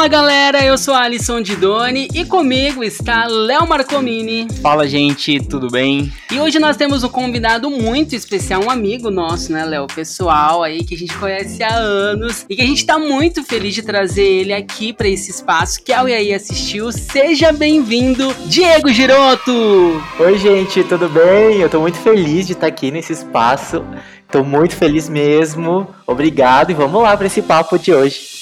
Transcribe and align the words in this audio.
Fala 0.00 0.08
galera, 0.08 0.64
eu 0.64 0.78
sou 0.78 0.94
a 0.94 1.02
Alisson 1.02 1.42
Didoni 1.42 2.08
e 2.14 2.24
comigo 2.24 2.82
está 2.82 3.26
Léo 3.26 3.68
Marcomini. 3.68 4.48
Fala 4.62 4.88
gente, 4.88 5.38
tudo 5.40 5.68
bem? 5.68 6.10
E 6.32 6.40
hoje 6.40 6.58
nós 6.58 6.74
temos 6.78 7.04
um 7.04 7.08
convidado 7.10 7.68
muito 7.68 8.16
especial, 8.16 8.64
um 8.64 8.70
amigo 8.70 9.10
nosso, 9.10 9.52
né, 9.52 9.62
Léo? 9.62 9.86
Pessoal 9.88 10.62
aí 10.62 10.82
que 10.84 10.94
a 10.94 10.96
gente 10.96 11.14
conhece 11.18 11.62
há 11.62 11.74
anos 11.74 12.46
e 12.48 12.56
que 12.56 12.62
a 12.62 12.66
gente 12.66 12.86
tá 12.86 12.98
muito 12.98 13.44
feliz 13.44 13.74
de 13.74 13.82
trazer 13.82 14.24
ele 14.24 14.54
aqui 14.54 14.90
para 14.90 15.06
esse 15.06 15.30
espaço 15.30 15.82
que 15.84 15.92
a 15.92 16.00
aí 16.00 16.32
assistiu. 16.32 16.90
Seja 16.92 17.52
bem-vindo, 17.52 18.34
Diego 18.46 18.88
Giroto! 18.90 20.02
Oi, 20.18 20.38
gente, 20.38 20.82
tudo 20.82 21.10
bem? 21.10 21.58
Eu 21.58 21.68
tô 21.68 21.78
muito 21.78 21.98
feliz 21.98 22.46
de 22.46 22.54
estar 22.54 22.68
aqui 22.68 22.90
nesse 22.90 23.12
espaço. 23.12 23.84
Tô 24.30 24.44
muito 24.44 24.76
feliz 24.76 25.08
mesmo. 25.08 25.88
Obrigado 26.06 26.70
e 26.70 26.74
vamos 26.74 27.02
lá 27.02 27.14
para 27.16 27.26
esse 27.26 27.42
papo 27.42 27.78
de 27.78 27.92
hoje. 27.92 28.39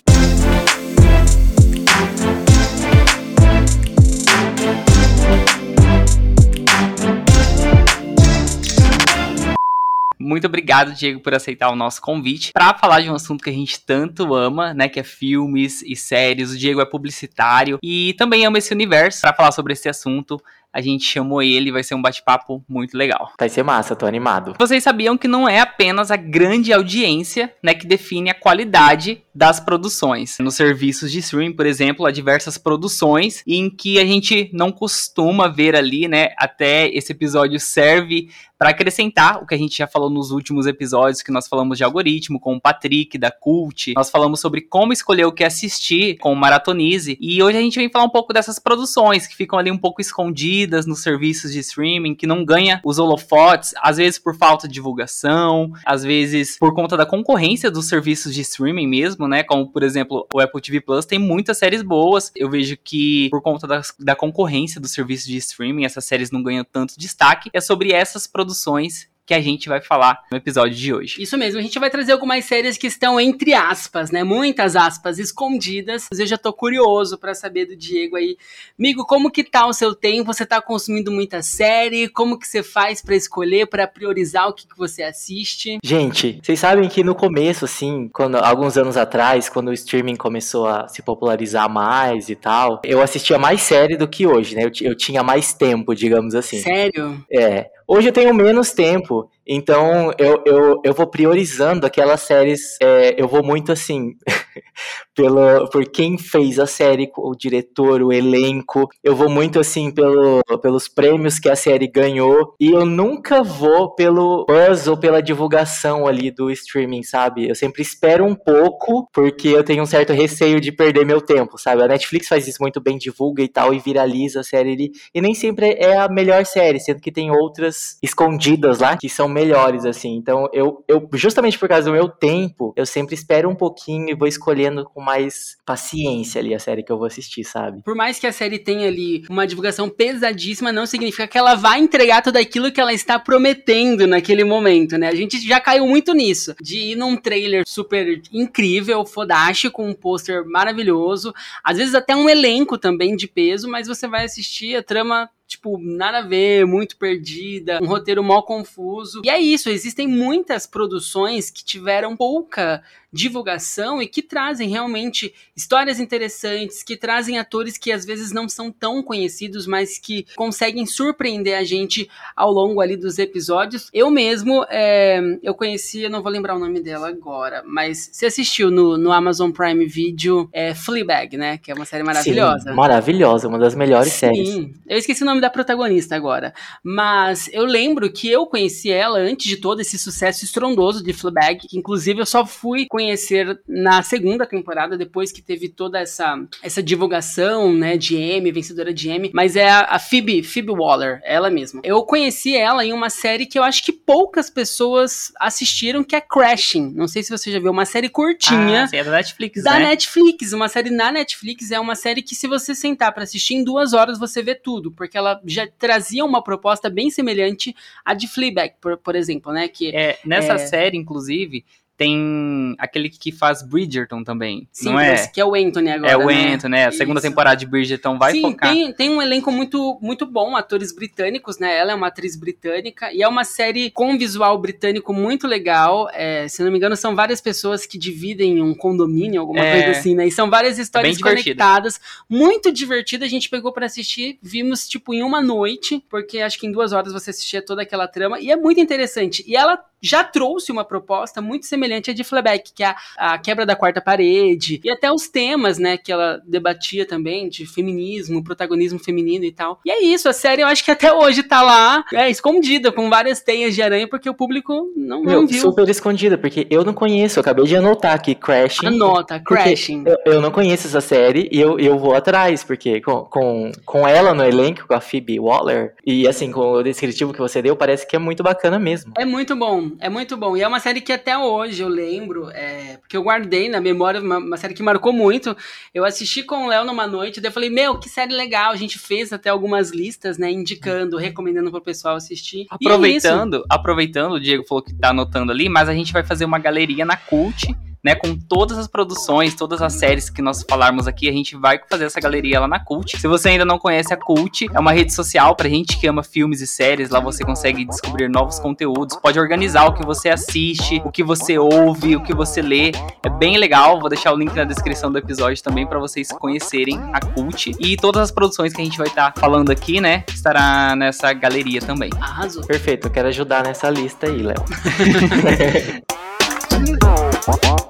Muito 10.29 10.47
obrigado, 10.47 10.93
Diego, 10.93 11.21
por 11.21 11.33
aceitar 11.33 11.71
o 11.71 11.75
nosso 11.75 12.03
convite 12.03 12.53
para 12.53 12.75
falar 12.75 13.01
de 13.01 13.09
um 13.09 13.15
assunto 13.15 13.43
que 13.43 13.49
a 13.49 13.53
gente 13.53 13.81
tanto 13.81 14.35
ama, 14.35 14.75
né, 14.75 14.87
que 14.87 15.01
é 15.01 15.03
filmes 15.03 15.81
e 15.81 15.97
séries. 15.97 16.53
O 16.53 16.59
Diego 16.59 16.83
é 16.83 16.85
publicitário 16.85 17.79
e 17.83 18.13
também 18.13 18.45
ama 18.45 18.59
esse 18.59 18.75
universo. 18.75 19.23
Para 19.23 19.33
falar 19.33 19.53
sobre 19.53 19.73
esse 19.73 19.89
assunto, 19.89 20.39
a 20.73 20.81
gente 20.81 21.05
chamou 21.05 21.43
ele, 21.43 21.73
vai 21.73 21.83
ser 21.83 21.95
um 21.95 22.03
bate-papo 22.03 22.63
muito 22.69 22.97
legal. 22.97 23.33
Vai 23.39 23.49
ser 23.49 23.63
massa, 23.63 23.97
tô 23.97 24.07
animado. 24.07 24.55
Vocês 24.59 24.83
sabiam 24.83 25.17
que 25.17 25.27
não 25.27 25.49
é 25.49 25.61
apenas 25.61 26.11
a 26.11 26.17
grande 26.17 26.73
audiência, 26.73 27.53
né, 27.63 27.75
que 27.75 27.87
define 27.87 28.31
a 28.31 28.35
qualidade 28.35 29.23
das 29.35 29.61
produções. 29.61 30.37
Nos 30.41 30.57
serviços 30.57 31.11
de 31.11 31.21
streaming, 31.21 31.55
por 31.55 31.65
exemplo, 31.65 32.05
há 32.05 32.11
diversas 32.11 32.59
produções 32.59 33.43
em 33.47 33.71
que 33.71 33.99
a 33.99 34.05
gente 34.05 34.51
não 34.53 34.71
costuma 34.71 35.49
ver 35.49 35.75
ali, 35.75 36.07
né, 36.07 36.31
até 36.37 36.89
esse 36.89 37.13
episódio 37.13 37.59
serve 37.59 38.29
para 38.59 38.71
acrescentar 38.71 39.41
o 39.41 39.47
que 39.47 39.55
a 39.55 39.59
gente 39.59 39.79
já 39.79 39.87
falou 39.87 40.11
nos 40.11 40.33
últimos 40.33 40.67
episódios, 40.67 41.23
que 41.23 41.31
nós 41.31 41.47
falamos 41.47 41.79
de 41.79 41.85
algoritmo 41.85 42.41
com 42.41 42.57
o 42.57 42.61
Patrick 42.61 43.17
da 43.17 43.31
Cult, 43.31 43.95
nós 43.95 44.11
falamos 44.11 44.41
sobre 44.41 44.63
como 44.63 44.93
escolher 44.93 45.27
o 45.27 45.33
que 45.33 45.45
assistir 45.45 46.19
com 46.19 46.33
o 46.33 46.37
Maratonize, 46.37 47.17
e 47.21 47.41
hoje 47.41 47.57
a 47.57 47.61
gente 47.61 47.79
vem 47.79 47.89
falar 47.89 48.05
um 48.05 48.11
pouco 48.11 48.33
dessas 48.33 48.59
produções 48.59 49.29
que 49.29 49.37
ficam 49.37 49.61
ali 49.61 49.71
um 49.71 49.79
pouco 49.79 50.01
escondidas 50.01 50.58
nos 50.67 51.03
serviços 51.03 51.53
de 51.53 51.59
streaming, 51.61 52.15
que 52.15 52.27
não 52.27 52.45
ganha 52.45 52.81
os 52.85 52.99
holofotes, 52.99 53.75
às 53.83 53.97
vezes 53.97 54.19
por 54.19 54.37
falta 54.37 54.67
de 54.67 54.75
divulgação, 54.75 55.73
às 55.85 56.03
vezes 56.03 56.59
por 56.59 56.75
conta 56.75 56.97
da 56.97 57.07
concorrência 57.07 57.71
dos 57.71 57.89
serviços 57.89 58.35
de 58.35 58.41
streaming 58.43 58.87
mesmo, 58.87 59.29
né? 59.29 59.43
Como 59.43 59.71
por 59.71 59.83
exemplo, 59.83 60.27
o 60.33 60.41
Apple 60.41 60.61
TV 60.61 60.81
Plus 60.81 61.05
tem 61.05 61.19
muitas 61.19 61.59
séries 61.59 61.83
boas. 61.83 62.33
Eu 62.35 62.51
vejo 62.51 62.77
que 62.83 63.29
por 63.31 63.43
conta 63.43 63.67
da, 63.99 64.17
concorrência 64.17 64.81
dos 64.81 64.93
serviços 64.93 65.27
de 65.27 65.37
streaming, 65.37 65.85
essas 65.85 66.05
séries 66.05 66.31
não 66.31 66.43
ganham 66.43 66.65
tanto 66.65 66.95
destaque. 66.99 67.51
É 67.53 67.61
sobre 67.61 67.93
essas 67.93 68.27
produções 68.27 69.09
que 69.29 69.35
a 69.35 69.41
gente 69.43 69.69
vai 69.69 69.79
falar 69.83 70.25
no 70.33 70.39
episódio 70.39 70.75
de 70.75 70.95
hoje. 70.95 71.23
Isso 71.23 71.37
mesmo, 71.37 71.61
a 71.61 71.63
gente 71.63 71.79
vai 71.79 71.91
trazer 71.91 72.13
algumas 72.13 72.47
séries 72.47 72.79
que 72.79 72.87
estão 72.87 73.21
entre 73.21 73.53
aspas, 73.53 74.11
né? 74.11 74.25
Muitas 74.25 74.75
aspas 74.75 75.19
escondidas. 75.19 76.09
Eu 76.11 76.25
já 76.25 76.39
tô 76.39 76.51
curioso 76.51 77.19
para 77.19 77.35
saber 77.35 77.67
do 77.67 77.77
Diego 77.77 78.17
aí. 78.17 78.39
Amigo, 78.79 79.05
como 79.05 79.31
que 79.31 79.45
tá 79.45 79.67
o 79.67 79.73
seu 79.75 79.95
tempo? 79.95 80.33
Você 80.33 80.47
tá 80.47 80.63
consumindo 80.63 81.13
muita 81.13 81.43
série? 81.43 82.09
Como 82.09 82.39
que 82.39 82.49
você 82.49 82.63
faz 82.63 83.03
para 83.03 83.15
escolher, 83.15 83.67
para 83.67 83.87
priorizar 83.87 84.49
o 84.49 84.55
que, 84.55 84.67
que 84.67 84.79
você 84.79 85.03
assiste? 85.03 85.77
Gente, 85.85 86.41
vocês 86.43 86.59
sabem 86.59 86.89
que 86.89 87.05
no 87.05 87.15
começo, 87.15 87.67
assim, 87.67 88.09
quando 88.15 88.37
alguns 88.37 88.79
anos 88.79 88.97
atrás, 88.97 89.51
quando 89.51 89.69
o 89.69 89.75
streaming 89.75 90.17
começou 90.17 90.67
a 90.67 90.89
se 90.89 91.03
popularizar 91.03 91.69
mais 91.69 92.31
e 92.31 92.35
tal, 92.35 92.81
eu 92.83 93.03
assistia 93.03 93.39
mais 93.39 93.61
série 93.61 93.99
do 93.99 94.09
que 94.09 94.27
hoje, 94.27 94.57
né? 94.57 94.65
Eu, 94.65 94.73
eu 94.81 94.97
tinha 94.97 95.23
mais 95.23 95.53
tempo, 95.53 95.95
digamos 95.95 96.35
assim. 96.35 96.63
Sério? 96.63 97.23
É. 97.31 97.71
Hoje 97.91 98.11
eu 98.11 98.13
tenho 98.13 98.35
menos 98.35 98.73
tempo, 98.73 99.31
então 99.47 100.13
eu, 100.19 100.43
eu, 100.45 100.81
eu 100.85 100.93
vou 100.93 101.07
priorizando 101.07 101.87
aquelas 101.87 102.21
séries, 102.21 102.77
é, 102.83 103.15
eu 103.19 103.27
vou 103.27 103.43
muito 103.43 103.73
assim, 103.73 104.13
pelo, 105.15 105.69
por 105.71 105.85
quem 105.87 106.19
fez 106.19 106.59
a 106.59 106.67
série, 106.67 107.11
o 107.17 107.35
diretor, 107.35 108.03
o 108.03 108.13
elenco, 108.13 108.89
eu 109.03 109.15
vou 109.15 109.29
muito 109.29 109.59
assim 109.59 109.91
pelo, 109.91 110.43
pelos 110.63 110.89
prêmios 110.89 111.39
que 111.39 111.49
a 111.49 111.57
série 111.57 111.89
ganhou, 111.89 112.55
e 112.61 112.71
eu 112.71 112.85
nunca 112.85 113.43
vou 113.43 113.95
pelo 113.95 114.47
buzz 114.47 114.87
ou 114.87 114.97
pela 114.97 115.23
divulgação 115.23 116.07
ali 116.07 116.31
do 116.31 116.51
streaming, 116.51 117.03
sabe? 117.03 117.49
Eu 117.49 117.55
sempre 117.55 117.83
espero 117.83 118.25
um 118.25 118.35
pouco, 118.35 119.09
porque 119.13 119.49
eu 119.49 119.65
tenho 119.65 119.83
um 119.83 119.87
certo 119.87 120.13
receio 120.13 120.61
de 120.61 120.73
perder 120.73 121.05
meu 121.05 121.21
tempo, 121.21 121.59
sabe? 121.59 121.83
A 121.83 121.89
Netflix 121.89 122.29
faz 122.29 122.47
isso 122.47 122.59
muito 122.61 122.81
bem, 122.81 122.99
divulga 122.99 123.43
e 123.43 123.49
tal, 123.49 123.75
e 123.75 123.79
viraliza 123.79 124.41
a 124.41 124.45
série 124.45 124.73
ali, 124.73 124.93
e 125.15 125.21
nem 125.21 125.35
sempre 125.35 125.77
é 125.79 125.97
a 125.97 126.09
melhor 126.09 126.45
série, 126.45 126.81
sendo 126.81 127.01
que 127.01 127.13
tem 127.13 127.31
outras 127.31 127.99
escondidas 128.03 128.81
lá 128.81 128.97
que 128.97 129.09
são 129.09 129.29
melhores, 129.29 129.85
assim. 129.85 130.15
Então, 130.15 130.49
eu, 130.53 130.85
eu, 130.89 131.09
justamente 131.15 131.59
por 131.59 131.69
causa 131.69 131.87
do 131.87 131.93
meu 131.93 132.09
tempo, 132.09 132.73
eu 132.77 132.87
sempre 132.87 133.15
espero 133.15 133.49
um 133.49 133.55
pouquinho 133.55 134.11
e 134.11 134.15
vou 134.15 134.29
escolhendo 134.49 134.85
com 134.85 135.01
mais 135.01 135.57
paciência 135.67 136.41
ali 136.41 136.55
a 136.55 136.59
série 136.59 136.83
que 136.83 136.91
eu 136.91 136.97
vou 136.97 137.07
assistir, 137.07 137.45
sabe? 137.45 137.83
Por 137.83 137.95
mais 137.95 138.19
que 138.19 138.27
a 138.27 138.33
série 138.33 138.59
tenha 138.59 138.89
ali 138.89 139.25
uma 139.29 139.47
divulgação 139.47 139.89
pesadíssima, 139.89 140.73
não 140.73 140.87
significa 140.87 141.29
que 141.29 141.37
ela 141.37 141.55
vai 141.55 141.79
entregar 141.81 142.23
tudo 142.23 142.39
aquilo 142.39 142.73
que 142.73 142.81
ela 142.81 142.93
está 142.93 143.19
prometendo 143.19 144.07
naquele 144.07 144.45
momento, 144.45 144.97
né? 144.97 145.09
A 145.09 145.15
gente 145.15 145.39
já 145.47 145.61
caiu 145.61 145.87
muito 145.87 146.15
nisso, 146.15 146.55
de 146.61 146.93
ir 146.93 146.97
num 146.97 147.17
trailer 147.17 147.65
super 147.67 148.23
incrível, 148.33 149.05
fodástico, 149.05 149.83
um 149.83 149.93
pôster 149.93 150.45
maravilhoso, 150.47 151.35
às 151.63 151.77
vezes 151.77 151.95
até 151.95 152.17
um 152.17 152.29
elenco 152.29 152.79
também 152.79 153.15
de 153.15 153.29
peso, 153.29 153.69
mas 153.69 153.87
você 153.87 154.09
vai 154.09 154.25
assistir 154.25 154.77
a 154.77 154.83
trama 154.83 155.29
tipo, 155.49 155.79
nada 155.81 156.19
a 156.19 156.23
ver, 156.23 156.67
muito 156.67 156.97
perdida, 156.97 157.81
um 157.83 157.87
roteiro 157.87 158.23
mal 158.23 158.43
confuso. 158.43 159.23
E 159.25 159.31
é 159.31 159.41
isso, 159.41 159.71
existem 159.71 160.07
muitas 160.07 160.67
produções 160.67 161.51
que 161.51 161.65
tiveram 161.65 162.15
pouca 162.15 162.83
divulgação 163.13 164.03
e 164.03 164.07
que 164.07 164.23
trazem 164.23 164.69
realmente 164.69 165.33
histórias 165.57 165.99
interessantes, 165.99 166.83
que 166.83 166.97
trazem 166.97 167.39
atores 167.39 167.79
que 167.79 167.91
às 167.91 168.05
vezes 168.05 168.33
não 168.33 168.49
são 168.49 168.71
tão 168.71 169.03
conhecidos, 169.03 169.67
mas 169.67 169.99
que 169.99 170.27
conseguem 170.37 170.85
surpreender 170.85 171.57
a 171.57 171.65
gente 171.65 172.09
ao 172.37 172.53
longo 172.53 172.81
ali 172.81 172.97
dos 172.97 173.19
episódios. 173.19 173.89
Eu 173.93 174.11
mesmo, 174.11 174.65
é, 174.69 175.21
eu 175.43 175.55
conheci, 175.55 176.03
eu 176.03 176.11
não 176.11 176.23
vou 176.23 176.31
lembrar 176.31 176.55
o 176.55 176.59
nome 176.59 176.81
dela 176.81 177.09
agora, 177.09 177.63
mas 177.67 178.11
você 178.13 178.27
assistiu 178.27 178.71
no, 178.71 178.99
no 178.99 179.11
Amazon 179.11 179.51
Prime 179.51 179.87
Video 179.87 180.49
é, 180.53 180.75
Fleabag, 180.75 181.37
né? 181.37 181.57
Que 181.59 181.71
é 181.71 181.75
uma 181.75 181.87
série 181.87 182.03
maravilhosa. 182.03 182.71
Sim, 182.71 182.77
maravilhosa, 182.77 183.49
uma 183.49 183.59
das 183.59 183.75
melhores 183.75 184.13
Sim, 184.13 184.19
séries. 184.19 184.49
Sim, 184.49 184.75
eu 184.87 184.99
esqueci 184.99 185.23
o 185.23 185.27
nome 185.27 185.38
da 185.41 185.51
protagonista 185.51 186.17
agora, 186.17 186.53
mas 186.83 187.49
eu 187.53 187.65
lembro 187.65 188.11
que 188.11 188.29
eu 188.31 188.47
conheci 188.47 188.91
ela 188.91 189.19
antes 189.19 189.47
de 189.47 189.57
todo 189.57 189.81
esse 189.81 189.99
sucesso 189.99 190.45
estrondoso 190.45 191.03
de 191.03 191.13
Fleabag, 191.13 191.67
que 191.69 191.79
inclusive 191.79 192.21
eu 192.21 192.27
só 192.27 192.47
fui 192.47 192.87
conhecer 192.89 193.61
na 193.67 194.03
segunda 194.03 194.47
temporada, 194.47 194.97
depois 194.97 195.33
que 195.33 195.43
teve 195.43 195.69
toda 195.69 195.99
essa, 195.99 196.39
essa 196.63 196.83
divulgação, 196.83 197.73
né, 197.73 197.97
de 197.97 198.17
Emmy, 198.17 198.53
vencedora 198.53 198.93
de 198.93 199.11
Emmy, 199.11 199.31
mas 199.35 199.57
é 199.57 199.69
a, 199.69 199.81
a 199.83 199.99
Phoebe, 199.99 200.43
Phoebe 200.43 200.73
Waller, 200.73 201.21
ela 201.25 201.51
mesma. 201.51 201.81
Eu 201.85 202.03
conheci 202.03 202.57
ela 202.57 202.85
em 202.85 202.93
uma 202.93 203.11
série 203.11 203.47
que 203.47 203.59
eu 203.59 203.63
acho 203.63 203.85
que 203.85 203.93
poucas 203.93 204.51
pessoas 204.51 205.33
assistiram, 205.39 206.05
que 206.05 206.17
é 206.17 206.21
Crashing. 206.21 206.93
Não 206.95 207.09
sei 207.09 207.23
se 207.23 207.31
você 207.31 207.51
já 207.51 207.59
viu, 207.59 207.71
uma 207.71 207.85
série 207.85 208.09
curtinha. 208.09 208.85
Ah, 208.85 208.89
sim, 208.89 208.97
é 208.97 209.05
da 209.05 209.11
Netflix, 209.11 209.63
da 209.63 209.73
né? 209.75 209.91
Netflix, 209.91 210.53
uma 210.53 210.69
série 210.69 210.91
na 210.91 211.13
Netflix, 211.13 211.71
é 211.71 211.79
uma 211.79 211.95
série 211.95 212.23
que 212.23 212.35
se 212.35 212.47
você 212.47 212.75
sentar 212.75 213.13
para 213.13 213.23
assistir 213.23 213.55
em 213.55 213.65
duas 213.65 213.93
horas, 213.93 214.19
você 214.19 214.43
vê 214.43 214.55
tudo, 214.55 214.91
porque 214.93 215.17
ela 215.17 215.28
já 215.45 215.67
trazia 215.67 216.25
uma 216.25 216.43
proposta 216.43 216.89
bem 216.91 217.11
semelhante 217.11 217.75
à 218.05 218.15
de 218.15 218.29
Fleabag, 218.29 218.75
por, 218.81 218.97
por 218.97 219.15
exemplo, 219.17 219.53
né, 219.53 219.69
que 219.69 219.95
É, 219.95 220.19
nessa 220.25 220.55
É. 220.55 220.59
série, 220.59 220.97
inclusive, 220.97 221.65
tem 221.99 222.77
aquele 222.79 223.11
que 223.11 223.33
faz 223.33 223.61
Bridgerton 223.61 224.23
também, 224.23 224.69
Sim, 224.71 224.91
não 224.91 225.01
é? 225.01 225.27
que 225.27 225.41
é 225.41 225.45
o 225.45 225.53
Anthony 225.53 225.91
agora. 225.91 226.13
É 226.13 226.17
o 226.17 226.27
né? 226.27 226.53
Ento, 226.53 226.69
né? 226.69 226.87
A 226.87 226.93
segunda 226.93 227.19
Isso. 227.19 227.29
temporada 227.29 227.57
de 227.57 227.67
Bridgerton 227.67 228.17
vai 228.17 228.35
Sim, 228.35 228.43
focar. 228.43 228.73
Tem, 228.73 228.93
tem 228.93 229.11
um 229.11 229.21
elenco 229.21 229.51
muito, 229.51 229.99
muito 230.01 230.25
bom, 230.25 230.57
atores 230.57 230.95
britânicos, 230.95 231.59
né? 231.59 231.77
Ela 231.77 231.91
é 231.91 231.95
uma 231.97 232.07
atriz 232.07 232.37
britânica 232.37 233.13
e 233.13 233.21
é 233.21 233.27
uma 233.27 233.43
série 233.43 233.91
com 233.91 234.17
visual 234.17 234.57
britânico 234.59 235.13
muito 235.13 235.49
legal. 235.49 236.09
É, 236.13 236.47
se 236.47 236.63
não 236.63 236.71
me 236.71 236.77
engano, 236.77 236.95
são 236.95 237.17
várias 237.17 237.41
pessoas 237.41 237.85
que 237.85 237.99
dividem 237.99 238.63
um 238.63 238.75
condomínio, 238.75 239.41
alguma 239.41 239.65
É. 239.65 239.73
coisa 239.83 239.99
assim, 239.99 240.15
né? 240.15 240.29
E 240.29 240.31
são 240.31 240.49
várias 240.49 240.79
histórias 240.79 241.21
conectadas. 241.21 242.01
Muito 242.29 242.71
divertida. 242.71 243.25
A 243.25 243.29
gente 243.29 243.51
pegou 243.51 243.73
pra 243.73 243.87
assistir, 243.87 244.39
vimos 244.41 244.87
tipo 244.89 245.13
em 245.13 245.25
uma 245.25 245.43
noite, 245.43 246.01
porque 246.09 246.39
acho 246.39 246.61
que 246.61 246.67
em 246.69 246.71
duas 246.71 246.93
horas 246.93 247.13
você 247.13 247.31
assistia 247.31 247.61
toda 247.61 247.83
aquela 247.83 248.07
trama 248.07 248.39
e 248.39 248.53
é 248.53 248.57
muito 248.57 248.79
interessante. 248.79 249.45
E 249.49 249.57
ela 249.57 249.83
já 250.03 250.23
trouxe 250.25 250.71
uma 250.73 250.85
proposta 250.85 251.41
muito 251.41 251.67
semelhante 251.67 252.11
à 252.11 252.15
de 252.15 252.25
Fleabag, 252.25 252.63
que 252.75 252.83
é 252.83 252.87
a, 252.87 253.35
a, 253.35 253.39
quebra 253.39 253.67
da 253.67 253.77
quarta 253.77 254.01
parede, 254.01 254.81
e 254.85 254.91
até 254.91 255.11
os 255.11 255.29
temas, 255.29 255.79
né, 255.79 255.97
que 255.97 256.13
ela 256.13 256.41
debatia 256.47 257.07
também, 257.07 257.49
de 257.49 257.67
feminismo, 257.67 258.43
protagonismo 258.43 258.99
feminino 258.99 259.45
e 259.45 259.53
tal. 259.53 259.81
E 259.85 259.91
é 259.91 260.03
isso, 260.03 260.29
a 260.29 260.33
série 260.33 260.63
eu 260.63 260.67
acho 260.67 260.85
que 260.85 260.91
até 260.91 261.13
hoje 261.13 261.43
tá 261.43 261.63
lá, 261.63 262.05
é, 262.13 262.31
escondida, 262.31 262.93
com 262.93 263.09
várias 263.09 263.41
teias 263.41 263.75
de 263.75 263.83
aranha, 263.83 264.09
porque 264.09 264.29
o 264.29 264.35
público 264.35 264.91
não, 264.97 265.23
Meu, 265.23 265.41
não 265.41 265.47
viu. 265.47 265.61
super 265.61 265.89
escondida, 265.89 266.39
porque 266.39 266.67
eu 266.71 266.85
não 266.85 266.95
conheço, 266.95 267.39
eu 267.39 267.41
acabei 267.41 267.65
de 267.65 267.77
anotar 267.77 268.15
aqui, 268.15 268.35
Crashing. 268.35 268.87
Anota, 268.87 269.41
Crashing. 269.41 270.05
Eu, 270.07 270.35
eu, 270.35 270.41
não 270.41 270.51
conheço 270.51 270.87
essa 270.87 271.01
série 271.01 271.49
e 271.51 271.61
eu, 271.61 271.79
eu 271.79 271.99
vou 271.99 272.15
atrás, 272.15 272.63
porque 272.63 273.01
com, 273.01 273.25
com, 273.25 273.73
com 273.85 274.07
ela 274.07 274.35
no 274.35 274.45
elenco, 274.45 274.87
com 274.87 274.95
a 274.95 275.01
Phoebe 275.01 275.41
Waller, 275.41 275.95
e 276.05 276.27
assim, 276.27 276.51
com 276.51 276.73
o 276.73 276.83
descritivo 276.83 277.33
que 277.33 277.39
você 277.39 277.61
deu, 277.61 277.77
parece 277.77 278.07
que 278.07 278.17
é 278.17 278.19
muito 278.19 278.43
bacana 278.43 278.79
mesmo. 278.79 279.13
É 279.19 279.25
muito 279.25 279.57
bom, 279.57 279.88
é 279.99 280.09
muito 280.09 280.37
bom. 280.37 280.57
E 280.57 280.63
é 280.63 280.69
uma 280.69 280.81
série 280.81 281.01
que 281.01 281.13
até 281.13 281.37
hoje 281.37 281.83
eu 281.83 281.89
lembro, 281.89 282.51
é, 282.51 282.97
porque 282.99 283.17
eu 283.17 283.23
guardei 283.23 283.69
na 283.69 283.81
memória 283.81 284.21
uma, 284.21 284.39
uma 284.39 284.57
série 284.57 284.75
que 284.75 284.83
marcou 284.83 285.13
muito. 285.13 285.57
Eu 285.95 286.05
assisti 286.05 286.43
com 286.43 286.65
o 286.65 286.69
Léo 286.69 286.85
numa 286.85 287.07
noite, 287.07 287.41
daí 287.41 287.49
eu 287.49 287.55
falei, 287.55 287.71
meu, 287.71 287.99
que 287.99 288.09
série 288.09 288.35
legal. 288.35 288.73
A 288.73 288.77
gente 288.77 288.99
fez 288.99 289.33
até 289.33 289.51
algumas 289.51 289.91
listas, 289.91 290.39
né, 290.39 290.51
indicando, 290.51 291.17
recomendando 291.17 291.71
pro 291.71 291.81
pessoal 291.81 292.17
assistir. 292.17 292.67
É 292.71 292.75
aproveitando, 292.75 293.59
é 293.59 293.75
aproveitando, 293.75 294.33
o 294.35 294.41
Diego 294.41 294.65
falou 294.67 294.83
que 294.83 294.95
tá 294.95 295.11
anotando 295.11 295.53
ali, 295.53 295.69
mas 295.69 295.89
a 295.89 295.95
gente 295.95 296.13
vai 296.13 296.25
fazer 296.25 296.45
uma 296.45 296.59
galeria 296.59 297.05
na 297.05 297.17
Cult 297.17 297.69
né, 298.05 298.15
com 298.15 298.37
todas 298.37 298.79
as 298.79 298.87
produções, 298.87 299.55
todas 299.55 299.83
as 299.83 299.95
séries 299.95 300.31
que 300.31 300.41
nós 300.41 300.65
falarmos 300.69 301.07
aqui, 301.07 301.29
a 301.29 301.33
gente 301.33 301.57
vai 301.57 301.81
fazer 301.89 302.05
essa 302.05 302.21
galeria 302.21 302.61
lá 302.61 302.69
na 302.69 302.79
Cult. 302.79 303.19
Se 303.19 303.27
você 303.27 303.51
ainda 303.51 303.65
não 303.65 303.79
conhece 303.79 304.13
a 304.13 304.17
Cult, 304.17 304.69
é 304.73 304.79
uma 304.79 304.93
rede 304.93 305.13
social 305.13 305.55
pra 305.57 305.69
gente 305.69 305.99
que 305.99 306.07
ama 306.07 306.23
filmes 306.23 306.61
e 306.61 306.67
séries, 306.67 307.11
lá 307.11 307.21
você 307.21 307.45
consegue 307.45 307.85
descobrir 307.85 308.29
novos 308.29 308.59
conteúdos, 308.59 309.17
pode 309.17 309.39
organizar 309.39 309.87
o 309.87 309.93
que 309.93 310.05
você 310.05 310.29
assiste, 310.29 311.03
o 311.05 311.11
que 311.11 311.25
você 311.25 311.59
ouve, 311.59 312.17
o 312.17 312.23
que 312.23 312.35
você 312.35 312.63
lê. 312.63 312.93
É 313.25 313.29
bem 313.29 313.57
legal, 313.57 314.01
vou 314.01 314.09
deixar 314.09 314.33
o 314.33 314.37
link 314.37 314.55
na 314.55 314.65
descrição 314.65 315.11
do 315.11 315.19
episódio 315.19 315.63
também 315.63 315.87
para 315.87 315.99
vocês 315.99 316.29
conhecerem 316.29 316.99
a 317.13 317.21
Cult 317.21 317.75
e 317.81 317.97
todas 317.97 318.23
as 318.23 318.31
produções 318.31 318.73
que 318.73 318.81
a 318.81 318.85
gente 318.85 318.99
vai 318.99 319.09
estar 319.09 319.33
tá 319.33 319.41
falando 319.41 319.71
aqui, 319.71 320.01
né, 320.01 320.25
estará 320.29 320.95
nessa 320.95 321.33
galeria 321.33 321.81
também. 321.81 322.11
Arrasou. 322.21 322.65
Perfeito, 322.65 323.09
eu 323.09 323.11
quero 323.11 323.29
ajudar 323.29 323.65
nessa 323.65 323.91
lista 323.91 324.27
aí, 324.27 324.43
Léo. 324.43 324.59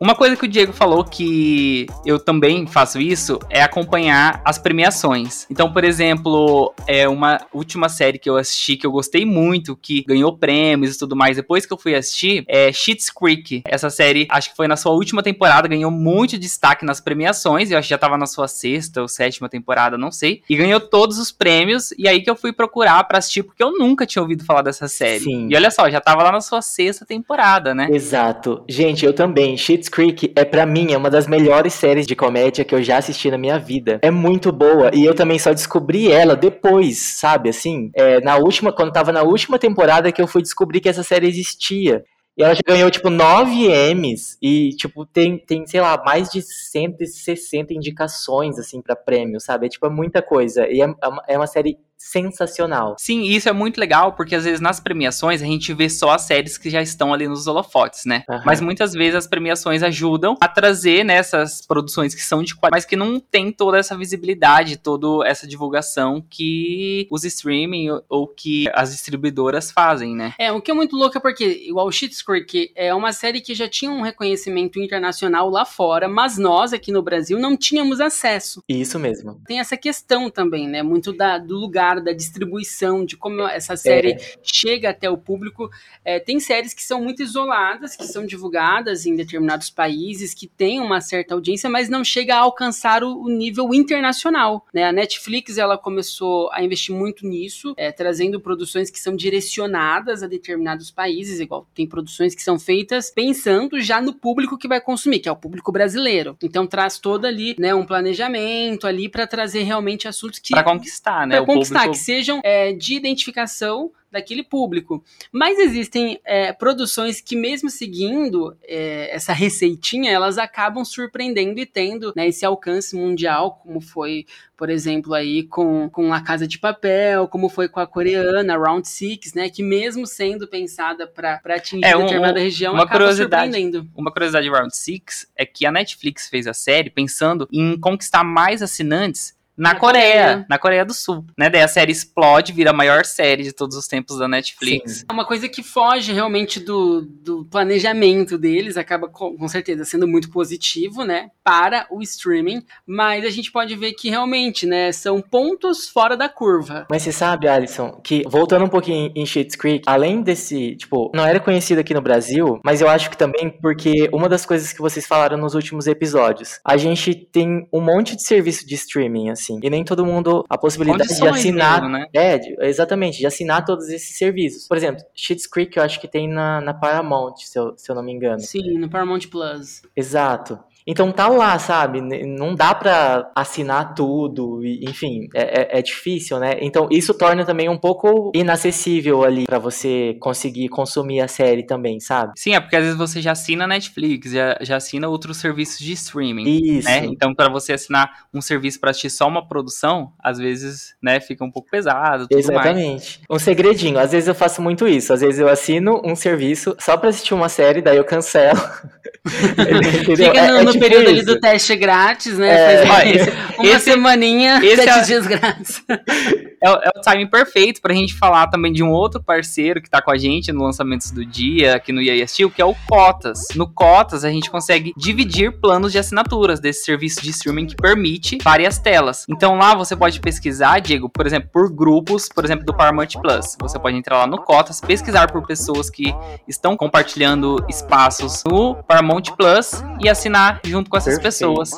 Uma 0.00 0.14
coisa 0.14 0.36
que 0.36 0.44
o 0.44 0.48
Diego 0.48 0.72
falou 0.72 1.02
que 1.04 1.86
eu 2.06 2.18
também 2.18 2.66
faço 2.66 3.00
isso 3.00 3.38
é 3.50 3.62
acompanhar 3.62 4.40
as 4.44 4.58
premiações. 4.58 5.46
Então, 5.50 5.72
por 5.72 5.82
exemplo, 5.82 6.72
é 6.86 7.08
uma 7.08 7.40
última 7.52 7.88
série 7.88 8.18
que 8.18 8.30
eu 8.30 8.36
assisti 8.36 8.76
que 8.76 8.86
eu 8.86 8.92
gostei 8.92 9.24
muito, 9.24 9.76
que 9.76 10.04
ganhou 10.06 10.36
prêmios 10.36 10.94
e 10.94 10.98
tudo 10.98 11.16
mais. 11.16 11.36
Depois 11.36 11.66
que 11.66 11.72
eu 11.72 11.78
fui 11.78 11.94
assistir, 11.94 12.44
é 12.46 12.72
Schitt's 12.72 13.10
Creek. 13.10 13.62
Essa 13.64 13.90
série, 13.90 14.28
acho 14.30 14.50
que 14.50 14.56
foi 14.56 14.68
na 14.68 14.76
sua 14.76 14.92
última 14.92 15.22
temporada, 15.22 15.66
ganhou 15.66 15.90
muito 15.90 16.38
destaque 16.38 16.84
nas 16.84 17.00
premiações. 17.00 17.70
Eu 17.70 17.78
acho 17.78 17.88
que 17.88 17.94
já 17.94 17.98
tava 17.98 18.16
na 18.16 18.26
sua 18.26 18.46
sexta 18.46 19.02
ou 19.02 19.08
sétima 19.08 19.48
temporada, 19.48 19.98
não 19.98 20.12
sei. 20.12 20.42
E 20.48 20.56
ganhou 20.56 20.80
todos 20.80 21.18
os 21.18 21.32
prêmios. 21.32 21.92
E 21.98 22.06
aí 22.06 22.22
que 22.22 22.30
eu 22.30 22.36
fui 22.36 22.52
procurar 22.52 23.02
pra 23.04 23.18
assistir, 23.18 23.42
porque 23.42 23.62
eu 23.62 23.72
nunca 23.72 24.06
tinha 24.06 24.22
ouvido 24.22 24.44
falar 24.44 24.62
dessa 24.62 24.86
série. 24.86 25.24
Sim. 25.24 25.48
E 25.50 25.56
olha 25.56 25.70
só, 25.70 25.90
já 25.90 26.00
tava 26.00 26.22
lá 26.22 26.30
na 26.30 26.40
sua 26.40 26.62
sexta 26.62 27.04
temporada, 27.04 27.74
né? 27.74 27.88
Exato. 27.90 28.62
Gente, 28.68 29.04
eu 29.04 29.12
também. 29.12 29.56
Schitt's 29.56 29.87
Creek 29.88 30.32
é 30.36 30.44
para 30.44 30.66
mim 30.66 30.92
é 30.92 30.96
uma 30.96 31.10
das 31.10 31.26
melhores 31.26 31.74
séries 31.74 32.06
de 32.06 32.14
comédia 32.14 32.64
que 32.64 32.74
eu 32.74 32.82
já 32.82 32.98
assisti 32.98 33.30
na 33.30 33.38
minha 33.38 33.58
vida. 33.58 33.98
É 34.02 34.10
muito 34.10 34.52
boa 34.52 34.90
e 34.92 35.04
eu 35.04 35.14
também 35.14 35.38
só 35.38 35.52
descobri 35.52 36.10
ela 36.10 36.36
depois, 36.36 36.98
sabe? 37.18 37.50
Assim, 37.50 37.90
é, 37.94 38.20
na 38.20 38.36
última, 38.36 38.72
quando 38.72 38.92
tava 38.92 39.12
na 39.12 39.22
última 39.22 39.58
temporada 39.58 40.12
que 40.12 40.20
eu 40.20 40.26
fui 40.26 40.42
descobrir 40.42 40.80
que 40.80 40.88
essa 40.88 41.02
série 41.02 41.26
existia. 41.26 42.04
E 42.36 42.42
ela 42.44 42.54
já 42.54 42.62
ganhou, 42.64 42.88
tipo, 42.88 43.10
9 43.10 43.68
M's 43.94 44.38
e, 44.40 44.70
tipo, 44.76 45.04
tem, 45.04 45.36
tem, 45.36 45.66
sei 45.66 45.80
lá, 45.80 46.00
mais 46.04 46.30
de 46.30 46.40
160 46.40 47.74
indicações, 47.74 48.60
assim, 48.60 48.80
para 48.80 48.94
prêmio, 48.94 49.40
sabe? 49.40 49.66
É, 49.66 49.68
tipo, 49.68 49.84
é 49.86 49.90
muita 49.90 50.22
coisa. 50.22 50.68
E 50.68 50.80
é, 50.80 50.86
é 51.26 51.36
uma 51.36 51.48
série 51.48 51.78
sensacional. 51.98 52.94
Sim, 52.98 53.22
isso 53.22 53.48
é 53.48 53.52
muito 53.52 53.78
legal, 53.78 54.12
porque 54.12 54.34
às 54.34 54.44
vezes 54.44 54.60
nas 54.60 54.78
premiações 54.78 55.42
a 55.42 55.44
gente 55.44 55.74
vê 55.74 55.90
só 55.90 56.10
as 56.10 56.22
séries 56.22 56.56
que 56.56 56.70
já 56.70 56.80
estão 56.80 57.12
ali 57.12 57.26
nos 57.26 57.46
holofotes, 57.46 58.04
né? 58.06 58.22
Uhum. 58.28 58.40
Mas 58.46 58.60
muitas 58.60 58.92
vezes 58.92 59.16
as 59.16 59.26
premiações 59.26 59.82
ajudam 59.82 60.36
a 60.40 60.48
trazer 60.48 61.04
nessas 61.04 61.60
né, 61.60 61.64
produções 61.66 62.14
que 62.14 62.22
são 62.22 62.42
de 62.42 62.54
qualidade, 62.54 62.78
mas 62.78 62.84
que 62.84 62.96
não 62.96 63.18
tem 63.18 63.50
toda 63.50 63.78
essa 63.78 63.96
visibilidade, 63.96 64.76
toda 64.76 65.26
essa 65.26 65.46
divulgação 65.46 66.24
que 66.30 67.08
os 67.10 67.24
streaming 67.24 67.88
ou 68.08 68.28
que 68.28 68.70
as 68.72 68.92
distribuidoras 68.92 69.70
fazem, 69.70 70.14
né? 70.14 70.34
É, 70.38 70.52
o 70.52 70.62
que 70.62 70.70
é 70.70 70.74
muito 70.74 70.96
louco 70.96 71.18
é 71.18 71.20
porque, 71.20 71.44
igual 71.66 71.86
o 71.86 71.92
Schitt's 71.92 72.22
Creek, 72.22 72.70
é 72.76 72.94
uma 72.94 73.12
série 73.12 73.40
que 73.40 73.54
já 73.54 73.68
tinha 73.68 73.90
um 73.90 74.02
reconhecimento 74.02 74.78
internacional 74.78 75.50
lá 75.50 75.64
fora, 75.64 76.08
mas 76.08 76.38
nós 76.38 76.72
aqui 76.72 76.92
no 76.92 77.02
Brasil 77.02 77.38
não 77.38 77.56
tínhamos 77.56 78.00
acesso. 78.00 78.62
Isso 78.68 78.98
mesmo. 78.98 79.40
Tem 79.46 79.58
essa 79.58 79.76
questão 79.76 80.30
também, 80.30 80.68
né? 80.68 80.82
Muito 80.82 81.12
da, 81.12 81.38
do 81.38 81.56
lugar 81.56 81.87
da 81.96 82.12
distribuição, 82.12 83.04
de 83.04 83.16
como 83.16 83.42
essa 83.42 83.76
série 83.76 84.12
é. 84.12 84.18
chega 84.42 84.90
até 84.90 85.10
o 85.10 85.16
público. 85.16 85.70
É, 86.04 86.18
tem 86.18 86.38
séries 86.38 86.72
que 86.72 86.82
são 86.82 87.02
muito 87.02 87.22
isoladas, 87.22 87.96
que 87.96 88.06
são 88.06 88.24
divulgadas 88.24 89.06
em 89.06 89.16
determinados 89.16 89.70
países, 89.70 90.34
que 90.34 90.46
têm 90.46 90.80
uma 90.80 91.00
certa 91.00 91.34
audiência, 91.34 91.68
mas 91.68 91.88
não 91.88 92.04
chega 92.04 92.36
a 92.36 92.40
alcançar 92.40 93.02
o, 93.02 93.22
o 93.22 93.28
nível 93.28 93.72
internacional. 93.74 94.66
Né? 94.72 94.84
A 94.84 94.92
Netflix 94.92 95.58
ela 95.58 95.76
começou 95.76 96.50
a 96.52 96.62
investir 96.62 96.94
muito 96.94 97.26
nisso, 97.26 97.74
é, 97.76 97.90
trazendo 97.90 98.40
produções 98.40 98.90
que 98.90 99.00
são 99.00 99.16
direcionadas 99.16 100.22
a 100.22 100.26
determinados 100.26 100.90
países, 100.90 101.40
igual 101.40 101.66
tem 101.74 101.86
produções 101.86 102.34
que 102.34 102.42
são 102.42 102.58
feitas 102.58 103.10
pensando 103.10 103.80
já 103.80 104.00
no 104.00 104.12
público 104.12 104.58
que 104.58 104.68
vai 104.68 104.80
consumir, 104.80 105.20
que 105.20 105.28
é 105.28 105.32
o 105.32 105.36
público 105.36 105.72
brasileiro. 105.72 106.36
Então 106.42 106.66
traz 106.66 106.98
todo 106.98 107.26
ali, 107.26 107.54
né, 107.58 107.74
um 107.74 107.84
planejamento 107.84 108.86
ali 108.86 109.08
para 109.08 109.26
trazer 109.26 109.62
realmente 109.62 110.06
assuntos 110.08 110.38
que 110.38 110.50
para 110.50 110.62
conquistar, 110.62 111.26
né, 111.26 111.40
o 111.40 111.46
conquistar, 111.46 111.77
que 111.86 111.96
sejam 111.96 112.40
é, 112.42 112.72
de 112.72 112.94
identificação 112.94 113.92
daquele 114.10 114.42
público. 114.42 115.04
Mas 115.30 115.58
existem 115.58 116.18
é, 116.24 116.52
produções 116.52 117.20
que, 117.20 117.36
mesmo 117.36 117.68
seguindo 117.68 118.56
é, 118.64 119.14
essa 119.14 119.32
receitinha, 119.32 120.10
elas 120.10 120.38
acabam 120.38 120.84
surpreendendo 120.84 121.60
e 121.60 121.66
tendo 121.66 122.12
né, 122.16 122.26
esse 122.28 122.44
alcance 122.44 122.96
mundial, 122.96 123.60
como 123.62 123.80
foi, 123.80 124.24
por 124.56 124.70
exemplo, 124.70 125.14
aí 125.14 125.42
com, 125.42 125.88
com 125.90 126.12
A 126.12 126.20
Casa 126.22 126.46
de 126.46 126.58
Papel, 126.58 127.28
como 127.28 127.48
foi 127.48 127.68
com 127.68 127.80
a 127.80 127.86
coreana 127.86 128.56
Round 128.56 128.88
Six, 128.88 129.34
né, 129.34 129.50
que 129.50 129.62
mesmo 129.62 130.06
sendo 130.06 130.48
pensada 130.48 131.06
para 131.06 131.40
atingir 131.44 131.84
é, 131.84 131.96
um, 131.96 132.02
determinada 132.02 132.40
região, 132.40 132.74
uma 132.74 132.84
acaba 132.84 133.12
surpreendendo. 133.12 133.86
Uma 133.94 134.10
curiosidade 134.10 134.46
de 134.46 134.52
Round 134.52 134.74
Six 134.74 135.26
é 135.36 135.44
que 135.44 135.66
a 135.66 135.72
Netflix 135.72 136.28
fez 136.28 136.46
a 136.46 136.54
série 136.54 136.88
pensando 136.88 137.46
em 137.52 137.78
conquistar 137.78 138.24
mais 138.24 138.62
assinantes 138.62 139.37
na, 139.58 139.74
Coreia, 139.74 140.12
Coreia, 140.12 140.46
na 140.48 140.58
Coreia 140.58 140.84
do 140.84 140.94
Sul, 140.94 141.24
né? 141.36 141.50
Daí 141.50 141.62
a 141.62 141.68
série 141.68 141.90
explode, 141.90 142.52
vira 142.52 142.70
a 142.70 142.72
maior 142.72 143.04
série 143.04 143.42
de 143.42 143.52
todos 143.52 143.76
os 143.76 143.88
tempos 143.88 144.18
da 144.18 144.28
Netflix. 144.28 144.98
Sim. 144.98 145.04
É 145.08 145.12
uma 145.12 145.26
coisa 145.26 145.48
que 145.48 145.64
foge 145.64 146.12
realmente 146.12 146.60
do, 146.60 147.02
do 147.02 147.44
planejamento 147.44 148.38
deles, 148.38 148.76
acaba 148.76 149.08
com, 149.08 149.36
com, 149.36 149.48
certeza 149.48 149.84
sendo 149.84 150.06
muito 150.06 150.30
positivo, 150.30 151.02
né? 151.04 151.30
Para 151.42 151.86
o 151.90 152.00
streaming, 152.02 152.62
mas 152.86 153.24
a 153.24 153.30
gente 153.30 153.50
pode 153.50 153.74
ver 153.74 153.94
que 153.94 154.08
realmente, 154.08 154.64
né? 154.64 154.92
São 154.92 155.20
pontos 155.20 155.88
fora 155.88 156.16
da 156.16 156.28
curva. 156.28 156.86
Mas 156.88 157.02
você 157.02 157.10
sabe, 157.10 157.48
Alisson, 157.48 158.00
que 158.04 158.22
voltando 158.28 158.64
um 158.64 158.68
pouquinho 158.68 159.10
em 159.16 159.26
Schitt's 159.26 159.56
Creek, 159.56 159.82
além 159.86 160.22
desse, 160.22 160.76
tipo, 160.76 161.10
não 161.12 161.26
era 161.26 161.40
conhecido 161.40 161.80
aqui 161.80 161.92
no 161.92 162.00
Brasil, 162.00 162.60
mas 162.64 162.80
eu 162.80 162.88
acho 162.88 163.10
que 163.10 163.16
também 163.16 163.50
porque 163.50 164.08
uma 164.12 164.28
das 164.28 164.46
coisas 164.46 164.72
que 164.72 164.80
vocês 164.80 165.06
falaram 165.06 165.36
nos 165.36 165.54
últimos 165.54 165.88
episódios, 165.88 166.60
a 166.64 166.76
gente 166.76 167.14
tem 167.14 167.66
um 167.72 167.80
monte 167.80 168.14
de 168.14 168.22
serviço 168.22 168.64
de 168.64 168.74
streaming, 168.74 169.30
assim 169.30 169.47
assim. 169.48 169.60
E 169.62 169.70
nem 169.70 169.84
todo 169.84 170.04
mundo 170.04 170.44
a 170.48 170.58
possibilidade 170.58 171.16
de 171.16 171.26
assinar. 171.26 171.82
Mesmo, 171.82 171.96
né? 171.96 172.06
É, 172.12 172.66
exatamente, 172.66 173.18
de 173.18 173.26
assinar 173.26 173.64
todos 173.64 173.88
esses 173.88 174.16
serviços. 174.16 174.68
Por 174.68 174.76
exemplo, 174.76 175.02
Schitt's 175.14 175.46
Creek 175.46 175.76
eu 175.76 175.82
acho 175.82 176.00
que 176.00 176.06
tem 176.06 176.28
na, 176.28 176.60
na 176.60 176.74
Paramount, 176.74 177.36
se 177.38 177.58
eu, 177.58 177.74
se 177.76 177.90
eu 177.90 177.96
não 177.96 178.02
me 178.02 178.12
engano. 178.12 178.40
Sim, 178.40 178.78
no 178.78 178.88
Paramount 178.88 179.26
Plus. 179.30 179.82
Exato. 179.96 180.58
Então 180.90 181.12
tá 181.12 181.28
lá, 181.28 181.58
sabe? 181.58 182.00
Não 182.00 182.54
dá 182.54 182.74
pra 182.74 183.30
assinar 183.36 183.94
tudo, 183.94 184.62
enfim, 184.64 185.28
é, 185.34 185.76
é, 185.76 185.78
é, 185.78 185.82
difícil, 185.82 186.38
né? 186.38 186.56
Então 186.62 186.88
isso 186.90 187.12
torna 187.12 187.44
também 187.44 187.68
um 187.68 187.76
pouco 187.76 188.32
inacessível 188.34 189.22
ali 189.22 189.44
para 189.44 189.58
você 189.58 190.16
conseguir 190.18 190.70
consumir 190.70 191.20
a 191.20 191.28
série 191.28 191.62
também, 191.62 192.00
sabe? 192.00 192.32
Sim, 192.36 192.54
é 192.54 192.60
porque 192.60 192.74
às 192.74 192.84
vezes 192.84 192.96
você 192.96 193.20
já 193.20 193.32
assina 193.32 193.66
Netflix, 193.66 194.32
já, 194.32 194.56
já 194.62 194.76
assina 194.76 195.08
outros 195.08 195.36
serviços 195.36 195.78
de 195.78 195.92
streaming. 195.92 196.78
Isso. 196.78 196.88
Né? 196.88 197.04
Então 197.04 197.34
para 197.34 197.50
você 197.50 197.74
assinar 197.74 198.10
um 198.32 198.40
serviço 198.40 198.80
para 198.80 198.88
assistir 198.88 199.10
só 199.10 199.28
uma 199.28 199.46
produção, 199.46 200.14
às 200.18 200.38
vezes, 200.38 200.96
né, 201.02 201.20
fica 201.20 201.44
um 201.44 201.50
pouco 201.50 201.68
pesado. 201.70 202.26
Exatamente. 202.30 203.18
Mais. 203.18 203.20
Um 203.28 203.38
segredinho, 203.38 203.98
às 203.98 204.12
vezes 204.12 204.26
eu 204.26 204.34
faço 204.34 204.62
muito 204.62 204.88
isso. 204.88 205.12
Às 205.12 205.20
vezes 205.20 205.38
eu 205.38 205.50
assino 205.50 206.00
um 206.02 206.16
serviço 206.16 206.74
só 206.80 206.96
pra 206.96 207.10
assistir 207.10 207.34
uma 207.34 207.50
série, 207.50 207.82
daí 207.82 207.98
eu 207.98 208.04
cancelo. 208.04 208.58
Fica 210.16 210.32
no, 210.32 210.56
é, 210.56 210.60
é, 210.60 210.62
no 210.62 210.77
no 210.78 210.80
período 210.80 211.08
ali 211.08 211.24
do 211.24 211.38
teste 211.40 211.76
grátis, 211.76 212.38
né? 212.38 212.82
É, 212.82 212.86
Faz, 212.86 213.10
esse, 213.10 213.30
uma 213.58 213.68
esse, 213.68 213.84
semaninha, 213.84 214.60
esse 214.62 214.76
sete 214.76 214.98
é, 214.98 215.02
dias 215.02 215.26
grátis. 215.26 215.82
É, 215.88 216.68
é, 216.68 216.90
o 216.96 217.00
timing 217.00 217.26
perfeito 217.26 217.80
pra 217.80 217.94
gente 217.94 218.14
falar 218.14 218.46
também 218.48 218.72
de 218.72 218.82
um 218.82 218.90
outro 218.90 219.22
parceiro 219.22 219.82
que 219.82 219.90
tá 219.90 220.00
com 220.00 220.10
a 220.10 220.16
gente 220.16 220.52
no 220.52 220.62
Lançamentos 220.62 221.10
do 221.10 221.24
Dia, 221.24 221.76
aqui 221.76 221.92
no 221.92 222.00
EA 222.00 222.26
Steel, 222.26 222.50
que 222.50 222.62
é 222.62 222.64
o 222.64 222.74
Cotas. 222.88 223.48
No 223.54 223.68
Cotas, 223.68 224.24
a 224.24 224.30
gente 224.30 224.50
consegue 224.50 224.92
dividir 224.96 225.52
planos 225.60 225.92
de 225.92 225.98
assinaturas 225.98 226.60
desse 226.60 226.84
serviço 226.84 227.22
de 227.22 227.30
streaming 227.30 227.66
que 227.66 227.76
permite 227.76 228.38
várias 228.42 228.78
telas. 228.78 229.24
Então 229.28 229.56
lá 229.56 229.74
você 229.74 229.96
pode 229.96 230.20
pesquisar, 230.20 230.80
Diego, 230.80 231.08
por 231.08 231.26
exemplo, 231.26 231.48
por 231.52 231.72
grupos, 231.72 232.28
por 232.28 232.44
exemplo, 232.44 232.64
do 232.64 232.74
Paramount 232.74 233.08
Plus. 233.20 233.56
Você 233.60 233.78
pode 233.78 233.96
entrar 233.96 234.18
lá 234.18 234.26
no 234.26 234.38
Cotas, 234.38 234.80
pesquisar 234.80 235.30
por 235.30 235.46
pessoas 235.46 235.90
que 235.90 236.14
estão 236.46 236.76
compartilhando 236.76 237.64
espaços 237.68 238.42
no 238.44 238.76
Paramount 238.84 239.22
Plus 239.36 239.82
e 240.00 240.08
assinar 240.08 240.60
junto 240.68 240.90
com 240.90 240.96
essas 240.96 241.18
Perfeito, 241.18 241.54
pessoas. 241.54 241.70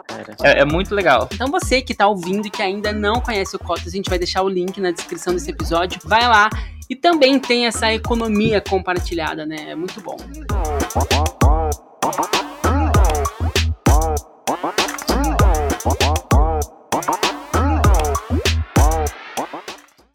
É, 0.43 0.61
é, 0.61 0.65
muito 0.65 0.95
legal. 0.95 1.29
Então 1.33 1.49
você 1.49 1.81
que 1.81 1.95
tá 1.95 2.07
ouvindo 2.07 2.47
e 2.47 2.51
que 2.51 2.63
ainda 2.63 2.93
não 2.93 3.21
conhece 3.21 3.57
o 3.57 3.59
Cotas, 3.59 3.89
a 3.89 3.97
gente 3.97 4.09
vai 4.09 4.19
deixar 4.19 4.43
o 4.43 4.49
link 4.49 4.81
na 4.81 4.91
descrição 4.91 5.33
desse 5.33 5.51
episódio. 5.51 6.01
Vai 6.05 6.27
lá 6.27 6.51
e 6.89 6.97
também 6.97 7.39
tem 7.39 7.67
essa 7.67 7.93
economia 7.93 8.61
compartilhada, 8.61 9.47
né? 9.47 9.71
É 9.71 9.75
muito 9.75 10.01
bom. 10.01 10.17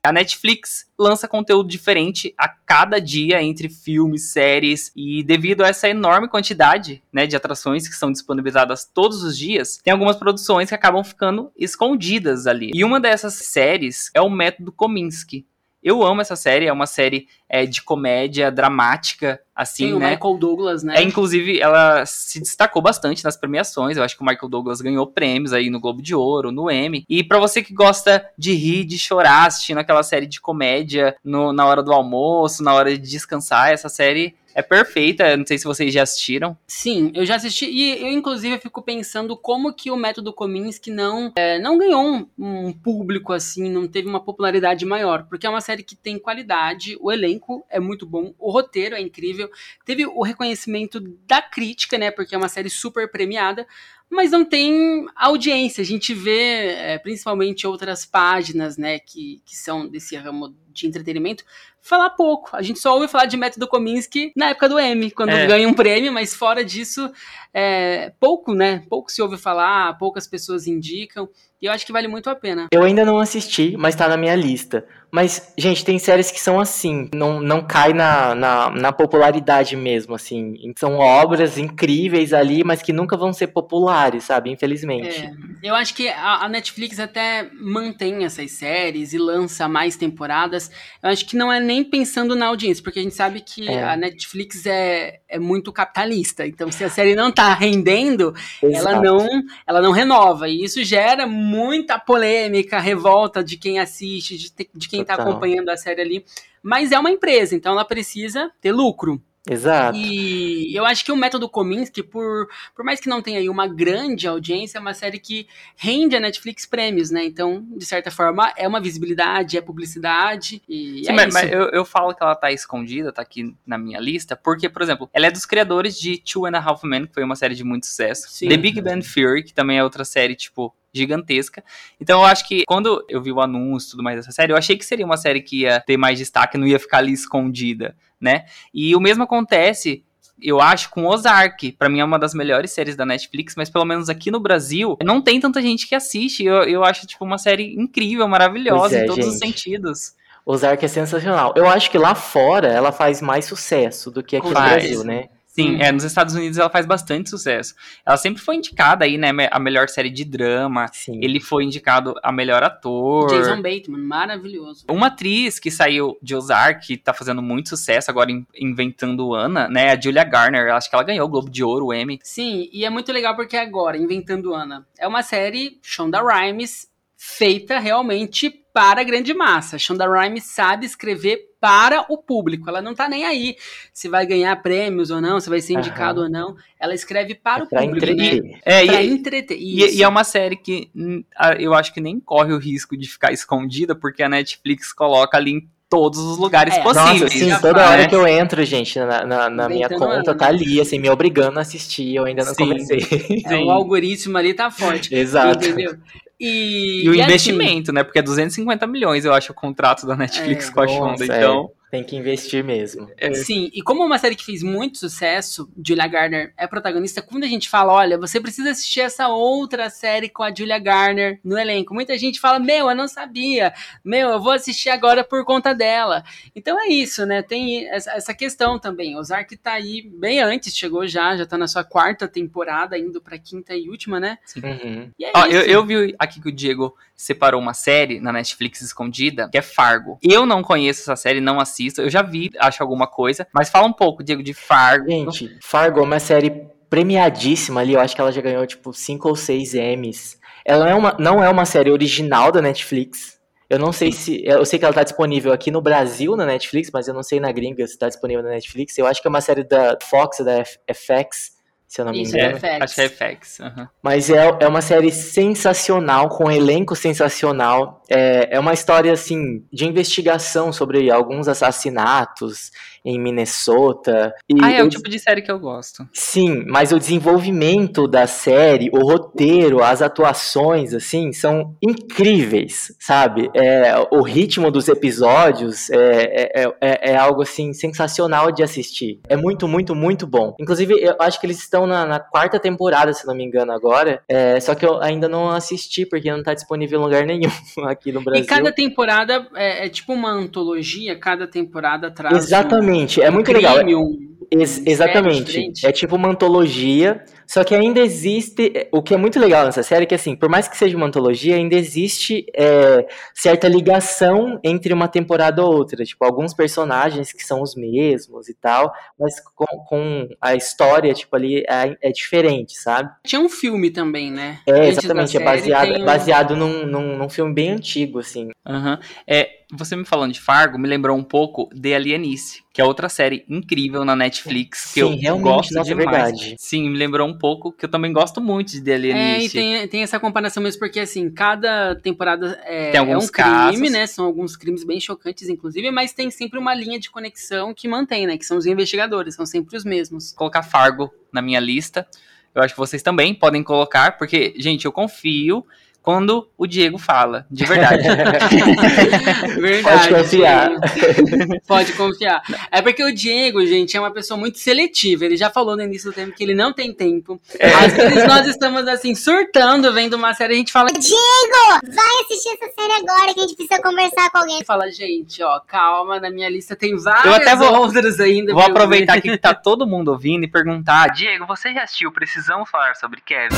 A 0.06 0.12
Netflix 0.12 0.86
lança 1.00 1.28
conteúdo 1.28 1.68
diferente 1.68 2.32
a 2.38 2.48
cada 2.48 3.00
dia 3.00 3.42
entre 3.42 3.68
filmes, 3.68 4.32
séries 4.32 4.92
e 4.96 5.24
devido 5.24 5.64
a 5.64 5.68
essa 5.68 5.90
enorme 5.90 6.28
quantidade, 6.28 7.02
né, 7.12 7.26
de 7.26 7.36
atrações 7.36 7.88
que 7.88 7.96
são 7.96 8.12
disponibilizadas 8.12 8.86
todos 8.86 9.24
os 9.24 9.36
dias, 9.36 9.80
tem 9.84 9.92
algumas 9.92 10.16
produções 10.16 10.70
que 10.70 10.76
acabam 10.76 11.04
ficando 11.04 11.52
escondidas 11.58 12.46
ali. 12.46 12.70
E 12.72 12.84
uma 12.84 13.00
dessas 13.00 13.34
séries 13.34 14.12
é 14.14 14.22
o 14.22 14.30
Método 14.30 14.72
Kominsky. 14.72 15.48
Eu 15.86 16.04
amo 16.04 16.20
essa 16.20 16.36
série, 16.36 16.66
é 16.66 16.74
uma 16.74 16.88
série 16.88 17.28
é, 17.48 17.64
de 17.64 17.80
comédia 17.84 18.52
dramática, 18.52 19.40
assim, 19.56 19.90
Sim, 19.90 20.00
né? 20.00 20.08
o 20.08 20.10
Michael 20.10 20.38
Douglas, 20.40 20.82
né? 20.82 20.96
É, 20.98 21.04
inclusive, 21.04 21.60
ela 21.60 22.04
se 22.08 22.40
destacou 22.40 22.82
bastante 22.82 23.24
nas 23.24 23.38
premiações. 23.38 23.96
Eu 23.96 24.04
acho 24.04 24.18
que 24.18 24.24
o 24.24 24.26
Michael 24.26 24.50
Douglas 24.50 24.82
ganhou 24.82 25.06
prêmios 25.06 25.54
aí 25.54 25.70
no 25.70 25.80
Globo 25.80 26.02
de 26.02 26.16
Ouro, 26.16 26.52
no 26.52 26.72
Emmy. 26.72 27.06
E 27.08 27.24
para 27.24 27.38
você 27.38 27.62
que 27.62 27.72
gosta 27.72 28.28
de 28.36 28.52
rir, 28.54 28.84
de 28.84 28.98
chorar, 28.98 29.46
assistindo 29.46 29.78
aquela 29.78 30.02
série 30.02 30.26
de 30.26 30.42
comédia 30.42 31.16
no, 31.24 31.54
na 31.54 31.68
hora 31.68 31.84
do 31.84 31.94
almoço, 31.94 32.64
na 32.64 32.74
hora 32.74 32.92
de 32.92 32.98
descansar, 32.98 33.72
essa 33.72 33.88
série 33.88 34.34
é 34.56 34.62
perfeita. 34.62 35.36
Não 35.36 35.46
sei 35.46 35.58
se 35.58 35.66
vocês 35.66 35.94
já 35.94 36.04
assistiram. 36.04 36.58
Sim, 36.66 37.12
eu 37.14 37.26
já 37.26 37.36
assisti 37.36 37.66
e 37.66 38.02
eu 38.02 38.12
inclusive 38.12 38.58
fico 38.58 38.82
pensando 38.82 39.36
como 39.36 39.74
que 39.74 39.92
o 39.92 39.98
método 39.98 40.34
Kominsky 40.34 40.90
não 40.90 41.34
é, 41.36 41.60
não 41.60 41.78
ganhou 41.78 42.02
um, 42.02 42.28
um, 42.40 42.74
público 42.74 43.34
assim, 43.34 43.70
não 43.70 43.86
teve 43.86 44.08
uma 44.08 44.24
popularidade 44.24 44.86
maior, 44.86 45.28
porque 45.28 45.46
é 45.46 45.50
uma 45.50 45.60
série 45.60 45.84
que 45.84 45.96
tem 45.96 46.18
qualidade, 46.18 46.98
o 47.02 47.12
elenco 47.12 47.66
é 47.70 47.80
muito 47.80 48.06
bom, 48.06 48.34
o 48.40 48.50
roteiro 48.50 48.96
é 48.96 49.02
incrível, 49.02 49.50
teve 49.84 50.06
o 50.06 50.24
reconhecimento 50.24 51.02
da 51.28 51.42
crítica, 51.42 51.98
né? 51.98 52.10
Porque 52.10 52.34
é 52.34 52.38
uma 52.38 52.48
série 52.48 52.70
super 52.70 53.12
premiada, 53.12 53.68
mas 54.10 54.32
não 54.32 54.46
tem 54.46 55.06
audiência. 55.16 55.82
A 55.82 55.86
gente 55.86 56.14
vê, 56.14 56.68
é, 56.68 56.98
principalmente 56.98 57.68
outras 57.68 58.06
páginas, 58.06 58.78
né, 58.78 59.00
que, 59.00 59.42
que 59.46 59.56
são 59.56 59.88
desse 59.88 60.16
ramo 60.16 60.56
de 60.72 60.88
entretenimento, 60.88 61.44
falar 61.86 62.10
pouco. 62.10 62.50
A 62.54 62.64
gente 62.64 62.80
só 62.80 62.96
ouve 62.96 63.08
falar 63.08 63.28
de 63.28 63.38
método 63.38 63.68
Kominsky 63.68 64.32
na 64.36 64.50
época 64.50 64.68
do 64.68 64.80
Emmy, 64.80 65.12
quando 65.12 65.30
é. 65.30 65.46
ganha 65.46 65.68
um 65.68 65.74
prêmio, 65.74 66.12
mas 66.12 66.34
fora 66.34 66.66
disso, 66.66 67.12
é, 67.54 68.12
pouco, 68.20 68.54
né? 68.56 68.84
Pouco 68.90 69.12
se 69.12 69.22
ouve 69.22 69.38
falar, 69.38 69.98
poucas 69.98 70.28
pessoas 70.28 70.66
indicam. 70.66 71.30
E 71.62 71.68
eu 71.68 71.72
acho 71.72 71.86
que 71.86 71.92
vale 71.92 72.08
muito 72.08 72.30
a 72.30 72.36
pena. 72.36 72.68
Eu 72.72 72.84
ainda 72.84 73.06
não 73.06 73.18
assisti, 73.18 73.76
mas 73.78 73.96
tá 73.96 74.08
na 74.08 74.18
minha 74.18 74.36
lista. 74.36 74.86
Mas, 75.10 75.54
gente, 75.58 75.86
tem 75.86 75.98
séries 75.98 76.30
que 76.30 76.40
são 76.40 76.60
assim, 76.60 77.10
não, 77.16 77.40
não 77.40 77.66
cai 77.66 77.94
na, 77.94 78.36
na, 78.36 78.70
na, 78.70 78.92
popularidade 78.92 79.76
mesmo, 79.76 80.14
assim. 80.14 80.54
São 80.78 81.00
obras 81.00 81.58
incríveis 81.58 82.34
ali, 82.34 82.64
mas 82.64 82.82
que 82.82 82.92
nunca 82.92 83.16
vão 83.16 83.32
ser 83.32 83.48
populares, 83.48 84.26
sabe? 84.26 84.52
Infelizmente. 84.52 85.24
É, 85.24 85.32
eu 85.64 85.74
acho 85.74 85.96
que 85.96 86.10
a, 86.10 86.44
a, 86.44 86.50
Netflix 86.50 87.00
até 87.00 87.50
mantém 87.54 88.26
essas 88.26 88.52
séries 88.52 89.14
e 89.14 89.18
lança 89.18 89.68
mais 89.68 89.96
temporadas. 89.96 90.70
Eu 91.02 91.10
acho 91.10 91.26
que 91.26 91.38
não 91.38 91.52
é 91.52 91.60
nem 91.60 91.75
pensando 91.84 92.36
na 92.36 92.48
audiência, 92.48 92.84
porque 92.84 93.00
a 93.00 93.04
gente 93.04 93.16
sabe 93.16 93.42
que 93.42 93.68
é. 93.68 93.84
a 93.84 93.96
Netflix 93.96 94.66
é, 94.66 95.20
é 95.28 95.40
muito 95.40 95.72
capitalista. 95.72 96.46
Então, 96.46 96.72
se 96.72 96.84
a 96.84 96.90
série 96.90 97.16
não 97.16 97.32
tá 97.32 97.54
rendendo, 97.54 98.34
ela 98.62 99.02
não, 99.02 99.28
ela 99.66 99.82
não 99.82 99.92
renova. 99.92 100.48
E 100.50 100.64
isso 100.64 100.84
gera 100.84 101.28
muita 101.28 102.00
polêmica, 102.00 102.80
revolta 102.80 103.44
de 103.44 103.58
quem 103.58 103.80
assiste, 103.80 104.38
de, 104.38 104.52
de 104.74 104.90
quem 104.90 105.02
está 105.02 105.16
acompanhando 105.16 105.70
a 105.70 105.78
série 105.78 106.02
ali. 106.02 106.26
Mas 106.62 106.92
é 106.92 107.00
uma 107.00 107.12
empresa, 107.12 107.56
então 107.56 107.74
ela 107.74 107.86
precisa 107.86 108.52
ter 108.60 108.72
lucro. 108.72 109.22
Exato. 109.50 109.98
E 109.98 110.76
eu 110.76 110.86
acho 110.86 111.06
que 111.06 111.12
o 111.12 111.16
método 111.16 111.48
Kominsky, 111.48 112.02
por, 112.02 112.50
por 112.76 112.84
mais 112.84 113.00
que 113.00 113.08
não 113.08 113.22
tenha 113.22 113.40
aí 113.40 113.48
uma 113.48 113.68
grande 113.68 114.28
audiência, 114.28 114.80
é 114.80 114.82
uma 114.82 114.94
série 114.94 115.20
que 115.20 115.48
rende 115.76 116.16
a 116.16 116.20
Netflix 116.20 116.66
prêmios, 116.66 117.12
né? 117.12 117.24
Então, 117.24 117.64
de 117.78 117.86
certa 117.86 118.10
forma, 118.10 118.52
é 118.58 118.68
uma 118.68 118.82
visibilidade, 118.82 119.58
é 119.58 119.62
publicidade. 119.62 120.62
E 120.68 121.04
Sim, 121.06 121.12
é 121.12 121.14
mas, 121.14 121.34
mas 121.34 121.52
eu, 121.52 121.70
eu, 121.70 121.86
falo 121.86 122.16
que 122.16 122.24
ela 122.24 122.36
tá 122.36 122.52
escondida, 122.52 123.14
tá 123.14 123.22
aqui 123.22 123.56
na 123.66 123.78
minha 123.78 124.00
lista, 124.00 124.36
porque, 124.36 124.68
por 124.68 124.82
exemplo, 124.82 125.10
ela 125.14 125.28
é 125.28 125.32
dos 125.32 125.46
criadores 125.46 126.00
de 126.00 126.18
Two 126.18 126.48
and 126.48 126.58
a 126.58 126.60
Half 126.60 126.84
Men, 126.84 127.06
que 127.06 127.14
foi 127.14 127.24
uma 127.24 127.36
série 127.36 127.54
de 127.54 127.64
muito 127.64 127.86
sucesso. 127.86 128.28
Sim. 128.30 128.50
The 128.50 128.58
Big 128.58 128.82
Bang 128.82 129.06
Theory, 129.06 129.44
que 129.44 129.54
também 129.54 129.78
é 129.78 129.84
outra 129.84 130.04
série, 130.04 130.36
tipo, 130.36 130.74
gigantesca. 130.92 131.64
Então 132.00 132.22
eu 132.22 132.26
acho 132.26 132.48
que 132.48 132.64
quando 132.66 133.06
eu 133.10 133.22
vi 133.22 133.32
o 133.32 133.42
anúncio 133.42 133.90
e 133.90 133.92
tudo 133.92 134.04
mais 134.04 134.18
dessa 134.18 134.32
série, 134.32 134.54
eu 134.54 134.58
achei 134.58 134.78
que 134.78 134.86
seria 134.86 135.06
uma 135.06 135.18
série 135.18 135.42
que 135.42 135.62
ia 135.62 135.80
ter 135.82 135.98
mais 135.98 136.18
destaque, 136.18 136.58
não 136.58 136.66
ia 136.66 136.80
ficar 136.80 137.00
ali 137.00 137.12
escondida, 137.12 137.96
né? 138.20 138.46
E 138.74 138.96
o 138.96 139.00
mesmo 139.00 139.24
acontece 139.24 140.04
eu 140.42 140.60
acho, 140.60 140.90
com 140.90 141.06
Ozark. 141.06 141.72
Para 141.74 141.90
mim 141.90 142.00
é 142.00 142.06
uma 142.06 142.20
das 142.20 142.34
melhores 142.34 142.72
séries 142.72 142.96
da 142.96 143.06
Netflix, 143.06 143.56
mas 143.56 143.70
pelo 143.70 143.86
menos 143.86 144.10
aqui 144.10 144.30
no 144.30 144.40
Brasil 144.40 144.98
não 145.04 145.22
tem 145.22 145.40
tanta 145.40 145.62
gente 145.62 145.88
que 145.88 145.96
assiste. 145.96 146.44
Eu, 146.44 146.64
eu 146.64 146.84
acho, 146.84 147.08
tipo, 147.08 147.24
uma 147.24 147.38
série 147.38 147.74
incrível, 147.76 148.28
maravilhosa 148.28 148.98
é, 148.98 149.04
em 149.04 149.06
todos 149.08 149.24
gente. 149.24 149.34
os 149.34 149.40
sentidos. 149.40 150.14
Ozark 150.46 150.84
é 150.84 150.88
sensacional. 150.88 151.54
Eu 151.56 151.68
acho 151.68 151.90
que 151.90 151.98
lá 151.98 152.14
fora 152.14 152.68
ela 152.68 152.92
faz 152.92 153.22
mais 153.22 153.46
sucesso 153.46 154.12
do 154.12 154.22
que 154.22 154.36
aqui 154.36 154.52
faz. 154.52 154.74
no 154.74 154.80
Brasil, 154.80 155.04
né? 155.04 155.30
Sim, 155.56 155.76
hum. 155.76 155.78
é, 155.80 155.90
nos 155.90 156.04
Estados 156.04 156.36
Unidos 156.36 156.58
ela 156.58 156.70
faz 156.70 156.86
bastante 156.86 157.30
sucesso. 157.30 157.76
Ela 158.06 158.18
sempre 158.18 158.42
foi 158.42 158.58
indicada 158.58 159.06
aí, 159.06 159.18
né, 159.18 159.30
a 159.50 159.58
melhor 159.58 159.88
série 159.88 160.10
de 160.10 160.26
drama. 160.26 160.88
Sim. 160.92 161.18
Ele 161.24 161.40
foi 161.40 161.64
indicado 161.64 162.14
a 162.22 162.30
melhor 162.30 162.62
ator. 162.62 163.30
Jason 163.30 163.62
Bateman, 163.62 164.02
maravilhoso. 164.02 164.86
Uma 164.90 165.08
atriz 165.08 165.58
que 165.58 165.72
saiu 165.72 166.18
de 166.22 166.36
Ozark, 166.36 166.86
que 166.86 166.98
tá 166.98 167.14
fazendo 167.14 167.42
muito 167.42 167.70
sucesso 167.70 168.12
agora 168.12 168.30
inventando 168.54 169.34
Ana, 169.34 169.70
né, 169.70 169.94
a 169.94 170.00
Julia 170.00 170.26
Garner. 170.26 170.74
Acho 170.74 170.90
que 170.90 170.96
ela 170.96 171.06
ganhou 171.06 171.26
o 171.26 171.30
Globo 171.30 171.50
de 171.50 171.64
Ouro, 171.64 171.86
o 171.86 171.94
Emmy. 171.94 172.20
Sim, 172.22 172.70
e 172.74 172.84
é 172.84 172.90
muito 172.90 173.14
legal 173.14 173.34
porque 173.34 173.56
agora, 173.56 173.96
Inventando 173.98 174.54
Ana, 174.54 174.86
é 175.00 175.08
uma 175.08 175.24
série 175.24 175.80
Shonda 175.82 176.22
Rhimes 176.22 176.90
feita 177.16 177.80
realmente 177.80 178.50
para 178.74 179.00
a 179.00 179.04
grande 179.06 179.34
massa. 179.34 179.80
Shonda 179.80 180.06
Rhimes 180.06 180.44
sabe 180.44 180.86
escrever 180.86 181.55
para 181.66 182.06
o 182.10 182.16
público. 182.16 182.70
Ela 182.70 182.80
não 182.80 182.94
tá 182.94 183.10
nem 183.10 183.26
aí 183.26 183.56
se 183.92 184.08
vai 184.08 184.24
ganhar 184.24 184.56
prêmios 184.62 185.10
ou 185.10 185.20
não, 185.20 185.40
se 185.40 185.50
vai 185.50 185.60
ser 185.60 185.74
indicado 185.74 186.20
uhum. 186.20 186.28
ou 186.28 186.32
não. 186.32 186.56
Ela 186.80 186.94
escreve 186.94 187.34
para 187.34 187.64
é 187.64 187.66
o 187.66 187.68
público. 187.68 187.98
Entreter. 187.98 188.44
Né? 188.44 188.60
É, 188.64 188.86
pra 188.86 189.02
e, 189.02 189.10
entreter. 189.10 189.58
E, 189.60 189.98
e, 189.98 190.04
é 190.04 190.08
uma 190.08 190.24
série 190.24 190.58
que 190.58 190.92
hum, 190.96 191.24
eu 191.58 191.74
acho 191.74 191.92
que 191.92 192.00
nem 192.00 192.20
corre 192.20 192.54
o 192.54 192.60
risco 192.60 192.96
de 192.96 193.10
ficar 193.10 193.34
escondida, 193.34 193.96
porque 193.96 194.22
a 194.22 194.30
Netflix 194.30 194.94
coloca 194.94 195.38
ali 195.38 195.54
em 195.54 195.68
todos 195.90 196.20
os 196.20 196.38
lugares 196.38 196.76
é, 196.76 196.84
possíveis. 196.84 197.22
Nossa, 197.22 197.30
sim, 197.30 197.62
toda 197.62 197.90
hora 197.90 198.08
que 198.08 198.16
eu 198.16 198.28
entro, 198.28 198.64
gente, 198.64 199.00
na, 199.00 199.26
na, 199.26 199.50
na 199.50 199.68
minha 199.68 199.90
conta, 199.90 200.36
tá 200.36 200.48
ali, 200.48 200.80
assim, 200.80 201.00
me 201.00 201.10
obrigando 201.10 201.58
a 201.58 201.64
assistir, 201.64 202.14
eu 202.14 202.26
ainda 202.26 202.46
não 202.46 202.54
sim, 202.54 202.68
comecei. 202.68 203.00
É, 203.46 203.56
o 203.58 203.72
algoritmo 203.72 204.38
ali 204.38 204.54
tá 204.54 204.70
forte. 204.70 205.16
Exato. 205.16 205.66
Entendeu? 205.66 205.98
E, 206.40 207.04
e 207.06 207.10
o 207.10 207.16
e 207.16 207.22
assim 207.22 207.24
investimento, 207.24 207.92
assim, 207.92 207.96
né? 207.96 208.04
Porque 208.04 208.20
é 208.20 208.22
250 208.22 208.86
milhões, 208.88 209.26
eu 209.26 209.34
acho, 209.34 209.52
o 209.52 209.56
contrato 209.56 210.06
da 210.06 210.16
Netflix 210.16 210.70
é, 210.70 210.72
com 210.72 210.82
a 210.82 210.88
Shonda, 210.88 211.26
então... 211.26 211.72
É. 211.96 211.98
Tem 211.98 212.04
que 212.04 212.16
investir 212.16 212.64
mesmo. 212.64 213.10
É. 213.18 213.34
Sim, 213.34 213.70
e 213.74 213.82
como 213.82 214.04
uma 214.04 214.18
série 214.18 214.36
que 214.36 214.44
fez 214.44 214.62
muito 214.62 214.98
sucesso, 214.98 215.70
Julia 215.84 216.08
Garner 216.08 216.54
é 216.58 216.68
protagonista, 216.68 217.22
quando 217.22 217.46
a 217.46 217.48
gente 217.48 217.70
fala, 217.70 217.94
olha, 217.94 218.18
você 218.18 218.40
precisa 218.40 218.72
assistir 218.72 219.00
essa 219.00 219.30
outra 219.30 219.90
série 219.90 220.30
com 220.30 220.44
a 220.44 220.54
Julia 220.54 220.78
Garner 220.78 221.40
no 221.44 221.58
elenco, 221.58 221.94
muita 221.94 222.18
gente 222.18 222.40
fala, 222.40 222.60
meu, 222.60 222.90
eu 222.90 222.96
não 222.96 223.08
sabia, 223.08 223.74
meu, 224.04 224.30
eu 224.30 224.42
vou 224.42 224.52
assistir 224.52 224.90
agora 224.90 225.24
por 225.24 225.46
conta 225.46 225.74
dela. 225.74 226.24
Então 226.56 226.80
é 226.80 226.88
isso, 226.88 227.26
né? 227.26 227.42
Tem 227.42 227.88
essa 227.90 228.34
questão 228.34 228.78
também. 228.78 229.18
Ozark 229.18 229.56
tá 229.58 229.74
aí 229.74 230.02
bem 230.02 230.42
antes, 230.42 230.76
chegou 230.76 231.08
já, 231.08 231.36
já 231.38 231.46
tá 231.46 231.58
na 231.58 231.68
sua 231.68 231.84
quarta 231.84 232.28
temporada, 232.28 232.98
indo 232.98 233.22
pra 233.22 233.38
quinta 233.38 233.74
e 233.76 233.90
última, 233.90 234.20
né? 234.20 234.38
Uhum. 234.58 235.12
E 235.18 235.26
é 235.26 235.32
Ó, 235.34 235.46
eu, 235.46 235.62
eu 235.62 235.86
vi 235.86 236.16
aqui 236.20 236.42
que 236.42 236.50
o 236.50 236.52
Diego 236.52 236.96
separou 237.16 237.62
uma 237.62 237.74
série 237.74 238.20
na 238.20 238.32
Netflix 238.32 238.82
escondida, 238.82 239.50
que 239.50 239.58
é 239.58 239.62
Fargo. 239.62 240.20
Eu 240.22 240.46
não 240.46 240.62
conheço 240.62 241.02
essa 241.02 241.16
série, 241.16 241.40
não 241.40 241.60
assisto. 241.60 242.02
Eu 242.02 242.10
já 242.10 242.22
vi, 242.22 242.52
acho 242.60 242.84
alguma 242.84 243.08
coisa. 243.08 243.48
Mas 243.54 243.70
fala 243.70 243.88
um 243.88 243.94
pouco, 243.94 244.24
Diego, 244.24 244.44
de 244.44 244.54
Fargo. 244.54 245.10
Gente, 245.10 245.58
Fargo 245.62 246.00
é 246.00 246.04
uma 246.04 246.20
série 246.20 246.68
premiadíssima 246.90 247.82
ali, 247.82 247.94
eu 247.94 248.00
acho 248.00 248.16
que 248.16 248.22
ela 248.22 248.32
já 248.32 248.42
ganhou 248.42 248.66
tipo 248.66 248.94
5 248.94 249.28
ou 249.28 249.36
6 249.36 249.76
Emmys. 249.76 250.40
Ela 250.64 250.90
é 250.90 250.96
uma, 250.96 251.16
não 251.20 251.44
é 251.44 251.50
uma 251.50 251.66
série 251.66 251.92
original 251.92 252.52
da 252.52 252.62
Netflix. 252.62 253.36
Eu 253.70 253.80
não 253.80 253.92
sei 253.92 254.12
se. 254.12 254.44
Eu 254.46 254.64
sei 254.64 254.78
que 254.78 254.86
ela 254.86 254.94
tá 254.94 255.04
disponível 255.04 255.52
aqui 255.52 255.72
no 255.72 255.82
Brasil 255.82 256.36
na 256.36 256.46
Netflix, 256.46 256.92
mas 256.94 257.08
eu 257.08 257.14
não 257.14 257.24
sei 257.24 257.40
na 257.40 257.52
gringa 257.52 257.86
se 257.88 257.98
tá 257.98 258.08
disponível 258.08 258.44
na 258.44 258.50
Netflix. 258.50 258.98
Eu 258.98 259.08
acho 259.08 259.22
que 259.22 259.28
é 259.28 259.30
uma 259.30 259.42
série 259.42 259.64
da 259.64 259.98
Fox, 260.04 260.38
da 260.38 260.64
FX 260.64 261.55
se 261.96 262.02
eu 262.02 262.06
não 262.06 262.12
me 262.12 262.24
Isso, 262.24 262.36
engano. 262.36 262.60
é. 262.62 262.84
Acho 262.84 262.96
que 262.96 263.02
é 263.02 263.08
FX. 263.10 263.60
uhum. 263.62 263.88
Mas 264.04 264.30
é, 264.30 264.58
é 264.60 264.68
uma 264.68 264.82
série 264.82 265.12
sensacional, 265.12 266.28
com 266.28 266.46
um 266.46 266.52
elenco 266.52 266.94
sensacional. 266.94 268.04
É, 268.10 268.56
é 268.56 268.60
uma 268.60 268.74
história, 268.74 269.12
assim, 269.12 269.64
de 269.72 269.86
investigação 269.86 270.72
sobre 270.72 271.10
alguns 271.12 271.48
assassinatos 271.48 272.72
em 273.04 273.20
Minnesota. 273.20 274.34
E 274.50 274.56
Ah, 274.62 274.72
é 274.72 274.82
o 274.82 274.86
eu- 274.86 274.90
tipo 274.90 275.08
de 275.10 275.20
série 275.20 275.42
que 275.42 275.52
eu 275.52 275.60
gosto. 275.60 276.08
Sim, 276.12 276.64
mas 276.68 276.92
o 276.92 276.98
desenvolvimento 277.00 278.08
da 278.08 278.26
série, 278.26 278.90
o 278.92 279.00
roteiro, 279.00 279.84
as 279.84 280.02
atuações, 280.02 280.94
assim, 280.94 281.32
são 281.32 281.76
incríveis, 281.82 282.96
sabe? 283.00 283.50
É, 283.54 283.94
o 284.12 284.22
ritmo 284.22 284.72
dos 284.72 284.88
episódios 284.88 285.90
é, 285.92 286.52
é, 286.56 286.64
é, 286.82 287.12
é 287.12 287.16
algo, 287.16 287.42
assim, 287.44 287.74
sensacional 287.74 288.52
de 288.52 288.64
assistir. 288.64 289.20
É 289.30 289.36
muito, 289.36 289.68
muito, 289.68 289.94
muito 289.94 290.26
bom. 290.26 290.56
Inclusive, 290.60 290.96
eu 291.00 291.16
acho 291.20 291.40
que 291.40 291.46
eles 291.46 291.60
estão 291.60 291.86
na, 291.86 292.06
na 292.06 292.20
quarta 292.20 292.60
temporada, 292.60 293.14
se 293.14 293.28
não 293.28 293.36
me 293.36 293.44
engano, 293.44 293.72
agora. 293.72 294.22
É, 294.28 294.60
só 294.60 294.74
que 294.74 294.86
eu 294.86 295.02
ainda 295.02 295.28
não 295.30 295.50
assisti, 295.50 296.06
porque 296.06 296.32
não 296.32 296.42
tá 296.42 296.54
disponível 296.54 297.00
em 297.00 297.04
lugar 297.04 297.26
nenhum 297.26 297.50
aqui 297.96 298.12
no 298.12 298.22
Brasil. 298.24 298.44
E 298.44 298.48
cada 298.48 298.72
temporada 298.72 299.48
é, 299.56 299.86
é 299.86 299.90
tipo 299.90 300.14
uma 300.14 300.30
antologia, 300.32 301.18
cada 301.18 301.48
temporada 301.48 302.12
traz. 302.12 302.34
um- 302.36 302.38
Exatamente, 302.38 303.22
é 303.22 303.30
um 303.30 303.34
muito 303.34 303.52
legal. 303.52 303.76
crime, 303.76 303.96
um- 303.96 304.36
Ex- 304.52 304.78
um 304.78 304.84
exatamente. 304.86 305.72
É 305.84 305.92
tipo 305.92 306.16
uma 306.16 306.30
antologia, 306.30 307.24
só 307.48 307.64
que 307.64 307.74
ainda 307.74 308.00
existe. 308.00 308.72
O 308.92 309.02
que 309.02 309.16
é 309.16 309.18
muito 309.18 309.40
legal 309.40 309.66
nessa 309.66 309.82
série 309.82 310.04
é 310.04 310.06
que, 310.06 310.14
assim, 310.14 310.36
por 310.36 310.48
mais 310.50 310.68
que 310.68 310.78
seja 310.78 310.96
uma 310.96 311.08
antologia, 311.08 311.56
ainda 311.56 311.76
existe 311.76 312.46
é, 312.56 313.08
certa 313.34 313.68
ligação 313.68 314.60
entre 314.64 314.94
uma 314.94 315.08
temporada 315.08 315.64
ou 315.64 315.74
outra. 315.76 316.06
Tipo, 316.06 316.24
alguns 316.26 316.54
personagens 316.54 317.34
que 317.34 317.44
são 317.44 317.60
os 317.60 317.76
mesmos 317.76 318.48
e 318.48 318.54
tal, 318.54 318.94
mas 319.20 319.40
com, 319.56 319.66
com 319.88 320.30
a 320.40 320.54
história, 320.56 321.12
tipo, 321.14 321.36
ali 321.36 321.64
é, 321.68 321.98
é 322.02 322.12
diferente, 322.12 322.78
sabe? 322.78 323.10
Tinha 323.26 323.42
um 323.42 323.50
filme 323.50 323.90
também, 323.90 324.32
né? 324.32 324.60
É, 324.68 324.72
Antes 324.74 325.00
exatamente. 325.00 325.38
É 325.38 325.44
baseado, 325.44 325.94
tem 325.94 326.02
um- 326.04 326.06
baseado 326.06 326.56
num, 326.56 326.86
num, 326.86 327.18
num 327.18 327.30
filme 327.30 327.52
bem 327.54 327.72
antigo, 327.86 328.20
assim. 328.20 328.50
Aham. 328.66 329.00
É, 329.28 329.60
você 329.72 329.96
me 329.96 330.06
falando 330.06 330.34
de 330.34 330.42
Fargo 330.42 330.78
me 330.80 330.88
lembrou 330.88 331.16
um 331.16 331.24
pouco 331.24 331.70
de 331.74 331.94
Alienice, 331.94 332.64
que 332.74 332.82
é 332.82 332.86
outra 332.86 333.08
série 333.08 333.46
incrível 333.48 334.04
na 334.04 334.16
Netflix 334.16 334.86
que 334.94 335.00
Sim, 335.00 335.00
eu 335.02 335.16
realmente, 335.16 335.44
gosto 335.44 335.74
nossa, 335.76 335.92
é 335.92 335.96
demais. 335.96 336.32
verdade. 336.32 336.56
Sim, 336.58 336.90
me 336.90 336.98
lembrou 336.98 337.28
um 337.28 337.38
pouco 337.38 337.72
que 337.72 337.86
eu 337.86 337.90
também 337.90 338.12
gosto 338.12 338.42
muito 338.42 338.72
de 338.72 338.82
The 338.84 338.96
É, 338.96 339.44
e 339.44 339.50
tem, 339.50 339.88
tem 339.88 340.02
essa 340.04 340.20
comparação 340.20 340.64
mesmo, 340.64 340.80
porque 340.80 341.00
assim, 341.00 341.30
cada 341.30 341.96
temporada 341.96 342.60
é, 342.64 342.92
Tem 342.92 342.96
é 342.96 342.98
alguns 342.98 343.26
um 343.26 343.32
crime, 343.32 343.52
casos. 343.52 343.92
né? 343.92 344.08
São 344.08 344.26
alguns 344.26 344.58
crimes 344.58 344.84
bem 344.84 345.00
chocantes, 345.00 345.48
inclusive, 345.48 345.92
mas 345.92 346.12
tem 346.14 346.32
sempre 346.32 346.58
uma 346.58 346.74
linha 346.74 347.00
de 347.00 347.10
conexão 347.12 347.74
que 347.74 347.88
mantém, 347.88 348.26
né? 348.26 348.38
Que 348.38 348.46
são 348.46 348.58
os 348.58 348.66
investigadores, 348.66 349.36
são 349.36 349.46
sempre 349.46 349.78
os 349.78 349.86
mesmos. 349.86 350.32
colocar 350.34 350.64
Fargo 350.64 351.14
na 351.32 351.42
minha 351.42 351.60
lista. 351.60 352.08
Eu 352.54 352.62
acho 352.64 352.74
que 352.74 352.80
vocês 352.80 353.04
também 353.04 353.34
podem 353.34 353.62
colocar, 353.62 354.18
porque, 354.18 354.54
gente, 354.58 354.86
eu 354.86 354.92
confio 354.92 355.66
quando 356.06 356.48
o 356.56 356.68
Diego 356.68 357.00
fala, 357.00 357.48
de 357.50 357.66
verdade. 357.66 358.04
Verdade. 359.60 359.82
Pode 359.82 360.14
confiar. 360.14 360.70
Diego. 360.70 361.62
Pode 361.68 361.94
confiar. 361.94 362.42
É 362.72 362.80
porque 362.80 363.04
o 363.04 363.12
Diego, 363.12 363.66
gente, 363.66 363.98
é 363.98 364.00
uma 364.00 364.12
pessoa 364.12 364.40
muito 364.40 364.60
seletiva. 364.60 365.26
Ele 365.26 365.36
já 365.36 365.50
falou 365.50 365.76
no 365.76 365.82
início 365.82 366.12
do 366.12 366.14
tempo 366.16 366.36
que 366.36 366.44
ele 366.44 366.54
não 366.54 366.72
tem 366.72 366.94
tempo. 366.94 367.42
Às 367.84 367.94
vezes 367.94 368.28
nós 368.28 368.46
estamos 368.46 368.88
assim, 368.88 369.16
surtando, 369.16 369.92
vendo 369.92 370.14
uma 370.16 370.34
série, 370.36 370.54
a 370.54 370.58
gente 370.58 370.72
fala. 370.72 370.90
Diego, 370.92 371.82
vai 371.96 372.22
assistir 372.24 372.50
essa 372.50 372.72
série 372.80 372.94
agora 372.94 373.34
que 373.34 373.40
a 373.40 373.44
gente 373.48 373.56
precisa 373.56 373.82
conversar 373.82 374.30
com 374.30 374.38
alguém. 374.38 374.64
Fala, 374.64 374.92
gente, 374.92 375.42
ó, 375.42 375.60
calma, 375.62 376.20
na 376.20 376.30
minha 376.30 376.50
lista 376.50 376.76
tem 376.76 376.96
várias 376.96 377.26
Eu 377.26 377.34
até 377.34 377.56
vou- 377.56 377.74
outras 377.82 378.20
ainda. 378.20 378.54
Vou 378.54 378.62
aproveitar 378.62 379.16
aqui 379.18 379.32
que 379.32 379.38
tá 379.40 379.56
todo 379.56 379.88
mundo 379.88 380.10
ouvindo 380.12 380.44
e 380.44 380.48
perguntar: 380.48 381.08
Diego, 381.08 381.48
você 381.48 381.74
já 381.74 381.82
assistiu 381.82 382.12
Precisamos 382.12 382.70
Falar 382.70 382.96
sobre 382.96 383.22
Kevin? 383.22 383.56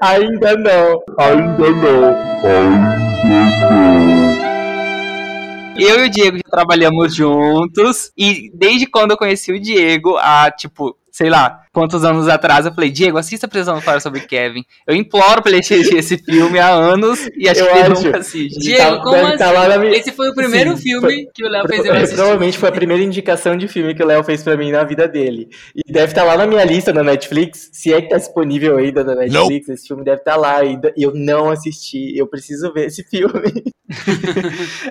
Ainda 0.00 0.56
não. 0.56 1.02
Ainda 1.18 1.70
não. 1.70 2.14
Ainda 2.44 3.70
não. 3.70 4.36
Eu 5.78 6.04
e 6.04 6.08
o 6.08 6.10
Diego 6.10 6.38
já 6.38 6.50
trabalhamos 6.50 7.14
juntos 7.14 8.10
e 8.16 8.50
desde 8.54 8.86
quando 8.86 9.10
eu 9.10 9.16
conheci 9.16 9.52
o 9.52 9.60
Diego, 9.60 10.16
há 10.16 10.50
tipo, 10.50 10.96
sei 11.12 11.28
lá, 11.28 11.62
quantos 11.76 12.06
anos 12.06 12.26
atrás, 12.26 12.64
eu 12.64 12.72
falei, 12.72 12.90
Diego, 12.90 13.18
assista 13.18 13.46
Precisamos 13.46 13.84
Falar 13.84 14.00
sobre 14.00 14.20
Kevin. 14.20 14.64
Eu 14.86 14.96
imploro 14.96 15.42
pra 15.42 15.50
ele 15.52 15.60
assistir 15.60 15.94
esse 15.98 16.16
filme 16.16 16.58
há 16.58 16.70
anos 16.70 17.28
e 17.36 17.46
acho 17.46 17.60
Eu 17.60 17.66
que 17.66 17.72
ele 17.78 17.92
acho. 17.92 18.02
nunca 18.04 18.18
assiste. 18.18 18.58
Diego, 18.58 18.96
Tá- 18.96 19.02
como 19.02 19.12
deve 19.12 19.26
assim? 19.26 19.36
tá 19.68 19.78
minha- 19.78 19.92
Esse 19.96 20.10
foi 20.12 20.30
o 20.30 20.34
primeiro 20.34 20.74
Sim, 20.74 20.82
filme 20.82 21.00
foi- 21.06 21.28
que 21.34 21.44
o 21.44 21.48
Léo 21.50 21.68
fez 21.68 21.84
eu 21.84 21.92
assistir. 21.92 22.14
Provavelmente 22.16 22.56
foi 22.58 22.68
a 22.70 22.72
primeira 22.72 23.02
indicação 23.02 23.58
de 23.58 23.68
filme 23.68 23.94
que 23.94 24.02
o 24.02 24.06
Léo 24.06 24.24
fez 24.24 24.42
pra 24.42 24.56
mim 24.56 24.70
na 24.72 24.84
vida 24.84 25.06
dele. 25.06 25.48
E 25.76 25.92
deve 25.92 26.06
estar 26.12 26.24
lá 26.24 26.34
na 26.38 26.46
minha 26.46 26.64
lista 26.64 26.94
na 26.94 27.02
Netflix. 27.02 27.68
Se 27.74 27.92
é 27.92 28.00
que 28.00 28.08
tá 28.08 28.16
disponível 28.16 28.78
ainda 28.78 29.04
na 29.04 29.14
Netflix, 29.14 29.68
esse 29.68 29.86
filme 29.86 30.02
deve 30.02 30.20
estar 30.22 30.36
lá 30.36 30.56
ainda. 30.60 30.94
E 30.96 31.02
eu 31.02 31.12
não 31.14 31.50
assisti. 31.50 32.16
Eu 32.16 32.26
preciso 32.26 32.72
ver 32.72 32.86
esse 32.86 33.04
filme. 33.04 33.52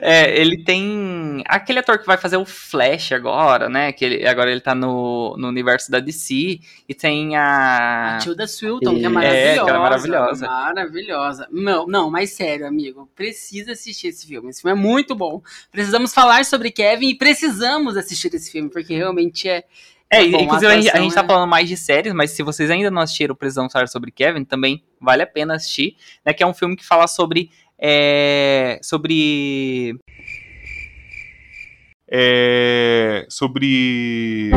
É, 0.01 0.39
ele 0.39 0.63
tem 0.63 1.43
aquele 1.47 1.79
ator 1.79 1.97
que 1.99 2.05
vai 2.05 2.17
fazer 2.17 2.37
o 2.37 2.45
Flash 2.45 3.11
agora, 3.11 3.67
né? 3.69 3.91
Que 3.91 4.05
ele, 4.05 4.27
agora 4.27 4.51
ele 4.51 4.61
tá 4.61 4.73
no, 4.75 5.35
no 5.37 5.47
universo 5.47 5.91
da 5.91 5.99
DC. 5.99 6.59
E 6.87 6.93
tem 6.93 7.35
a. 7.35 8.15
A 8.15 8.17
Tilda 8.19 8.47
Swilton, 8.47 8.95
que 8.95 9.03
é 9.03 9.05
É, 9.05 9.09
maravilhosa. 9.09 9.63
que 9.63 9.69
ela 9.69 9.77
é 9.77 9.81
maravilhosa. 9.81 10.47
Maravilhosa. 10.47 11.47
Não, 11.51 11.87
não, 11.87 12.11
mas 12.11 12.31
sério, 12.31 12.67
amigo. 12.67 13.09
Precisa 13.15 13.71
assistir 13.71 14.07
esse 14.07 14.27
filme. 14.27 14.49
Esse 14.49 14.61
filme 14.61 14.77
é 14.77 14.81
muito 14.81 15.15
bom. 15.15 15.41
Precisamos 15.71 16.13
falar 16.13 16.45
sobre 16.45 16.71
Kevin 16.71 17.09
e 17.09 17.17
precisamos 17.17 17.97
assistir 17.97 18.33
esse 18.35 18.51
filme, 18.51 18.69
porque 18.69 18.95
realmente 18.95 19.49
é. 19.49 19.63
É, 20.07 20.23
bom, 20.27 20.39
inclusive 20.41 20.71
a 20.71 20.75
gente, 20.79 20.89
a 20.91 20.99
gente 21.01 21.15
tá 21.15 21.23
é- 21.23 21.27
falando 21.27 21.49
mais 21.49 21.67
de 21.67 21.75
séries, 21.75 22.13
mas 22.13 22.29
se 22.29 22.43
vocês 22.43 22.69
ainda 22.69 22.91
não 22.91 23.01
assistiram 23.01 23.35
Precisamos 23.35 23.73
Falar 23.73 23.87
sobre 23.87 24.11
Kevin, 24.11 24.45
também 24.45 24.83
vale 25.01 25.23
a 25.23 25.27
pena 25.27 25.55
assistir, 25.55 25.95
né? 26.23 26.31
Que 26.31 26.43
é 26.43 26.47
um 26.47 26.53
filme 26.53 26.75
que 26.75 26.85
fala 26.85 27.07
sobre. 27.07 27.49
é, 27.79 28.79
sobre. 28.83 29.97
É. 32.07 33.25
Sobre. 33.29 34.51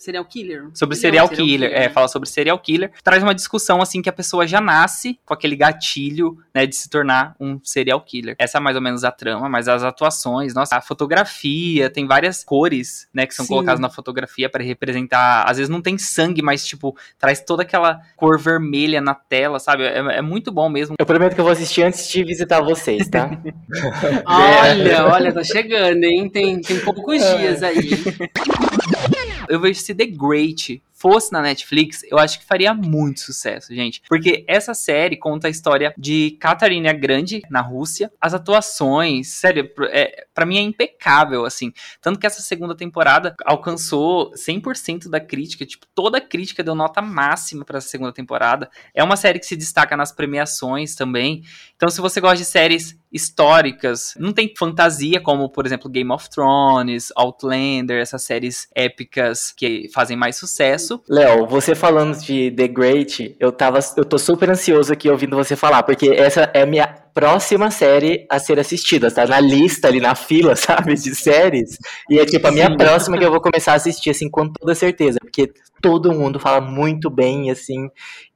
Serial 0.00 0.24
Killer. 0.24 0.68
Sobre 0.72 0.94
Ele 0.94 1.00
serial, 1.00 1.26
é 1.26 1.30
um 1.30 1.34
killer. 1.36 1.70
É, 1.74 1.88
fala 1.90 2.08
sobre 2.08 2.26
serial 2.26 2.58
killer. 2.58 2.90
Traz 3.04 3.22
uma 3.22 3.34
discussão, 3.34 3.82
assim, 3.82 4.00
que 4.00 4.08
a 4.08 4.12
pessoa 4.12 4.46
já 4.46 4.58
nasce 4.58 5.20
com 5.26 5.34
aquele 5.34 5.54
gatilho, 5.54 6.38
né, 6.54 6.64
de 6.66 6.74
se 6.74 6.88
tornar 6.88 7.36
um 7.38 7.60
serial 7.62 8.00
killer. 8.00 8.34
Essa 8.38 8.56
é 8.56 8.60
mais 8.60 8.76
ou 8.76 8.82
menos 8.82 9.04
a 9.04 9.12
trama, 9.12 9.46
mas 9.46 9.68
as 9.68 9.84
atuações, 9.84 10.54
nossa, 10.54 10.76
a 10.76 10.80
fotografia, 10.80 11.90
tem 11.90 12.06
várias 12.06 12.42
cores, 12.42 13.08
né, 13.12 13.26
que 13.26 13.34
são 13.34 13.44
Sim. 13.44 13.50
colocadas 13.52 13.78
na 13.78 13.90
fotografia 13.90 14.48
para 14.48 14.64
representar. 14.64 15.44
Às 15.46 15.58
vezes 15.58 15.68
não 15.68 15.82
tem 15.82 15.98
sangue, 15.98 16.40
mas, 16.40 16.66
tipo, 16.66 16.96
traz 17.18 17.40
toda 17.40 17.62
aquela 17.62 18.00
cor 18.16 18.38
vermelha 18.38 19.02
na 19.02 19.14
tela, 19.14 19.58
sabe? 19.58 19.84
É, 19.84 19.98
é 19.98 20.22
muito 20.22 20.50
bom 20.50 20.70
mesmo. 20.70 20.94
Eu 20.98 21.04
prometo 21.04 21.34
que 21.34 21.40
eu 21.40 21.44
vou 21.44 21.52
assistir 21.52 21.82
antes 21.82 22.08
de 22.08 22.24
visitar 22.24 22.62
vocês, 22.62 23.06
tá? 23.06 23.30
Olha, 24.24 25.06
olha, 25.06 25.32
tá 25.32 25.44
chegando, 25.44 26.04
hein? 26.04 26.28
Tem, 26.30 26.60
tem 26.60 26.80
poucos 26.80 27.20
É. 27.20 27.36
dias 27.36 27.62
aí. 27.62 27.90
eu 29.50 29.60
vejo 29.60 29.80
se 29.80 29.94
The 29.94 30.06
Great 30.06 30.82
fosse 31.00 31.32
na 31.32 31.40
Netflix, 31.40 32.02
eu 32.10 32.18
acho 32.18 32.38
que 32.38 32.44
faria 32.44 32.74
muito 32.74 33.20
sucesso, 33.20 33.74
gente. 33.74 34.02
Porque 34.06 34.44
essa 34.46 34.74
série 34.74 35.16
conta 35.16 35.46
a 35.46 35.50
história 35.50 35.94
de 35.96 36.36
Catarina 36.38 36.92
Grande 36.92 37.40
na 37.48 37.62
Rússia. 37.62 38.12
As 38.20 38.34
atuações, 38.34 39.28
sério, 39.28 39.70
é, 39.88 40.26
para 40.34 40.44
mim 40.44 40.58
é 40.58 40.60
impecável, 40.60 41.46
assim. 41.46 41.72
Tanto 42.02 42.18
que 42.18 42.26
essa 42.26 42.42
segunda 42.42 42.76
temporada 42.76 43.34
alcançou 43.46 44.30
100% 44.34 45.08
da 45.08 45.18
crítica, 45.18 45.64
tipo, 45.64 45.86
toda 45.94 46.18
a 46.18 46.20
crítica 46.20 46.62
deu 46.62 46.74
nota 46.74 47.00
máxima 47.00 47.64
pra 47.64 47.78
essa 47.78 47.88
segunda 47.88 48.12
temporada. 48.12 48.70
É 48.94 49.02
uma 49.02 49.16
série 49.16 49.38
que 49.38 49.46
se 49.46 49.56
destaca 49.56 49.96
nas 49.96 50.12
premiações 50.12 50.94
também. 50.94 51.42
Então, 51.76 51.88
se 51.88 52.02
você 52.02 52.20
gosta 52.20 52.36
de 52.36 52.44
séries 52.44 52.99
históricas, 53.12 54.14
não 54.18 54.32
tem 54.32 54.52
fantasia, 54.56 55.20
como, 55.20 55.48
por 55.48 55.66
exemplo, 55.66 55.90
Game 55.90 56.12
of 56.12 56.28
Thrones, 56.30 57.12
Outlander, 57.16 58.00
essas 58.00 58.22
séries 58.22 58.68
épicas 58.74 59.52
que 59.52 59.88
fazem 59.92 60.16
mais 60.16 60.36
sucesso. 60.36 61.02
Léo, 61.08 61.46
você 61.46 61.74
falando 61.74 62.18
de 62.18 62.50
The 62.50 62.68
Great, 62.68 63.36
eu, 63.40 63.50
tava, 63.50 63.80
eu 63.96 64.04
tô 64.04 64.18
super 64.18 64.50
ansioso 64.50 64.92
aqui 64.92 65.10
ouvindo 65.10 65.36
você 65.36 65.56
falar, 65.56 65.82
porque 65.82 66.08
essa 66.08 66.50
é 66.54 66.62
a 66.62 66.66
minha 66.66 66.86
próxima 67.12 67.70
série 67.70 68.26
a 68.30 68.38
ser 68.38 68.58
assistida. 68.58 69.10
Tá 69.10 69.26
na 69.26 69.40
lista 69.40 69.88
ali, 69.88 70.00
na 70.00 70.14
fila, 70.14 70.54
sabe, 70.56 70.94
de 70.94 71.14
séries. 71.14 71.76
E 72.08 72.18
é 72.18 72.24
tipo 72.24 72.46
a 72.46 72.52
minha 72.52 72.68
Sim. 72.68 72.76
próxima 72.76 73.18
que 73.18 73.24
eu 73.24 73.30
vou 73.30 73.40
começar 73.40 73.72
a 73.72 73.76
assistir, 73.76 74.10
assim, 74.10 74.28
com 74.30 74.48
toda 74.48 74.74
certeza. 74.74 75.18
Porque 75.20 75.52
todo 75.80 76.12
mundo 76.12 76.38
fala 76.38 76.60
muito 76.60 77.08
bem, 77.08 77.50
assim. 77.50 77.88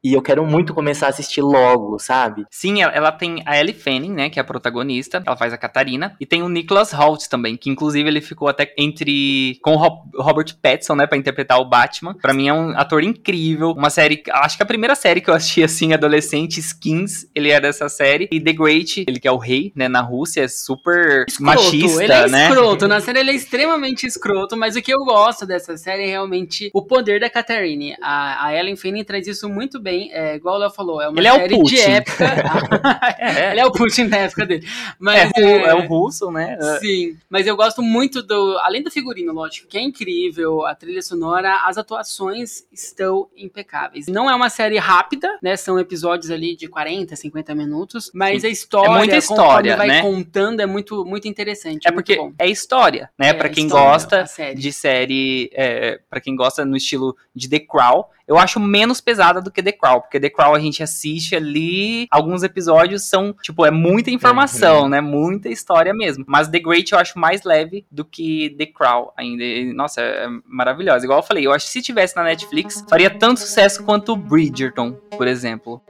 E 0.02 0.12
eu 0.12 0.20
quero 0.20 0.44
muito 0.44 0.74
começar 0.74 1.06
a 1.06 1.08
assistir 1.08 1.40
logo, 1.40 1.98
sabe? 1.98 2.44
Sim, 2.50 2.82
ela, 2.82 2.92
ela 2.92 3.12
tem 3.12 3.42
a 3.46 3.58
Ellie 3.58 3.72
Fanning, 3.72 4.12
né, 4.12 4.28
que 4.28 4.38
é 4.38 4.42
a 4.42 4.44
protagonista, 4.44 5.22
ela 5.26 5.34
faz 5.36 5.50
a 5.50 5.56
Catarina, 5.56 6.14
e 6.20 6.26
tem 6.26 6.42
o 6.42 6.48
Nicholas 6.48 6.92
Hoult 6.92 7.26
também, 7.30 7.56
que 7.56 7.70
inclusive 7.70 8.06
ele 8.06 8.20
ficou 8.20 8.46
até 8.48 8.70
entre 8.76 9.58
com 9.62 9.72
o 9.72 9.76
Ro- 9.76 10.04
Robert 10.16 10.54
Pattinson, 10.60 10.94
né, 10.94 11.06
pra 11.06 11.16
interpretar 11.16 11.58
o 11.58 11.64
Batman. 11.64 12.14
Pra 12.20 12.34
mim 12.34 12.48
é 12.48 12.52
um 12.52 12.76
ator 12.78 13.02
incrível, 13.02 13.70
uma 13.70 13.88
série, 13.88 14.22
acho 14.30 14.58
que 14.58 14.62
a 14.62 14.66
primeira 14.66 14.94
série 14.94 15.22
que 15.22 15.30
eu 15.30 15.34
assisti 15.34 15.62
assim, 15.62 15.94
adolescente, 15.94 16.60
Skins, 16.60 17.26
ele 17.34 17.50
é 17.50 17.58
dessa 17.58 17.88
série, 17.88 18.28
e 18.30 18.38
The 18.38 18.52
Great, 18.64 19.04
ele 19.06 19.20
que 19.20 19.28
é 19.28 19.32
o 19.32 19.36
rei, 19.36 19.72
né, 19.74 19.88
na 19.88 20.00
Rússia, 20.00 20.42
é 20.42 20.48
super 20.48 21.24
machista, 21.40 22.02
ele 22.04 22.12
é 22.12 22.28
né? 22.28 22.48
escroto. 22.48 22.88
Na 22.88 23.00
série 23.00 23.20
ele 23.20 23.30
é 23.30 23.34
extremamente 23.34 24.06
escroto, 24.06 24.56
mas 24.56 24.76
o 24.76 24.82
que 24.82 24.92
eu 24.92 24.98
gosto 25.04 25.46
dessa 25.46 25.76
série 25.76 26.04
é 26.04 26.06
realmente 26.06 26.70
o 26.72 26.82
poder 26.82 27.20
da 27.20 27.28
Catherine. 27.30 27.96
A, 28.02 28.46
a 28.46 28.54
Ellen 28.58 28.76
Fanning 28.76 29.04
traz 29.04 29.26
isso 29.26 29.48
muito 29.48 29.80
bem. 29.80 30.10
É, 30.12 30.36
igual 30.36 30.56
o 30.56 30.58
Léo 30.58 30.70
falou, 30.70 31.00
é 31.00 31.08
uma 31.08 31.18
Ele 31.18 31.28
é 31.28 31.32
o 31.32 31.36
série 31.36 31.56
Putin. 31.56 31.74
de 31.74 31.80
época. 31.80 32.24
É, 33.18 33.50
ele 33.52 33.60
é 33.60 33.66
o 33.66 33.72
Putin 33.72 34.08
da 34.08 34.16
época 34.18 34.46
dele. 34.46 34.66
é, 34.66 34.94
Mas, 34.98 35.30
ru- 35.36 35.42
é 35.42 35.74
o 35.74 35.86
russo, 35.86 36.30
né? 36.30 36.56
Sim, 36.80 37.16
mas 37.28 37.46
eu 37.46 37.56
gosto 37.56 37.82
muito 37.82 38.22
do. 38.22 38.58
Além 38.62 38.82
do 38.82 38.90
figurino, 38.90 39.32
lógico, 39.32 39.68
que 39.68 39.78
é 39.78 39.82
incrível, 39.82 40.64
a 40.66 40.74
trilha 40.74 41.02
sonora, 41.02 41.64
as 41.66 41.76
atuações 41.78 42.64
estão 42.72 43.28
impecáveis. 43.36 44.06
Não 44.06 44.30
é 44.30 44.34
uma 44.34 44.48
série 44.50 44.78
rápida, 44.78 45.28
né? 45.42 45.56
São 45.56 45.78
episódios 45.78 46.30
ali 46.30 46.56
de 46.56 46.68
40, 46.68 47.14
50 47.16 47.54
minutos, 47.54 48.10
mas 48.14 48.42
Sim. 48.42 48.48
História, 48.54 48.88
É 48.90 48.96
muita 48.98 49.16
história, 49.16 49.76
vai 49.76 49.88
né? 49.88 50.00
contando, 50.02 50.60
é 50.60 50.66
muito, 50.66 51.04
muito 51.04 51.28
interessante. 51.28 51.86
É 51.86 51.92
porque 51.92 52.18
é 52.38 52.48
história, 52.48 53.10
né? 53.18 53.28
É, 53.28 53.34
Pra 53.34 53.48
quem 53.48 53.66
história, 53.66 53.90
gosta 53.90 54.26
série. 54.26 54.58
de 54.58 54.72
série, 54.72 55.50
é, 55.52 56.00
para 56.08 56.20
quem 56.20 56.34
gosta 56.34 56.64
no 56.64 56.76
estilo 56.76 57.16
de 57.34 57.48
The 57.48 57.60
Crown, 57.60 58.04
eu 58.26 58.38
acho 58.38 58.58
menos 58.58 59.02
pesada 59.02 59.40
do 59.42 59.50
que 59.50 59.62
The 59.62 59.72
Crown, 59.72 60.00
porque 60.00 60.18
The 60.18 60.30
Crown 60.30 60.54
a 60.54 60.58
gente 60.58 60.82
assiste 60.82 61.36
ali, 61.36 62.06
alguns 62.10 62.42
episódios 62.42 63.06
são, 63.08 63.34
tipo, 63.42 63.66
é 63.66 63.70
muita 63.70 64.10
informação, 64.10 64.88
né? 64.88 65.00
Muita 65.02 65.50
história 65.50 65.92
mesmo. 65.92 66.24
Mas 66.26 66.48
The 66.48 66.58
Great 66.58 66.90
eu 66.92 66.98
acho 66.98 67.18
mais 67.18 67.42
leve 67.42 67.84
do 67.90 68.02
que 68.04 68.54
The 68.56 68.66
Crown 68.66 69.10
ainda. 69.16 69.44
Nossa, 69.74 70.00
é 70.00 70.26
maravilhosa. 70.46 71.04
Igual 71.04 71.18
eu 71.18 71.22
falei, 71.22 71.46
eu 71.46 71.52
acho 71.52 71.66
que 71.66 71.72
se 71.72 71.82
tivesse 71.82 72.16
na 72.16 72.22
Netflix, 72.24 72.82
faria 72.88 73.10
tanto 73.10 73.40
sucesso 73.40 73.84
quanto 73.84 74.16
Bridgerton, 74.16 74.92
por 75.16 75.26
exemplo. 75.26 75.82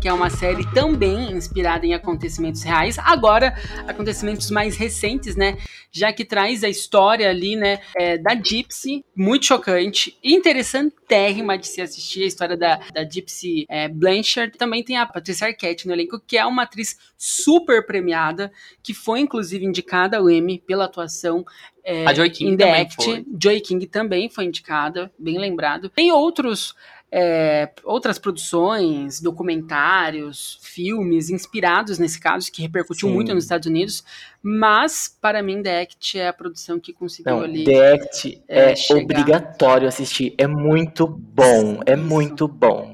Que 0.00 0.08
é 0.08 0.12
uma 0.12 0.28
série 0.28 0.68
também 0.72 1.30
inspirada 1.32 1.86
em 1.86 1.94
acontecimentos 1.94 2.62
reais, 2.64 2.98
agora 2.98 3.54
acontecimentos 3.86 4.50
mais 4.50 4.76
recentes, 4.76 5.36
né? 5.36 5.56
Já 5.92 6.12
que 6.12 6.24
traz 6.24 6.64
a 6.64 6.68
história 6.68 7.30
ali, 7.30 7.54
né, 7.54 7.78
é, 7.96 8.18
da 8.18 8.34
Gypsy, 8.34 9.04
muito 9.16 9.46
chocante, 9.46 10.18
interessantérrima 10.24 11.56
de 11.56 11.68
se 11.68 11.80
assistir 11.80 12.24
a 12.24 12.26
história 12.26 12.56
da, 12.56 12.80
da 12.92 13.08
Gypsy 13.08 13.64
é, 13.68 13.88
Blanchard. 13.88 14.58
Também 14.58 14.82
tem 14.82 14.96
a 14.96 15.06
Patricia 15.06 15.46
Arquette 15.46 15.86
no 15.86 15.92
elenco, 15.92 16.20
que 16.26 16.36
é 16.36 16.44
uma 16.44 16.64
atriz 16.64 16.98
super 17.16 17.86
premiada, 17.86 18.50
que 18.82 18.92
foi 18.92 19.20
inclusive 19.20 19.64
indicada 19.64 20.18
ao 20.18 20.28
Emmy 20.28 20.58
pela 20.58 20.86
atuação 20.86 21.44
é, 21.84 22.06
A 22.06 22.12
Joy 22.12 22.30
King 22.30 22.52
em 22.52 22.56
The 22.56 22.64
também 22.66 22.82
Act. 22.82 23.04
foi. 23.04 23.26
Joy 23.40 23.60
King 23.60 23.86
também 23.86 24.28
foi 24.28 24.44
indicada, 24.46 25.12
bem 25.18 25.38
lembrado. 25.38 25.88
Tem 25.88 26.10
outros 26.10 26.74
é, 27.16 27.70
outras 27.84 28.18
produções, 28.18 29.20
documentários, 29.20 30.58
filmes 30.60 31.30
inspirados 31.30 31.96
nesse 31.96 32.18
caso, 32.18 32.50
que 32.50 32.60
repercutiu 32.60 33.08
Sim. 33.08 33.14
muito 33.14 33.32
nos 33.32 33.44
Estados 33.44 33.68
Unidos, 33.68 34.02
mas 34.42 35.16
para 35.20 35.40
mim 35.40 35.62
The 35.62 35.82
Act 35.82 36.18
é 36.18 36.26
a 36.26 36.32
produção 36.32 36.80
que 36.80 36.92
conseguiu 36.92 37.36
Não, 37.36 37.44
ali. 37.44 37.62
The 37.62 37.92
Act 37.92 38.42
é, 38.48 38.72
é, 38.72 38.94
obrigatório 38.96 39.86
assistir. 39.86 40.34
É 40.36 40.48
muito 40.48 41.06
bom. 41.06 41.78
É 41.86 41.94
muito 41.94 42.48
bom. 42.48 42.93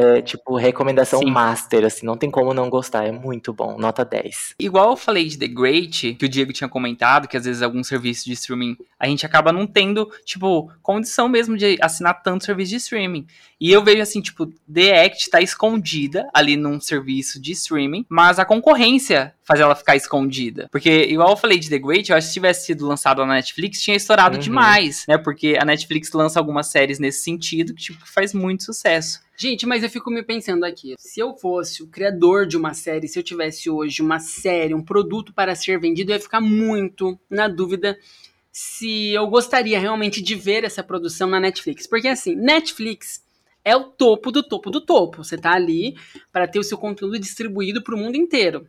É 0.00 0.22
tipo, 0.22 0.56
recomendação 0.56 1.18
Sim. 1.20 1.30
master, 1.30 1.84
assim, 1.84 2.06
não 2.06 2.16
tem 2.16 2.30
como 2.30 2.54
não 2.54 2.70
gostar. 2.70 3.04
É 3.06 3.10
muito 3.12 3.52
bom. 3.52 3.76
Nota 3.78 4.04
10. 4.04 4.54
Igual 4.60 4.90
eu 4.90 4.96
falei 4.96 5.26
de 5.26 5.36
The 5.36 5.48
Great, 5.48 6.14
que 6.14 6.24
o 6.24 6.28
Diego 6.28 6.52
tinha 6.52 6.68
comentado, 6.68 7.26
que 7.26 7.36
às 7.36 7.44
vezes 7.44 7.62
alguns 7.62 7.88
serviços 7.88 8.24
de 8.24 8.32
streaming 8.34 8.76
a 8.98 9.06
gente 9.08 9.26
acaba 9.26 9.52
não 9.52 9.66
tendo, 9.66 10.08
tipo, 10.24 10.70
condição 10.82 11.28
mesmo 11.28 11.56
de 11.56 11.76
assinar 11.80 12.22
tanto 12.22 12.44
serviço 12.44 12.70
de 12.70 12.76
streaming. 12.76 13.26
E 13.60 13.72
eu 13.72 13.82
vejo 13.82 14.00
assim, 14.02 14.20
tipo, 14.20 14.46
The 14.72 15.04
Act 15.04 15.30
tá 15.30 15.40
escondida 15.40 16.28
ali 16.32 16.56
num 16.56 16.80
serviço 16.80 17.40
de 17.40 17.52
streaming, 17.52 18.04
mas 18.08 18.38
a 18.38 18.44
concorrência 18.44 19.34
faz 19.44 19.58
ela 19.60 19.74
ficar 19.74 19.96
escondida. 19.96 20.68
Porque, 20.70 21.04
igual 21.04 21.30
eu 21.30 21.36
falei 21.36 21.58
de 21.58 21.68
The 21.70 21.78
Great, 21.78 22.10
eu 22.10 22.16
acho 22.16 22.26
que 22.26 22.28
se 22.28 22.34
tivesse 22.34 22.66
sido 22.66 22.86
lançado 22.86 23.24
na 23.26 23.34
Netflix, 23.34 23.80
tinha 23.80 23.96
estourado 23.96 24.36
Uhum. 24.36 24.40
demais, 24.42 25.04
né? 25.08 25.18
Porque 25.18 25.56
a 25.60 25.64
Netflix 25.64 26.12
lança 26.12 26.38
algumas 26.38 26.68
séries 26.68 26.98
nesse 27.00 27.22
sentido 27.22 27.74
que, 27.74 27.82
tipo, 27.82 28.06
faz 28.06 28.32
muito 28.32 28.62
sucesso. 28.64 29.20
Gente, 29.40 29.66
mas 29.66 29.84
eu 29.84 29.88
fico 29.88 30.10
me 30.10 30.20
pensando 30.20 30.64
aqui. 30.64 30.96
Se 30.98 31.20
eu 31.20 31.32
fosse 31.32 31.80
o 31.80 31.86
criador 31.86 32.44
de 32.44 32.56
uma 32.56 32.74
série, 32.74 33.06
se 33.06 33.16
eu 33.16 33.22
tivesse 33.22 33.70
hoje 33.70 34.02
uma 34.02 34.18
série, 34.18 34.74
um 34.74 34.82
produto 34.82 35.32
para 35.32 35.54
ser 35.54 35.78
vendido, 35.78 36.10
eu 36.10 36.16
ia 36.16 36.20
ficar 36.20 36.40
muito 36.40 37.16
na 37.30 37.46
dúvida 37.46 37.96
se 38.50 39.10
eu 39.10 39.28
gostaria 39.28 39.78
realmente 39.78 40.20
de 40.20 40.34
ver 40.34 40.64
essa 40.64 40.82
produção 40.82 41.28
na 41.28 41.38
Netflix. 41.38 41.86
Porque 41.86 42.08
assim, 42.08 42.34
Netflix 42.34 43.24
é 43.64 43.76
o 43.76 43.84
topo 43.84 44.32
do 44.32 44.42
topo 44.42 44.70
do 44.70 44.80
topo. 44.80 45.22
Você 45.22 45.38
tá 45.38 45.52
ali 45.52 45.96
para 46.32 46.48
ter 46.48 46.58
o 46.58 46.64
seu 46.64 46.76
conteúdo 46.76 47.16
distribuído 47.16 47.80
para 47.80 47.94
o 47.94 47.98
mundo 47.98 48.16
inteiro. 48.16 48.66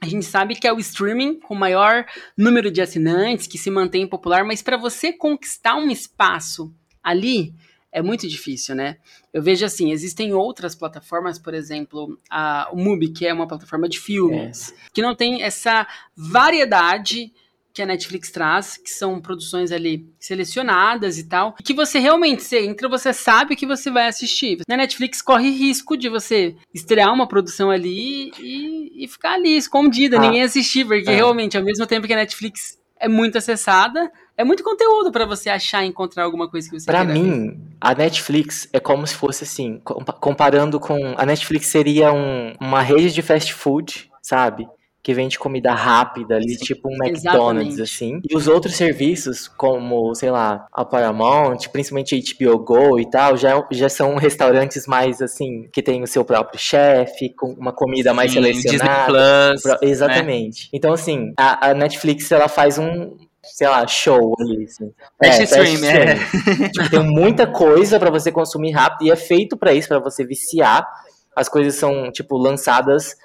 A 0.00 0.06
gente 0.06 0.26
sabe 0.26 0.54
que 0.54 0.68
é 0.68 0.72
o 0.72 0.78
streaming 0.78 1.40
com 1.40 1.56
maior 1.56 2.06
número 2.38 2.70
de 2.70 2.80
assinantes, 2.80 3.48
que 3.48 3.58
se 3.58 3.68
mantém 3.68 4.06
popular, 4.06 4.44
mas 4.44 4.62
para 4.62 4.76
você 4.76 5.12
conquistar 5.12 5.74
um 5.74 5.90
espaço 5.90 6.72
ali 7.02 7.52
é 7.94 8.02
muito 8.02 8.26
difícil, 8.26 8.74
né? 8.74 8.96
Eu 9.32 9.40
vejo 9.40 9.64
assim, 9.64 9.92
existem 9.92 10.34
outras 10.34 10.74
plataformas, 10.74 11.38
por 11.38 11.54
exemplo, 11.54 12.18
a, 12.28 12.68
o 12.72 12.76
Mubi, 12.76 13.12
que 13.12 13.24
é 13.24 13.32
uma 13.32 13.46
plataforma 13.46 13.88
de 13.88 14.00
filmes, 14.00 14.74
que 14.92 15.00
não 15.00 15.14
tem 15.14 15.44
essa 15.44 15.86
variedade 16.16 17.32
que 17.72 17.80
a 17.80 17.86
Netflix 17.86 18.30
traz, 18.30 18.76
que 18.76 18.90
são 18.90 19.20
produções 19.20 19.70
ali 19.70 20.08
selecionadas 20.18 21.18
e 21.18 21.28
tal, 21.28 21.54
que 21.54 21.72
você 21.72 22.00
realmente, 22.00 22.42
você 22.42 22.64
entra, 22.64 22.88
você 22.88 23.12
sabe 23.12 23.54
o 23.54 23.56
que 23.56 23.66
você 23.66 23.90
vai 23.90 24.08
assistir. 24.08 24.58
Na 24.68 24.76
Netflix 24.76 25.22
corre 25.22 25.50
risco 25.50 25.96
de 25.96 26.08
você 26.08 26.56
estrear 26.72 27.12
uma 27.12 27.28
produção 27.28 27.70
ali 27.70 28.30
e, 28.40 29.04
e 29.04 29.08
ficar 29.08 29.34
ali 29.34 29.56
escondida, 29.56 30.18
Ah, 30.18 30.20
ninguém 30.20 30.42
assistir, 30.42 30.84
porque 30.84 31.10
é. 31.10 31.14
realmente, 31.14 31.56
ao 31.56 31.64
mesmo 31.64 31.86
tempo 31.86 32.06
que 32.06 32.12
a 32.12 32.16
Netflix 32.16 32.78
é 32.98 33.08
muito 33.08 33.38
acessada, 33.38 34.10
é 34.36 34.44
muito 34.44 34.62
conteúdo 34.64 35.10
pra 35.12 35.24
você 35.24 35.48
achar 35.50 35.84
e 35.84 35.88
encontrar 35.88 36.24
alguma 36.24 36.48
coisa 36.48 36.68
que 36.68 36.78
você 36.78 36.86
Pra 36.86 37.04
queira 37.04 37.12
ver. 37.14 37.20
mim, 37.26 37.60
a 37.80 37.94
Netflix 37.94 38.68
é 38.72 38.80
como 38.80 39.06
se 39.06 39.14
fosse 39.14 39.44
assim, 39.44 39.80
compa- 39.84 40.12
comparando 40.12 40.80
com. 40.80 41.14
A 41.16 41.24
Netflix 41.26 41.66
seria 41.66 42.12
um- 42.12 42.52
uma 42.60 42.82
rede 42.82 43.12
de 43.12 43.22
fast 43.22 43.52
food, 43.54 44.10
sabe? 44.22 44.66
Que 45.02 45.12
vende 45.12 45.38
comida 45.38 45.74
rápida 45.74 46.36
ali, 46.36 46.56
tipo 46.56 46.88
um 46.88 46.94
McDonald's, 46.96 47.74
Exatamente. 47.74 47.82
assim. 47.82 48.20
E 48.30 48.34
os 48.34 48.48
outros 48.48 48.74
serviços, 48.74 49.46
como, 49.48 50.14
sei 50.14 50.30
lá, 50.30 50.66
a 50.72 50.82
Paramount, 50.82 51.58
principalmente 51.70 52.14
a 52.14 52.18
HBO 52.18 52.58
Go 52.58 52.98
e 52.98 53.10
tal, 53.10 53.36
já, 53.36 53.62
já 53.70 53.90
são 53.90 54.16
restaurantes 54.16 54.86
mais, 54.86 55.20
assim, 55.20 55.68
que 55.70 55.82
tem 55.82 56.02
o 56.02 56.06
seu 56.06 56.24
próprio 56.24 56.58
chefe, 56.58 57.34
com 57.36 57.48
uma 57.52 57.70
comida 57.70 58.14
mais 58.14 58.32
Sim, 58.32 58.40
Disney 58.40 58.62
selecionada. 58.62 59.12
Plus. 59.50 59.62
Pro- 59.62 59.78
Exatamente. 59.82 60.70
Então, 60.72 60.94
assim, 60.94 61.34
a, 61.36 61.68
a 61.68 61.74
Netflix, 61.74 62.32
ela 62.32 62.48
faz 62.48 62.78
um, 62.78 63.14
sei 63.52 63.68
lá, 63.68 63.86
show 63.86 64.34
ali. 64.40 64.64
Assim. 64.64 64.92
Fast 65.22 65.40
É, 65.40 65.44
stream, 65.44 65.84
é. 65.84 66.14
stream. 66.14 66.70
Tipo, 66.70 66.90
tem 66.90 67.02
muita 67.02 67.46
coisa 67.46 67.98
pra 67.98 68.10
você 68.10 68.32
consumir 68.32 68.72
rápido 68.72 69.06
e 69.06 69.10
é 69.10 69.16
feito 69.16 69.56
pra 69.56 69.72
isso, 69.72 69.88
pra 69.88 69.98
você 69.98 70.24
viciar. 70.24 70.86
As 71.34 71.48
coisas 71.48 71.74
são, 71.74 72.10
tipo, 72.12 72.36
lançadas, 72.36 73.16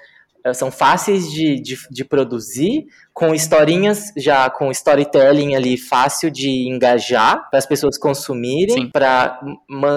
eh, 0.44 0.52
são 0.52 0.70
fáceis 0.70 1.30
de, 1.30 1.60
de, 1.60 1.78
de 1.90 2.04
produzir, 2.04 2.86
com 3.12 3.34
historinhas, 3.34 4.12
já 4.16 4.48
com 4.48 4.70
storytelling 4.70 5.54
ali 5.54 5.76
fácil 5.76 6.30
de 6.30 6.68
engajar, 6.68 7.48
para 7.50 7.58
as 7.58 7.66
pessoas 7.66 7.98
consumirem, 7.98 8.90
para 8.90 9.40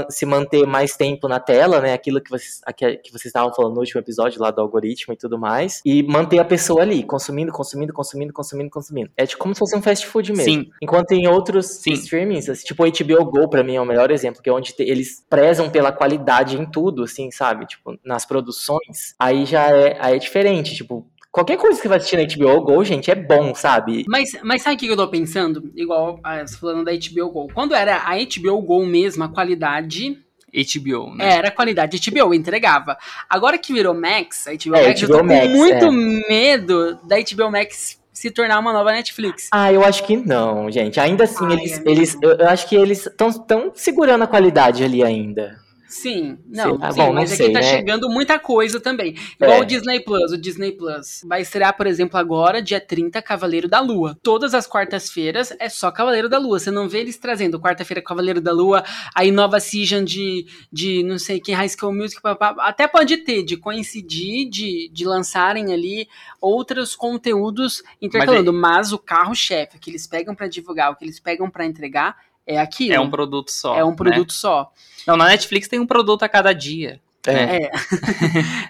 se 0.10 0.26
manter 0.26 0.66
mais 0.66 0.96
tempo 0.96 1.28
na 1.28 1.40
tela, 1.40 1.80
né? 1.80 1.94
Aquilo 1.94 2.22
que 2.22 2.30
vocês, 2.30 2.62
que 2.76 3.12
vocês 3.12 3.26
estavam 3.26 3.54
falando 3.54 3.74
no 3.74 3.80
último 3.80 4.02
episódio 4.02 4.42
lá 4.42 4.52
do 4.52 4.62
algoritmo 4.62 5.14
e 5.14 5.18
tudo 5.18 5.38
mais, 5.38 5.82
e 5.86 6.04
manter 6.04 6.40
a 6.40 6.46
pessoa 6.46 6.82
ali, 6.82 7.04
consumindo, 7.04 7.52
consumindo, 7.52 7.94
consumindo, 7.94 8.34
consumindo, 8.34 8.70
consumindo. 8.70 9.12
É 9.16 9.26
tipo 9.26 9.42
como 9.42 9.54
se 9.54 9.60
fosse 9.60 9.76
um 9.76 9.82
fast 9.82 10.06
food 10.08 10.32
mesmo. 10.32 10.44
Sim. 10.44 10.70
Enquanto 10.82 11.12
em 11.12 11.28
outros 11.28 11.68
Sim. 11.68 11.94
streamings, 11.94 12.50
assim, 12.50 12.66
tipo 12.66 12.84
o 12.84 12.92
HBO 12.92 13.26
Go 13.26 13.50
pra 13.50 13.64
mim 13.64 13.76
é 13.76 13.82
o 13.82 13.86
melhor 13.86 14.12
exemplo, 14.12 14.42
que 14.42 14.50
é 14.50 14.54
onde 14.54 14.74
eles 14.80 15.24
prezam 15.30 15.70
pela 15.70 15.92
qualidade 15.92 16.58
em 16.60 16.66
tudo, 16.66 17.04
assim, 17.04 17.32
sabe? 17.32 17.66
Tipo, 17.66 17.98
nas 18.04 18.26
produções, 18.26 19.16
aí 19.20 19.46
já 19.46 19.70
é, 19.70 19.98
aí 20.00 20.16
é 20.16 20.20
diferente, 20.20 20.76
tipo, 20.76 21.08
qualquer 21.34 21.58
coisa 21.58 21.76
que 21.76 21.82
você 21.82 21.90
vai 21.90 21.98
assistir 21.98 22.16
na 22.16 22.24
HBO 22.24 22.62
Go, 22.62 22.86
gente, 22.86 23.10
é 23.10 23.16
bom, 23.16 23.56
sabe? 23.56 24.06
Mas, 24.08 24.38
mas 24.44 24.62
sabe 24.62 24.76
o 24.76 24.80
que 24.80 24.88
eu 24.88 24.96
tô 24.96 25.08
pensando? 25.08 25.72
Igual 25.76 26.20
ah, 26.24 26.46
você 26.46 26.56
falando 26.56 26.86
da 26.86 26.92
HBO 26.92 27.32
Go. 27.32 27.48
Quando 27.54 27.74
era 27.74 28.04
a 28.06 28.14
HBO 28.16 28.62
Go 28.62 28.86
mesmo, 28.86 29.24
a 29.24 29.28
qualidade 29.28 30.20
HBO, 30.54 31.16
né? 31.16 31.32
É, 31.32 31.38
era 31.38 31.50
qualidade 31.50 32.00
HBO, 32.00 32.32
entregava. 32.32 32.96
Agora 33.28 33.58
que 33.58 33.74
virou 33.74 33.96
Max, 33.96 34.48
a 34.48 34.52
HBO 34.52 34.76
É, 34.76 34.88
Max, 34.88 35.02
eu 35.02 35.08
HBO 35.08 35.18
tô 35.18 35.20
com 35.22 35.34
Max, 35.34 35.50
muito 35.50 35.86
é. 35.86 36.30
medo 36.30 37.00
da 37.04 37.16
HBO 37.18 37.52
Max 37.52 38.00
se 38.14 38.30
tornar 38.30 38.60
uma 38.60 38.72
nova 38.72 38.92
Netflix. 38.92 39.50
Ah, 39.52 39.74
eu 39.74 39.84
acho 39.84 40.06
que 40.06 40.16
não, 40.16 40.70
gente. 40.70 41.00
Ainda 41.00 41.24
assim, 41.24 41.48
Ai, 41.48 41.54
eles, 41.54 41.74
amigo. 41.74 41.90
eles, 41.90 42.18
eu, 42.22 42.32
eu 42.34 42.48
acho 42.48 42.70
que 42.70 42.76
eles 42.76 43.08
estão 43.08 43.72
segurando 43.74 44.24
a 44.24 44.28
qualidade 44.28 44.84
ali 44.84 45.04
ainda. 45.04 45.58
Sim, 45.96 46.40
não, 46.48 46.80
Ah, 46.82 46.92
sim, 46.92 46.98
bom, 46.98 47.14
mas 47.14 47.32
aqui 47.34 47.52
tá 47.54 47.60
né? 47.60 47.64
chegando 47.70 48.10
muita 48.10 48.40
coisa 48.40 48.80
também. 48.80 49.16
Igual 49.40 49.60
É. 49.60 49.62
o 49.62 49.64
Disney 49.66 50.00
Plus. 50.00 50.32
O 50.32 50.38
Disney 50.40 50.72
Plus 50.72 51.22
vai 51.24 51.42
estrear, 51.44 51.78
por 51.78 51.86
exemplo, 51.86 52.18
agora, 52.20 52.64
dia 52.64 52.82
30, 52.82 53.22
Cavaleiro 53.22 53.68
da 53.68 53.80
Lua. 53.80 54.18
Todas 54.24 54.56
as 54.56 54.66
quartas-feiras 54.66 55.54
é 55.60 55.70
só 55.70 55.92
Cavaleiro 55.92 56.28
da 56.28 56.40
Lua. 56.40 56.58
Você 56.58 56.72
não 56.72 56.90
vê 56.90 57.02
eles 57.02 57.18
trazendo 57.18 57.60
quarta-feira 57.60 58.02
Cavaleiro 58.02 58.42
da 58.42 58.52
Lua, 58.52 58.84
aí 59.14 59.30
nova 59.30 59.60
season 59.60 60.04
de, 60.04 60.48
de 60.72 61.04
não 61.04 61.20
sei 61.20 61.40
quem, 61.40 61.54
High 61.54 61.70
School 61.70 61.94
Music, 61.94 62.20
papá. 62.24 62.56
até 62.60 62.88
pode 62.88 63.18
ter, 63.18 63.44
de 63.44 63.56
coincidir, 63.56 64.50
de, 64.50 64.90
de 64.92 65.06
lançarem 65.06 65.72
ali 65.72 66.08
outros 66.42 66.96
conteúdos 66.96 67.84
intercalando. 68.02 68.52
Mas, 68.52 68.92
o 68.92 68.98
carro-chefe, 68.98 69.78
que 69.78 69.92
eles 69.92 70.08
pegam 70.08 70.34
pra 70.34 70.48
divulgar, 70.48 70.92
o 70.92 70.96
que 70.96 71.06
eles 71.06 71.20
pegam 71.20 71.52
pra 71.52 71.66
entregar, 71.68 72.18
é 72.46 72.60
aquilo. 72.60 72.96
É 72.96 73.00
um 73.00 73.10
produto 73.10 73.52
só. 73.52 73.76
É 73.76 73.84
um 73.84 73.92
né? 73.92 73.96
produto 73.96 74.34
só. 74.34 74.72
Não, 75.08 75.18
na 75.18 75.28
Netflix 75.28 75.68
tem 75.68 75.80
um 75.80 75.88
produto 75.88 76.24
a 76.24 76.30
cada 76.30 76.54
dia. 76.54 77.02
É. 77.28 77.66
É. 77.66 77.72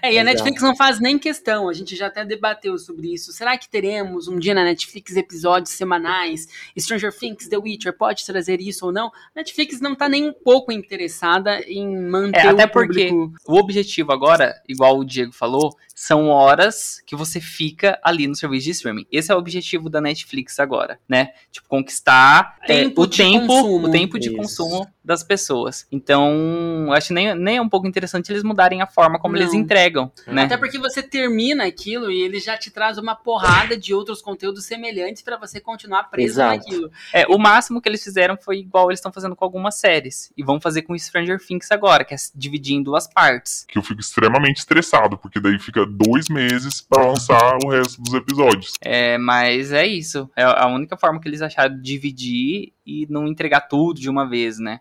É, 0.02 0.12
e 0.12 0.18
a. 0.18 0.24
Netflix 0.24 0.62
não 0.62 0.76
faz 0.76 1.00
nem 1.00 1.18
questão, 1.18 1.68
a 1.68 1.72
gente 1.72 1.96
já 1.96 2.06
até 2.06 2.24
debateu 2.24 2.76
sobre 2.78 3.12
isso. 3.12 3.32
Será 3.32 3.56
que 3.58 3.68
teremos 3.68 4.28
um 4.28 4.38
dia 4.38 4.54
na 4.54 4.64
Netflix 4.64 5.16
episódios 5.16 5.70
semanais? 5.70 6.46
Stranger 6.78 7.16
Things, 7.16 7.48
The 7.48 7.58
Witcher, 7.58 7.96
pode 7.96 8.24
trazer 8.24 8.60
isso 8.60 8.86
ou 8.86 8.92
não? 8.92 9.10
Netflix 9.34 9.80
não 9.80 9.94
tá 9.94 10.08
nem 10.08 10.28
um 10.28 10.32
pouco 10.32 10.72
interessada 10.72 11.60
em 11.62 11.96
manter 12.08 12.46
É, 12.46 12.48
até 12.48 12.64
o 12.64 12.70
público... 12.70 13.32
O 13.46 13.58
objetivo 13.58 14.12
agora, 14.12 14.54
igual 14.68 14.98
o 14.98 15.04
Diego 15.04 15.32
falou, 15.32 15.74
são 15.94 16.28
horas 16.28 17.02
que 17.06 17.16
você 17.16 17.40
fica 17.40 17.98
ali 18.02 18.26
no 18.26 18.34
serviço 18.34 18.64
de 18.64 18.70
streaming. 18.70 19.06
Esse 19.10 19.32
é 19.32 19.34
o 19.34 19.38
objetivo 19.38 19.88
da 19.88 20.00
Netflix 20.00 20.58
agora, 20.58 20.98
né? 21.08 21.30
Tipo, 21.50 21.68
conquistar 21.68 22.56
é, 22.62 22.66
Tempo 22.66 23.02
o 23.02 23.06
tempo, 23.06 23.46
consumo. 23.46 23.88
o 23.88 23.90
tempo 23.90 24.18
de 24.18 24.28
Isso. 24.28 24.36
consumo 24.36 24.93
das 25.04 25.22
pessoas. 25.22 25.86
Então, 25.92 26.90
acho 26.92 27.12
nem, 27.12 27.34
nem 27.34 27.56
é 27.58 27.62
um 27.62 27.68
pouco 27.68 27.86
interessante 27.86 28.30
eles 28.32 28.42
mudarem 28.42 28.80
a 28.80 28.86
forma 28.86 29.18
como 29.18 29.34
Não. 29.34 29.42
eles 29.42 29.52
entregam, 29.52 30.10
né? 30.26 30.44
Até 30.44 30.56
porque 30.56 30.78
você 30.78 31.02
termina 31.02 31.64
aquilo 31.64 32.10
e 32.10 32.22
ele 32.22 32.40
já 32.40 32.56
te 32.56 32.70
traz 32.70 32.96
uma 32.98 33.14
porrada 33.14 33.76
de 33.76 33.92
outros 33.92 34.22
conteúdos 34.22 34.64
semelhantes 34.64 35.22
pra 35.22 35.36
você 35.36 35.60
continuar 35.60 36.04
preso 36.04 36.34
Exato. 36.34 36.56
naquilo. 36.56 36.90
É, 37.12 37.26
o 37.26 37.38
máximo 37.38 37.80
que 37.80 37.88
eles 37.88 38.02
fizeram 38.02 38.36
foi 38.36 38.58
igual 38.58 38.90
eles 38.90 38.98
estão 38.98 39.12
fazendo 39.12 39.36
com 39.36 39.44
algumas 39.44 39.76
séries. 39.76 40.32
E 40.36 40.42
vão 40.42 40.60
fazer 40.60 40.82
com 40.82 40.96
Stranger 40.96 41.38
Things 41.38 41.70
agora, 41.70 42.04
que 42.04 42.14
é 42.14 42.16
dividir 42.34 42.74
em 42.74 42.82
duas 42.82 43.06
partes. 43.06 43.64
Que 43.68 43.78
eu 43.78 43.82
fico 43.82 44.00
extremamente 44.00 44.58
estressado, 44.58 45.18
porque 45.18 45.40
daí 45.40 45.58
fica 45.58 45.84
dois 45.86 46.28
meses 46.28 46.80
pra 46.80 47.06
lançar 47.06 47.58
o 47.64 47.68
resto 47.68 48.00
dos 48.00 48.14
episódios. 48.14 48.72
É, 48.80 49.18
mas 49.18 49.72
é 49.72 49.86
isso. 49.86 50.30
É 50.36 50.44
a 50.44 50.66
única 50.66 50.96
forma 50.96 51.20
que 51.20 51.28
eles 51.28 51.42
acharam 51.42 51.76
de 51.76 51.82
dividir 51.82 52.72
e 52.86 53.06
não 53.08 53.26
entregar 53.26 53.62
tudo 53.62 54.00
de 54.00 54.10
uma 54.10 54.28
vez, 54.28 54.58
né? 54.58 54.80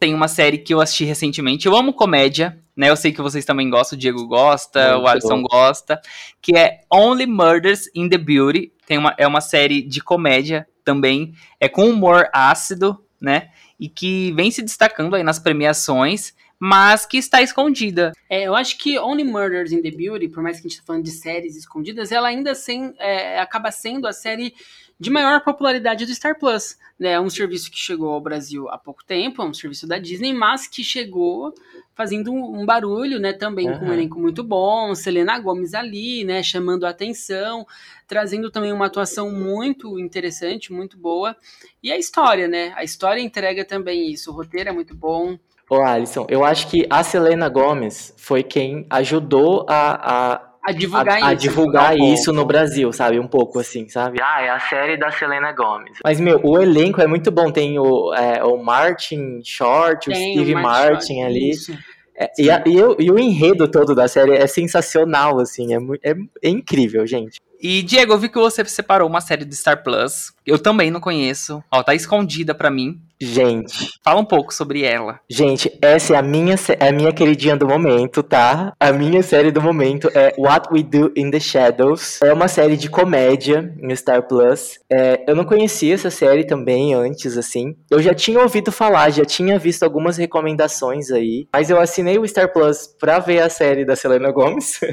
Tem 0.00 0.14
uma 0.14 0.28
série 0.28 0.58
que 0.58 0.72
eu 0.72 0.80
assisti 0.80 1.04
recentemente. 1.04 1.66
Eu 1.66 1.76
amo 1.76 1.92
comédia, 1.92 2.58
né? 2.76 2.90
Eu 2.90 2.96
sei 2.96 3.12
que 3.12 3.22
vocês 3.22 3.44
também 3.44 3.68
gostam, 3.68 3.96
o 3.96 4.00
Diego 4.00 4.26
gosta, 4.26 4.92
Muito 4.92 5.04
o 5.04 5.06
Alisson 5.08 5.42
bom. 5.42 5.48
gosta. 5.48 6.00
Que 6.40 6.56
é 6.56 6.80
Only 6.92 7.26
Murders 7.26 7.90
in 7.94 8.08
the 8.08 8.18
Beauty. 8.18 8.72
Tem 8.86 8.98
uma, 8.98 9.14
é 9.18 9.26
uma 9.26 9.40
série 9.40 9.82
de 9.82 10.00
comédia 10.00 10.66
também. 10.84 11.34
É 11.58 11.68
com 11.68 11.88
humor 11.88 12.28
ácido, 12.32 13.04
né? 13.20 13.50
E 13.78 13.88
que 13.88 14.32
vem 14.32 14.50
se 14.50 14.62
destacando 14.62 15.14
aí 15.14 15.22
nas 15.22 15.38
premiações, 15.38 16.34
mas 16.58 17.06
que 17.06 17.16
está 17.16 17.42
escondida. 17.42 18.12
É, 18.28 18.44
eu 18.44 18.54
acho 18.54 18.78
que 18.78 18.98
Only 18.98 19.24
Murders 19.24 19.72
in 19.72 19.82
the 19.82 19.90
Beauty, 19.90 20.28
por 20.28 20.42
mais 20.42 20.60
que 20.60 20.66
a 20.66 20.70
gente 20.70 20.80
tá 20.80 20.86
falando 20.86 21.04
de 21.04 21.10
séries 21.10 21.56
escondidas, 21.56 22.10
ela 22.10 22.28
ainda 22.28 22.54
sem, 22.54 22.94
é, 22.98 23.38
acaba 23.40 23.70
sendo 23.70 24.06
a 24.06 24.12
série 24.12 24.54
de 25.00 25.10
maior 25.10 25.40
popularidade 25.40 26.04
do 26.04 26.14
Star 26.14 26.38
Plus. 26.38 26.76
né? 26.98 27.12
É 27.12 27.20
um 27.20 27.30
serviço 27.30 27.70
que 27.70 27.78
chegou 27.78 28.10
ao 28.10 28.20
Brasil 28.20 28.68
há 28.68 28.76
pouco 28.76 29.04
tempo, 29.04 29.40
é 29.40 29.44
um 29.44 29.54
serviço 29.54 29.86
da 29.86 29.98
Disney, 29.98 30.32
mas 30.32 30.66
que 30.66 30.82
chegou 30.82 31.54
fazendo 31.94 32.32
um, 32.32 32.60
um 32.60 32.66
barulho, 32.66 33.18
né? 33.18 33.32
Também 33.32 33.66
com 33.78 33.84
um 33.86 33.92
elenco 33.92 34.18
muito 34.18 34.42
bom, 34.42 34.94
Selena 34.94 35.38
Gomes 35.38 35.74
ali, 35.74 36.24
né? 36.24 36.42
Chamando 36.42 36.84
a 36.84 36.90
atenção, 36.90 37.66
trazendo 38.06 38.50
também 38.50 38.72
uma 38.72 38.86
atuação 38.86 39.30
muito 39.30 39.98
interessante, 39.98 40.72
muito 40.72 40.98
boa. 40.98 41.36
E 41.82 41.92
a 41.92 41.98
história, 41.98 42.48
né? 42.48 42.72
A 42.76 42.82
história 42.82 43.20
entrega 43.20 43.64
também 43.64 44.10
isso. 44.10 44.30
O 44.30 44.34
roteiro 44.34 44.68
é 44.68 44.72
muito 44.72 44.94
bom. 44.94 45.38
Ô, 45.70 45.82
Alisson, 45.82 46.26
eu 46.30 46.44
acho 46.44 46.68
que 46.68 46.86
a 46.88 47.04
Selena 47.04 47.48
Gomes 47.48 48.14
foi 48.16 48.42
quem 48.42 48.86
ajudou 48.88 49.66
a, 49.68 50.34
a, 50.34 50.47
A 50.68 50.72
divulgar 50.72 51.22
a, 51.22 51.26
a 51.28 51.32
isso. 51.34 51.42
divulgar 51.42 51.94
um 51.94 52.12
isso 52.14 52.24
pouco. 52.26 52.40
no 52.40 52.44
Brasil, 52.46 52.92
sabe? 52.92 53.18
Um 53.18 53.26
pouco 53.26 53.58
assim, 53.58 53.88
sabe? 53.88 54.18
Ah, 54.22 54.42
é 54.42 54.50
a 54.50 54.60
série 54.60 54.96
da 54.96 55.10
Selena 55.10 55.52
Gomes. 55.52 55.98
Mas, 56.04 56.20
meu, 56.20 56.40
o 56.42 56.60
elenco 56.60 57.00
é 57.00 57.06
muito 57.06 57.30
bom. 57.30 57.50
Tem 57.50 57.78
o, 57.78 58.12
é, 58.14 58.42
o 58.44 58.56
Martin 58.62 59.40
Short, 59.44 60.08
o 60.08 60.12
Tem 60.12 60.34
Steve 60.34 60.54
Martin 60.54 60.92
Martin 60.92 61.14
Short, 61.14 61.22
ali. 61.26 61.50
isso. 61.50 61.78
É, 62.20 62.30
e, 62.36 62.50
a- 62.50 62.62
e 62.66 62.82
o, 62.82 62.96
e 62.98 63.10
o 63.12 63.18
enredo 63.18 63.68
todo 63.68 63.94
da 63.94 64.08
série 64.08 64.32
é 64.34 64.46
sensacional, 64.46 65.38
assim. 65.38 65.72
É, 65.74 66.10
é, 66.10 66.14
é 66.42 66.48
incrível, 66.48 67.06
gente. 67.06 67.40
E, 67.60 67.82
Diego, 67.82 68.12
eu 68.12 68.18
vi 68.18 68.28
que 68.28 68.38
você 68.38 68.64
separou 68.64 69.08
uma 69.08 69.20
série 69.20 69.44
do 69.44 69.54
Star 69.54 69.82
Plus. 69.82 70.32
Eu 70.46 70.58
também 70.58 70.90
não 70.90 71.00
conheço. 71.00 71.62
Ó, 71.72 71.82
tá 71.82 71.94
escondida 71.94 72.54
pra 72.54 72.70
mim. 72.70 73.00
Gente, 73.20 73.88
Fala 74.04 74.20
um 74.20 74.24
pouco 74.24 74.54
sobre 74.54 74.82
ela. 74.84 75.20
gente, 75.28 75.70
essa 75.82 76.14
é 76.14 76.16
a 76.16 76.22
minha, 76.22 76.54
é 76.78 76.88
a 76.88 76.92
minha 76.92 77.12
queridinha 77.12 77.56
do 77.56 77.66
momento, 77.66 78.22
tá? 78.22 78.72
A 78.78 78.92
minha 78.92 79.22
série 79.22 79.50
do 79.50 79.60
momento 79.60 80.08
é 80.14 80.34
What 80.38 80.68
We 80.72 80.82
Do 80.82 81.12
in 81.16 81.30
the 81.30 81.40
Shadows. 81.40 82.20
É 82.22 82.32
uma 82.32 82.48
série 82.48 82.76
de 82.76 82.88
comédia 82.88 83.74
no 83.80 83.94
Star 83.96 84.26
Plus. 84.26 84.78
É, 84.90 85.24
eu 85.26 85.34
não 85.34 85.44
conhecia 85.44 85.94
essa 85.94 86.10
série 86.10 86.44
também 86.46 86.94
antes, 86.94 87.36
assim. 87.36 87.74
Eu 87.90 88.00
já 88.00 88.14
tinha 88.14 88.40
ouvido 88.40 88.70
falar, 88.70 89.10
já 89.10 89.24
tinha 89.24 89.58
visto 89.58 89.82
algumas 89.82 90.16
recomendações 90.16 91.10
aí. 91.10 91.48
Mas 91.52 91.70
eu 91.70 91.80
assinei 91.80 92.18
o 92.18 92.26
Star 92.26 92.52
Plus 92.52 92.86
pra 93.00 93.18
ver 93.18 93.40
a 93.40 93.50
série 93.50 93.84
da 93.84 93.96
Selena 93.96 94.30
Gomez. 94.30 94.80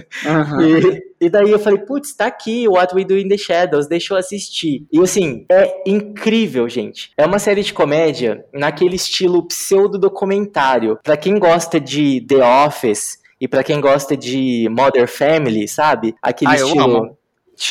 E, 0.61 1.01
e 1.19 1.29
daí 1.29 1.49
eu 1.49 1.59
falei, 1.59 1.79
putz, 1.79 2.13
tá 2.13 2.25
aqui, 2.25 2.67
What 2.67 2.93
We 2.95 3.03
Do 3.05 3.17
in 3.17 3.27
the 3.27 3.37
Shadows, 3.37 3.87
deixa 3.87 4.13
eu 4.13 4.17
assistir. 4.17 4.85
E 4.91 4.99
assim, 5.01 5.45
é 5.51 5.83
incrível, 5.85 6.67
gente. 6.69 7.11
É 7.17 7.25
uma 7.25 7.39
série 7.39 7.63
de 7.63 7.73
comédia 7.73 8.45
naquele 8.53 8.95
estilo 8.95 9.43
pseudo-documentário. 9.47 10.99
Pra 11.03 11.17
quem 11.17 11.37
gosta 11.39 11.79
de 11.79 12.21
The 12.21 12.43
Office 12.65 13.17
e 13.39 13.47
pra 13.47 13.63
quem 13.63 13.79
gosta 13.81 14.15
de 14.15 14.67
Mother 14.69 15.07
Family, 15.07 15.67
sabe? 15.67 16.15
Aquele 16.21 16.51
Ah, 16.51 16.55
estilo. 16.55 16.81
amo. 16.83 17.17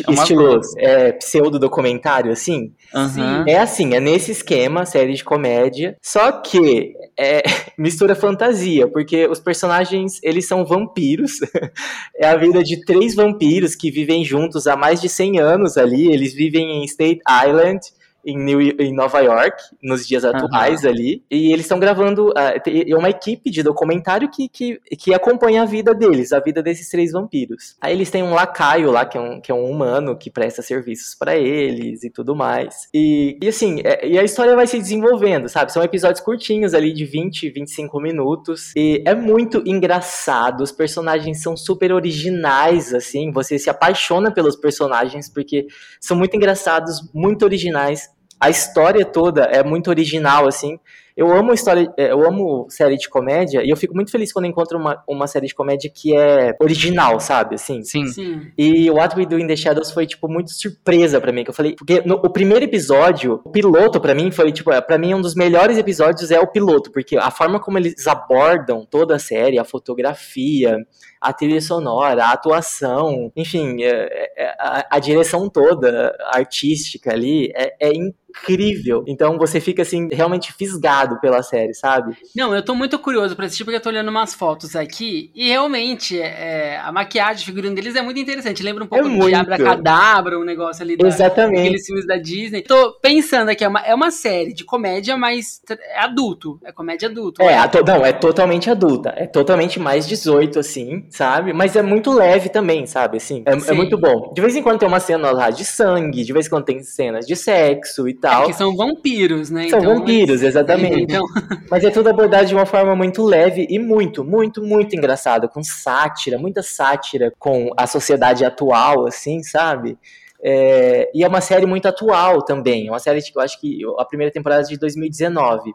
É 0.07 0.11
uma 0.11 0.23
Estilo 0.23 0.61
é, 0.79 1.13
pseudo-documentário, 1.13 2.33
assim. 2.33 2.73
Aham. 2.95 3.45
É 3.47 3.59
assim, 3.59 3.95
é 3.95 4.01
nesse 4.01 4.33
esquema, 4.33 4.87
série 4.87 5.15
de 5.15 5.23
comédia. 5.23 5.97
Só 6.03 6.33
que 6.33 6.95
é, 7.19 7.43
mistura 7.77 8.15
fantasia, 8.15 8.89
porque 8.89 9.27
os 9.27 9.41
personagens, 9.41 10.19
eles 10.23 10.47
são 10.47 10.65
vampiros. 10.65 11.33
é 12.19 12.27
a 12.27 12.37
vida 12.37 12.63
de 12.63 12.85
três 12.85 13.15
vampiros 13.15 13.75
que 13.75 13.91
vivem 13.91 14.25
juntos 14.25 14.67
há 14.67 14.77
mais 14.77 15.01
de 15.01 15.09
100 15.09 15.39
anos 15.39 15.77
ali. 15.77 16.11
Eles 16.13 16.35
vivem 16.35 16.83
em 16.83 16.85
State 16.85 17.21
Island. 17.47 17.81
Em, 18.27 18.37
New, 18.39 18.61
em 18.61 18.93
Nova 18.95 19.21
York, 19.21 19.63
nos 19.83 20.07
dias 20.07 20.25
atuais 20.25 20.85
ali, 20.85 21.23
e 21.31 21.53
eles 21.53 21.65
estão 21.65 21.79
gravando. 21.79 22.33
ah, 22.37 22.55
é 22.67 22.97
uma 22.97 23.11
equipe 23.11 23.51
de 23.51 23.63
documentário 23.63 24.31
que, 24.31 24.49
que, 24.49 24.81
que 24.99 25.13
acompanha 25.15 25.63
a 25.63 25.65
vida 25.67 25.95
deles, 25.95 26.33
a 26.33 26.41
vida 26.41 26.63
desses 26.63 26.89
três 26.89 27.13
vampiros. 27.13 27.77
Aí 27.81 27.93
eles 27.93 28.11
têm 28.11 28.23
um 28.23 28.35
lacaio 28.35 28.91
lá, 28.91 29.05
que 29.05 29.17
é 29.19 29.21
um, 29.21 29.41
que 29.41 29.51
é 29.53 29.55
um 29.55 29.65
humano 29.71 30.17
que 30.17 30.31
presta 30.31 30.63
serviços 30.63 31.15
pra 31.15 31.37
eles 31.37 32.03
e 32.05 32.11
tudo 32.11 32.35
mais. 32.35 32.89
E, 32.93 33.39
e 33.43 33.49
assim, 33.49 33.81
é- 33.85 34.07
e 34.07 34.19
a 34.19 34.23
história 34.23 34.55
vai 34.55 34.67
se 34.67 34.79
desenvolvendo, 34.79 35.49
sabe? 35.49 35.73
São 35.73 35.83
episódios 35.83 36.21
curtinhos 36.21 36.75
ali 36.75 36.93
de 36.93 37.05
20, 37.05 37.51
25 37.51 38.01
minutos. 38.01 38.73
E 38.77 39.03
é 39.07 39.15
muito 39.15 39.63
engraçado, 39.67 40.63
os 40.63 40.73
personagens 40.73 41.43
são 41.43 41.57
super 41.57 41.93
originais, 41.93 42.93
assim. 42.95 43.31
Você 43.33 43.59
se 43.59 43.69
apaixona 43.71 44.31
pelos 44.33 44.57
personagens 44.57 45.29
porque 45.29 45.67
são 46.01 46.17
muito 46.17 46.37
engraçados, 46.37 47.01
muito 47.13 47.45
originais. 47.45 48.09
A 48.41 48.51
história 48.51 49.05
toda 49.05 49.45
é 49.45 49.63
muito 49.63 49.89
original, 49.89 50.47
assim. 50.47 50.79
Eu 51.17 51.33
amo 51.33 51.53
história, 51.53 51.93
é, 51.97 52.11
eu 52.11 52.27
amo 52.27 52.67
série 52.69 52.97
de 52.97 53.09
comédia 53.09 53.63
e 53.65 53.71
eu 53.71 53.77
fico 53.77 53.95
muito 53.95 54.11
feliz 54.11 54.33
quando 54.33 54.47
encontro 54.47 54.77
uma, 54.77 55.01
uma 55.09 55.29
série 55.29 55.47
de 55.47 55.55
comédia 55.55 55.89
que 55.89 56.17
é 56.17 56.57
original, 56.61 57.21
sabe? 57.21 57.55
Assim. 57.55 57.85
Sim. 57.85 58.07
Sim. 58.07 58.53
E 58.59 58.91
What 58.91 59.17
We 59.17 59.25
Do 59.25 59.39
in 59.39 59.47
the 59.47 59.55
Shadows 59.55 59.93
foi, 59.93 60.07
tipo, 60.07 60.29
muito 60.29 60.51
surpresa 60.51 61.21
pra 61.21 61.31
mim. 61.31 61.45
Que 61.45 61.51
eu 61.51 61.55
falei, 61.55 61.77
porque 61.77 62.03
no, 62.05 62.17
o 62.17 62.31
primeiro 62.31 62.65
episódio, 62.65 63.41
o 63.45 63.51
piloto 63.51 64.01
pra 64.01 64.13
mim 64.13 64.33
foi, 64.33 64.51
tipo, 64.51 64.71
pra 64.83 64.99
mim 64.99 65.15
um 65.15 65.21
dos 65.21 65.37
melhores 65.37 65.79
episódios 65.79 66.33
é 66.33 66.41
o 66.41 66.49
piloto, 66.49 66.91
porque 66.91 67.17
a 67.17 67.31
forma 67.31 67.61
como 67.61 67.79
eles 67.79 68.07
abordam 68.09 68.85
toda 68.85 69.15
a 69.15 69.19
série, 69.19 69.57
a 69.57 69.65
fotografia, 69.65 70.77
a 71.21 71.33
trilha 71.33 71.61
sonora, 71.61 72.25
a 72.25 72.33
atuação, 72.33 73.31
enfim, 73.37 73.83
é, 73.83 74.33
é, 74.37 74.55
a, 74.59 74.87
a 74.91 74.99
direção 74.99 75.49
toda 75.49 76.13
artística 76.33 77.13
ali 77.13 77.53
é, 77.55 77.75
é 77.81 77.93
incrível. 77.95 79.05
Então 79.07 79.39
você 79.39 79.61
fica 79.61 79.83
assim 79.83 80.09
realmente 80.13 80.53
fisgado 80.53 81.04
pela 81.21 81.43
série, 81.43 81.75
sabe? 81.75 82.17
Não, 82.35 82.55
eu 82.55 82.63
tô 82.65 82.75
muito 82.75 82.99
curioso 82.99 83.37
pra 83.37 83.47
assistir 83.47 83.65
porque 83.65 83.77
eu 83.77 83.81
tô 83.83 83.89
olhando 83.89 84.09
umas 84.09 84.35
fotos 84.35 84.75
aqui 84.77 85.31
e 85.35 85.49
realmente 85.49 86.21
é, 86.21 86.79
a 86.83 86.91
maquiagem, 86.93 87.43
o 87.43 87.47
figurino 87.47 87.75
deles 87.75 87.95
é 87.97 88.03
muito 88.03 88.19
interessante. 88.19 88.63
Lembra 88.63 88.85
um 88.85 88.87
pouco 88.87 89.07
É 89.07 89.09
de 89.09 89.15
muito. 89.15 89.35
Abracadabra, 89.37 90.39
um 90.39 90.45
negócio 90.45 90.83
ali 90.83 90.97
da, 90.97 91.07
Exatamente. 91.07 91.61
aqueles 91.61 91.87
filmes 91.87 92.07
da 92.07 92.17
Disney. 92.17 92.63
Tô 92.63 92.93
pensando 93.01 93.49
aqui, 93.51 93.65
é 93.65 93.69
uma, 93.69 93.81
é 93.81 93.95
uma 93.95 94.11
série 94.11 94.53
de 94.55 94.65
comédia, 94.65 95.17
mas 95.17 95.61
é 95.69 96.01
adulto. 96.01 96.59
É 96.65 96.73
comédia 96.73 97.09
adulto. 97.09 97.43
É, 97.43 97.67
to- 97.69 97.85
não, 97.85 98.05
é 98.05 98.13
totalmente 98.13 98.71
adulta. 98.71 99.13
É 99.17 99.27
totalmente 99.27 99.79
mais 99.79 100.07
18, 100.07 100.59
assim, 100.59 101.05
sabe? 101.11 101.53
Mas 101.53 101.77
é 101.77 101.83
muito 101.83 102.13
leve 102.13 102.49
também, 102.49 102.87
sabe? 102.87 103.17
Assim, 103.19 103.43
é, 103.47 103.53
é 103.53 103.73
muito 103.75 103.99
bom. 103.99 104.33
De 104.35 104.41
vez 104.41 104.55
em 104.57 104.63
quando 104.63 104.79
tem 104.79 104.89
uma 104.89 105.01
cena 105.01 105.31
lá 105.31 105.51
de 105.51 105.65
sangue, 105.65 106.25
de 106.25 106.33
vez 106.33 106.47
em 106.47 106.51
quando 106.51 106.65
tem 106.65 106.83
cenas 106.83 107.27
de 107.27 107.37
sexo 107.37 108.09
e 108.09 108.15
tal. 108.15 108.45
É 108.45 108.47
que 108.47 108.53
são 108.53 108.75
vampiros, 108.77 109.51
né? 109.51 109.69
São 109.69 109.81
vampiros, 109.81 110.43
exatamente. 110.43 110.94
Então, 111.01 111.25
Mas 111.71 111.85
é 111.85 111.91
tudo 111.91 112.09
abordado 112.09 112.47
de 112.47 112.55
uma 112.55 112.67
forma 112.67 112.95
muito 112.95 113.23
leve 113.23 113.67
e 113.69 113.79
muito, 113.79 114.25
muito, 114.25 114.63
muito 114.63 114.95
engraçada, 114.97 115.49
com 115.49 115.63
sátira, 115.63 116.39
muita 116.39 116.63
sátira 116.63 117.33
com 117.39 117.71
a 117.77 117.87
sociedade 117.87 118.45
atual, 118.45 119.07
assim, 119.07 119.43
sabe? 119.43 119.99
É, 120.43 121.11
e 121.15 121.25
é 121.25 121.29
uma 121.29 121.41
série 121.41 121.65
muito 121.65 121.89
atual 121.89 122.43
também. 122.43 122.89
É 122.89 122.91
uma 122.91 122.99
série 122.99 123.23
que 123.23 123.37
eu 123.37 123.43
acho 123.43 123.59
que 123.61 123.79
a 123.99 124.05
primeira 124.05 124.33
temporada 124.33 124.63
é 124.63 124.67
de 124.67 124.79
2019. 124.79 125.75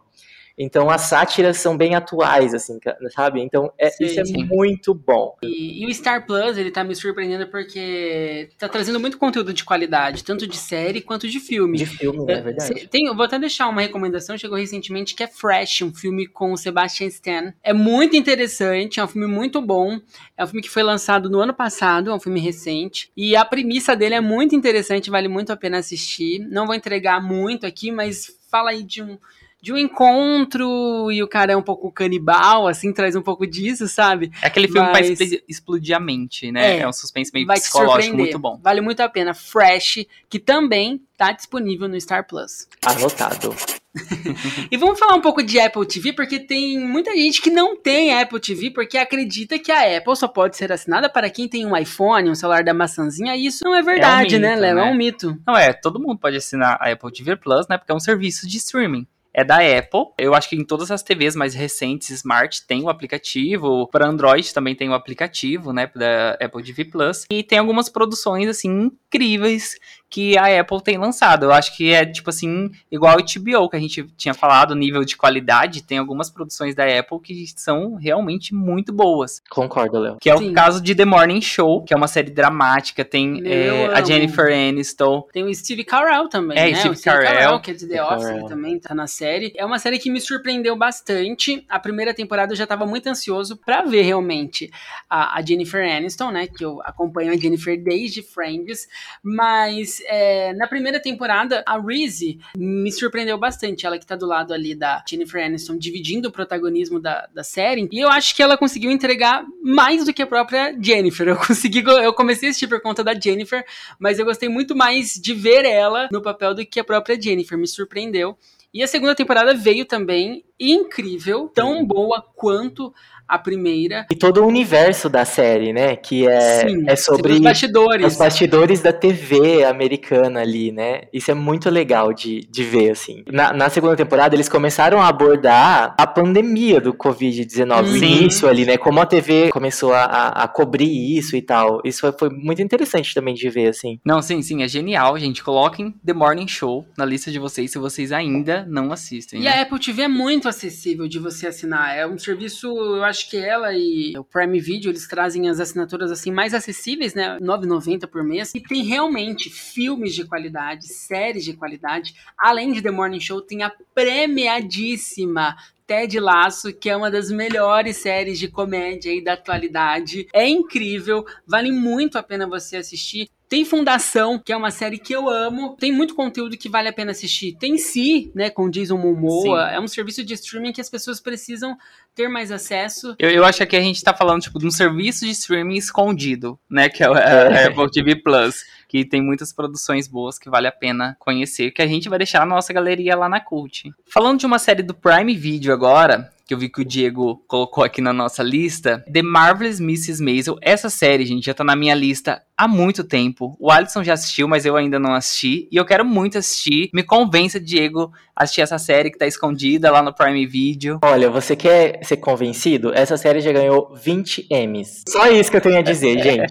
Então 0.59 0.89
as 0.89 1.01
sátiras 1.03 1.57
são 1.57 1.77
bem 1.77 1.95
atuais, 1.95 2.53
assim, 2.53 2.77
sabe? 3.15 3.39
Então 3.41 3.71
é- 3.77 3.89
Sim, 3.89 4.05
isso 4.05 4.19
é 4.19 4.25
sim. 4.25 4.43
muito 4.43 4.93
bom. 4.93 5.37
E, 5.41 5.81
e 5.83 5.87
o 5.87 5.93
Star 5.93 6.25
Plus, 6.25 6.57
ele 6.57 6.69
tá 6.69 6.83
me 6.83 6.93
surpreendendo 6.93 7.47
porque 7.47 8.49
tá 8.57 8.67
trazendo 8.67 8.99
muito 8.99 9.17
conteúdo 9.17 9.53
de 9.53 9.63
qualidade, 9.63 10.23
tanto 10.23 10.45
de 10.45 10.57
série 10.57 10.99
quanto 10.99 11.29
de 11.29 11.39
filme. 11.39 11.77
De 11.77 11.85
filme, 11.85 12.25
né? 12.25 12.33
É 12.33 12.41
verdade. 12.41 12.87
Tem, 12.89 13.05
vou 13.15 13.23
até 13.23 13.39
deixar 13.39 13.69
uma 13.69 13.81
recomendação, 13.81 14.37
chegou 14.37 14.57
recentemente, 14.57 15.15
que 15.15 15.23
é 15.23 15.27
Fresh, 15.27 15.81
um 15.83 15.93
filme 15.93 16.27
com 16.27 16.51
o 16.51 16.57
Sebastian 16.57 17.07
Stan. 17.07 17.53
É 17.63 17.71
muito 17.71 18.17
interessante, 18.17 18.99
é 18.99 19.03
um 19.03 19.07
filme 19.07 19.27
muito 19.27 19.61
bom. 19.61 19.97
É 20.35 20.43
um 20.43 20.47
filme 20.47 20.61
que 20.61 20.69
foi 20.69 20.83
lançado 20.83 21.29
no 21.29 21.39
ano 21.39 21.53
passado, 21.53 22.09
é 22.09 22.13
um 22.13 22.19
filme 22.19 22.39
recente. 22.39 23.11
E 23.15 23.35
a 23.35 23.45
premissa 23.45 23.95
dele 23.95 24.15
é 24.15 24.21
muito 24.21 24.55
interessante, 24.55 25.09
vale 25.09 25.29
muito 25.29 25.53
a 25.53 25.57
pena 25.57 25.77
assistir. 25.77 26.39
Não 26.39 26.65
vou 26.65 26.75
entregar 26.75 27.21
muito 27.21 27.65
aqui, 27.65 27.91
mas 27.91 28.37
fala 28.49 28.71
aí 28.71 28.83
de 28.83 29.01
um. 29.01 29.17
De 29.61 29.73
um 29.73 29.77
encontro 29.77 31.11
e 31.11 31.21
o 31.21 31.27
cara 31.27 31.51
é 31.51 31.57
um 31.57 31.61
pouco 31.61 31.91
canibal, 31.91 32.67
assim, 32.67 32.93
traz 32.93 33.15
um 33.15 33.21
pouco 33.21 33.45
disso, 33.45 33.87
sabe? 33.87 34.31
É 34.41 34.47
aquele 34.47 34.67
filme 34.67 34.87
Mas- 34.91 35.11
pra 35.17 35.25
expl- 35.25 35.43
explodir 35.49 35.95
a 35.95 35.99
mente, 35.99 36.51
né? 36.51 36.77
É, 36.77 36.79
É, 36.79 36.87
um 36.87 36.93
suspense 36.93 37.31
meio 37.33 37.45
psicológico 37.47 38.15
muito 38.15 38.39
bom. 38.39 38.57
Vale 38.63 38.79
muito 38.79 39.01
a 39.01 39.09
pena. 39.09 39.33
Fresh, 39.33 40.05
que 40.29 40.39
também 40.39 41.01
tá 41.17 41.31
disponível 41.33 41.89
no 41.89 41.99
Star 41.99 42.25
Plus. 42.25 42.67
Anotado. 42.85 43.53
E 44.71 44.77
vamos 44.77 44.99
falar 44.99 45.15
um 45.15 45.21
pouco 45.21 45.41
de 45.41 45.59
Apple 45.59 45.85
TV, 45.85 46.13
porque 46.13 46.39
tem 46.39 46.79
muita 46.79 47.11
gente 47.15 47.41
que 47.41 47.49
não 47.49 47.75
tem 47.75 48.13
Apple 48.13 48.39
TV 48.39 48.69
porque 48.69 48.97
acredita 48.97 49.57
que 49.57 49.71
a 49.71 49.97
Apple 49.97 50.15
só 50.15 50.27
pode 50.27 50.55
ser 50.55 50.71
assinada 50.71 51.09
para 51.09 51.27
quem 51.29 51.47
tem 51.47 51.65
um 51.65 51.75
iPhone, 51.75 52.29
um 52.29 52.35
celular 52.35 52.63
da 52.63 52.73
maçãzinha. 52.73 53.35
E 53.35 53.47
isso 53.47 53.63
não 53.65 53.73
é 53.75 53.81
verdade, 53.81 54.35
mito, 54.35 54.41
né, 54.41 54.55
Léo? 54.55 54.77
É 54.79 54.85
né? 54.85 54.91
um 54.91 54.95
mito. 54.95 55.37
Não 55.45 55.57
é, 55.57 55.73
todo 55.73 55.99
mundo 55.99 56.19
pode 56.19 56.37
assinar 56.37 56.77
a 56.79 56.91
Apple 56.91 57.11
TV 57.11 57.35
Plus, 57.35 57.67
né? 57.67 57.77
Porque 57.79 57.91
é 57.91 57.95
um 57.95 57.99
serviço 57.99 58.47
de 58.47 58.57
streaming. 58.57 59.07
É 59.39 59.43
da 59.45 59.59
Apple. 59.59 60.11
Eu 60.17 60.35
acho 60.35 60.49
que 60.49 60.55
em 60.57 60.65
todas 60.65 60.91
as 60.91 61.01
TVs 61.01 61.33
mais 61.33 61.55
recentes, 61.55 62.09
Smart, 62.09 62.67
tem 62.67 62.83
o 62.83 62.89
aplicativo. 62.89 63.87
Para 63.87 64.05
Android 64.05 64.53
também 64.53 64.75
tem 64.75 64.89
o 64.89 64.93
aplicativo, 64.93 65.71
né? 65.71 65.89
Da 65.95 66.31
Apple 66.41 66.61
TV 66.61 66.83
Plus. 66.83 67.23
E 67.31 67.41
tem 67.41 67.57
algumas 67.57 67.87
produções, 67.87 68.49
assim, 68.49 68.69
incríveis 68.69 69.77
que 70.09 70.37
a 70.37 70.59
Apple 70.59 70.81
tem 70.81 70.97
lançado. 70.97 71.45
Eu 71.45 71.51
acho 71.51 71.75
que 71.77 71.93
é, 71.93 72.05
tipo 72.05 72.29
assim, 72.29 72.71
igual 72.91 73.17
o 73.17 73.19
HBO, 73.19 73.69
que 73.69 73.75
a 73.75 73.79
gente 73.79 74.03
tinha 74.17 74.33
falado, 74.33 74.75
nível 74.75 75.03
de 75.05 75.15
qualidade. 75.15 75.83
Tem 75.83 75.97
algumas 75.97 76.29
produções 76.29 76.73
da 76.73 76.83
Apple 76.85 77.19
que 77.19 77.45
são 77.55 77.95
realmente 77.95 78.53
muito 78.53 78.91
boas. 78.91 79.41
Concordo, 79.49 79.99
Léo. 79.99 80.17
Que 80.19 80.29
é 80.29 80.37
Sim. 80.37 80.51
o 80.51 80.53
caso 80.53 80.81
de 80.81 80.95
The 80.95 81.05
Morning 81.05 81.41
Show, 81.41 81.83
que 81.83 81.93
é 81.93 81.97
uma 81.97 82.07
série 82.07 82.31
dramática. 82.31 83.05
Tem 83.05 83.41
é, 83.45 83.87
a. 83.93 84.03
Jennifer 84.03 84.47
Aniston. 84.47 85.27
Tem 85.31 85.43
o 85.43 85.53
Steve 85.53 85.83
Carell 85.83 86.27
também, 86.27 86.57
É, 86.57 86.71
né? 86.71 86.75
Steve 86.75 86.93
o 86.95 86.97
Steve 86.97 87.15
Carell. 87.23 87.59
que 87.59 87.71
é 87.71 87.73
de 87.75 87.87
The 87.87 87.95
Steve 87.97 87.99
Office, 88.13 88.27
Carell. 88.29 88.45
também 88.47 88.79
tá 88.79 88.95
na 88.95 89.05
série. 89.05 89.53
É 89.55 89.63
uma 89.65 89.77
série 89.77 89.99
que 89.99 90.09
me 90.09 90.19
surpreendeu 90.19 90.75
bastante. 90.75 91.63
A 91.69 91.77
primeira 91.79 92.13
temporada 92.13 92.53
eu 92.53 92.57
já 92.57 92.65
tava 92.65 92.85
muito 92.85 93.07
ansioso 93.07 93.57
pra 93.57 93.83
ver 93.83 94.01
realmente 94.01 94.71
a, 95.07 95.37
a 95.37 95.41
Jennifer 95.45 95.83
Aniston, 95.87 96.31
né? 96.31 96.47
Que 96.47 96.65
eu 96.65 96.81
acompanho 96.83 97.31
a 97.31 97.37
Jennifer 97.37 97.81
desde 97.81 98.23
Friends. 98.23 98.87
Mas 99.21 99.98
é, 100.05 100.53
na 100.53 100.67
primeira 100.67 100.99
temporada, 100.99 101.63
a 101.65 101.79
Reese 101.79 102.39
me 102.57 102.91
surpreendeu 102.91 103.37
bastante. 103.37 103.85
Ela 103.85 103.97
que 103.97 104.05
tá 104.05 104.15
do 104.15 104.25
lado 104.25 104.53
ali 104.53 104.75
da 104.75 105.03
Jennifer 105.07 105.43
Aniston, 105.43 105.77
dividindo 105.77 106.29
o 106.29 106.31
protagonismo 106.31 106.99
da, 106.99 107.27
da 107.33 107.43
série. 107.43 107.87
E 107.91 107.99
eu 107.99 108.09
acho 108.09 108.35
que 108.35 108.41
ela 108.41 108.57
conseguiu 108.57 108.91
entregar 108.91 109.45
mais 109.63 110.05
do 110.05 110.13
que 110.13 110.21
a 110.21 110.27
própria 110.27 110.75
Jennifer. 110.81 111.27
Eu 111.27 111.37
consegui, 111.45 111.83
eu 111.85 112.13
comecei 112.13 112.49
a 112.49 112.51
assistir 112.51 112.67
por 112.67 112.81
conta 112.81 113.03
da 113.03 113.13
Jennifer, 113.13 113.65
mas 113.99 114.19
eu 114.19 114.25
gostei 114.25 114.49
muito 114.49 114.75
mais 114.75 115.13
de 115.13 115.33
ver 115.33 115.65
ela 115.65 116.07
no 116.11 116.21
papel 116.21 116.53
do 116.53 116.65
que 116.65 116.79
a 116.79 116.83
própria 116.83 117.19
Jennifer. 117.19 117.57
Me 117.57 117.67
surpreendeu. 117.67 118.37
E 118.71 118.83
a 118.83 118.87
segunda 118.87 119.15
temporada 119.15 119.53
veio 119.55 119.83
também 119.83 120.45
incrível, 120.59 121.49
tão 121.53 121.83
boa 121.83 122.21
quanto 122.35 122.93
a 123.29 123.37
primeira. 123.37 124.07
E 124.11 124.15
todo 124.15 124.41
o 124.41 124.47
universo 124.47 125.07
da 125.07 125.23
série, 125.23 125.71
né? 125.71 125.95
Que 125.95 126.27
é, 126.27 126.67
Sim, 126.67 126.83
é 126.87 126.95
sobre 126.95 127.33
os 127.33 127.39
bastidores. 127.39 128.05
os 128.07 128.17
bastidores 128.17 128.81
da 128.81 128.91
TV 128.91 129.63
americana 129.63 130.41
ali, 130.41 130.71
né? 130.71 131.03
Isso 131.13 131.29
é 131.29 131.33
muito 131.35 131.69
legal 131.69 132.11
de, 132.11 132.41
de 132.49 132.63
ver, 132.63 132.91
assim. 132.91 133.23
Na, 133.31 133.53
na 133.53 133.69
segunda 133.69 133.95
temporada, 133.95 134.35
eles 134.35 134.49
começaram 134.49 134.99
a 134.99 135.07
abordar 135.07 135.95
a 135.97 136.07
pandemia 136.07 136.81
do 136.81 136.93
Covid-19, 136.93 137.83
o 137.83 137.97
início 137.97 138.47
ali, 138.47 138.65
né? 138.65 138.77
Como 138.77 138.99
a 138.99 139.05
TV 139.05 139.49
começou 139.51 139.93
a, 139.93 140.03
a, 140.03 140.43
a 140.43 140.47
cobrir 140.47 141.17
isso 141.17 141.35
e 141.35 141.41
tal. 141.41 141.81
Isso 141.85 142.01
foi, 142.01 142.11
foi 142.17 142.29
muito 142.29 142.61
interessante 142.61 143.13
também 143.13 143.35
de 143.35 143.49
ver, 143.49 143.67
assim. 143.67 143.99
Não, 144.03 144.21
sim, 144.21 144.41
sim, 144.41 144.63
é 144.63 144.67
genial, 144.67 145.17
gente. 145.19 145.43
Coloquem 145.43 145.93
The 146.03 146.13
Morning 146.13 146.47
Show 146.47 146.87
na 146.97 147.05
lista 147.05 147.31
de 147.31 147.37
vocês 147.37 147.71
se 147.71 147.77
vocês 147.77 148.11
ainda 148.11 148.65
não 148.67 148.91
assistem. 148.91 149.41
E 149.41 149.43
né? 149.43 149.51
a 149.51 149.61
Apple 149.61 149.79
TV 149.79 150.03
é 150.03 150.07
muito 150.07 150.47
acessível 150.47 151.07
de 151.07 151.19
você 151.19 151.47
assinar. 151.47 151.95
É 151.95 152.07
um 152.07 152.17
serviço, 152.17 152.67
eu 152.67 153.03
acho 153.03 153.18
que 153.27 153.37
ela 153.37 153.73
e 153.73 154.15
o 154.17 154.23
Prime 154.23 154.59
Video, 154.59 154.91
eles 154.91 155.07
trazem 155.07 155.49
as 155.49 155.59
assinaturas 155.59 156.11
assim 156.11 156.31
mais 156.31 156.53
acessíveis, 156.53 157.13
né? 157.13 157.33
R$ 157.33 157.39
9,90 157.39 158.07
por 158.07 158.23
mês. 158.23 158.53
E 158.53 158.61
tem 158.61 158.83
realmente 158.83 159.49
filmes 159.49 160.13
de 160.13 160.25
qualidade, 160.25 160.87
séries 160.87 161.43
de 161.43 161.53
qualidade. 161.53 162.13
Além 162.37 162.71
de 162.71 162.81
The 162.81 162.91
Morning 162.91 163.19
Show, 163.19 163.41
tem 163.41 163.63
a 163.63 163.71
premiadíssima 163.93 165.57
Ted 165.89 166.19
Laço, 166.19 166.71
que 166.71 166.87
é 166.87 166.95
uma 166.95 167.09
das 167.09 167.31
melhores 167.31 167.97
séries 167.97 168.37
de 168.37 168.47
comédia 168.47 169.11
aí 169.11 169.23
da 169.23 169.33
atualidade. 169.33 170.27
É 170.31 170.47
incrível, 170.47 171.25
vale 171.47 171.71
muito 171.71 172.15
a 172.15 172.21
pena 172.21 172.45
você 172.45 172.77
assistir. 172.77 173.27
Tem 173.49 173.65
Fundação, 173.65 174.37
que 174.37 174.53
é 174.53 174.55
uma 174.55 174.69
série 174.69 174.99
que 174.99 175.11
eu 175.11 175.27
amo. 175.27 175.75
Tem 175.79 175.91
muito 175.91 176.13
conteúdo 176.13 176.55
que 176.55 176.69
vale 176.69 176.87
a 176.87 176.93
pena 176.93 177.09
assistir. 177.11 177.57
Tem 177.59 177.79
Si, 177.79 178.31
né, 178.35 178.51
com 178.51 178.69
Jason 178.69 178.95
Momoa. 178.95 179.67
Sim. 179.69 179.75
É 179.75 179.79
um 179.79 179.87
serviço 179.87 180.23
de 180.23 180.35
streaming 180.35 180.71
que 180.71 180.79
as 180.79 180.89
pessoas 180.89 181.19
precisam 181.19 181.75
ter 182.13 182.27
mais 182.29 182.51
acesso. 182.51 183.15
Eu, 183.17 183.31
eu 183.31 183.43
acho 183.43 183.65
que 183.65 183.75
a 183.75 183.81
gente 183.81 184.03
tá 184.03 184.13
falando, 184.13 184.43
tipo, 184.43 184.59
de 184.59 184.67
um 184.67 184.71
serviço 184.71 185.25
de 185.25 185.31
streaming 185.31 185.77
escondido, 185.77 186.59
né? 186.69 186.89
Que 186.89 187.03
é 187.03 187.09
o 187.09 187.13
a- 187.13 187.19
É. 187.19 187.63
a 187.63 187.67
Apple 187.69 187.89
TV 187.89 188.15
Plus. 188.17 188.63
Que 188.87 189.03
tem 189.03 189.21
muitas 189.21 189.51
produções 189.51 190.07
boas 190.07 190.37
que 190.37 190.49
vale 190.49 190.67
a 190.67 190.71
pena 190.71 191.15
conhecer. 191.19 191.71
Que 191.71 191.81
a 191.81 191.87
gente 191.87 192.07
vai 192.07 192.17
deixar 192.19 192.39
na 192.39 192.45
nossa 192.55 192.71
galeria 192.71 193.15
lá 193.15 193.27
na 193.27 193.39
Cult. 193.39 193.91
Falando 194.07 194.39
de 194.39 194.45
uma 194.45 194.59
série 194.59 194.83
do 194.83 194.93
Prime 194.93 195.35
Video 195.35 195.73
agora, 195.73 196.31
que 196.49 196.53
eu 196.55 196.57
vi 196.57 196.67
que 196.67 196.81
o 196.81 196.85
Diego 196.85 197.43
colocou 197.47 197.83
aqui 197.83 198.01
na 198.01 198.11
nossa 198.11 198.41
lista, 198.41 199.05
The 199.13 199.21
Marvelous 199.21 199.79
Mrs. 199.79 200.19
Maisel. 200.19 200.57
Essa 200.63 200.89
série, 200.89 201.23
gente, 201.23 201.45
já 201.45 201.53
tá 201.53 201.63
na 201.63 201.75
minha 201.75 201.93
lista 201.93 202.41
há 202.57 202.67
muito 202.67 203.03
tempo. 203.03 203.55
O 203.59 203.69
Alisson 203.69 204.03
já 204.03 204.13
assistiu, 204.13 204.47
mas 204.47 204.65
eu 204.65 204.75
ainda 204.75 204.97
não 204.97 205.13
assisti. 205.13 205.69
E 205.71 205.75
eu 205.75 205.85
quero 205.85 206.03
muito 206.03 206.39
assistir. 206.39 206.89
Me 206.91 207.03
convença, 207.03 207.59
Diego, 207.59 208.11
assistir 208.39 208.61
essa 208.61 208.77
série 208.77 209.11
que 209.11 209.17
tá 209.17 209.27
escondida 209.27 209.91
lá 209.91 210.01
no 210.01 210.13
Prime 210.13 210.47
Video. 210.47 210.99
Olha, 211.03 211.29
você 211.29 211.57
quer 211.57 211.99
ser 212.03 212.17
convencido? 212.17 212.93
Essa 212.95 213.17
série 213.17 213.41
já 213.41 213.51
ganhou 213.51 213.93
20 213.93 214.47
M's. 214.49 215.03
Só 215.09 215.27
isso 215.27 215.51
que 215.51 215.57
eu 215.57 215.61
tenho 215.61 215.77
a 215.77 215.81
dizer, 215.81 216.17
gente. 216.23 216.45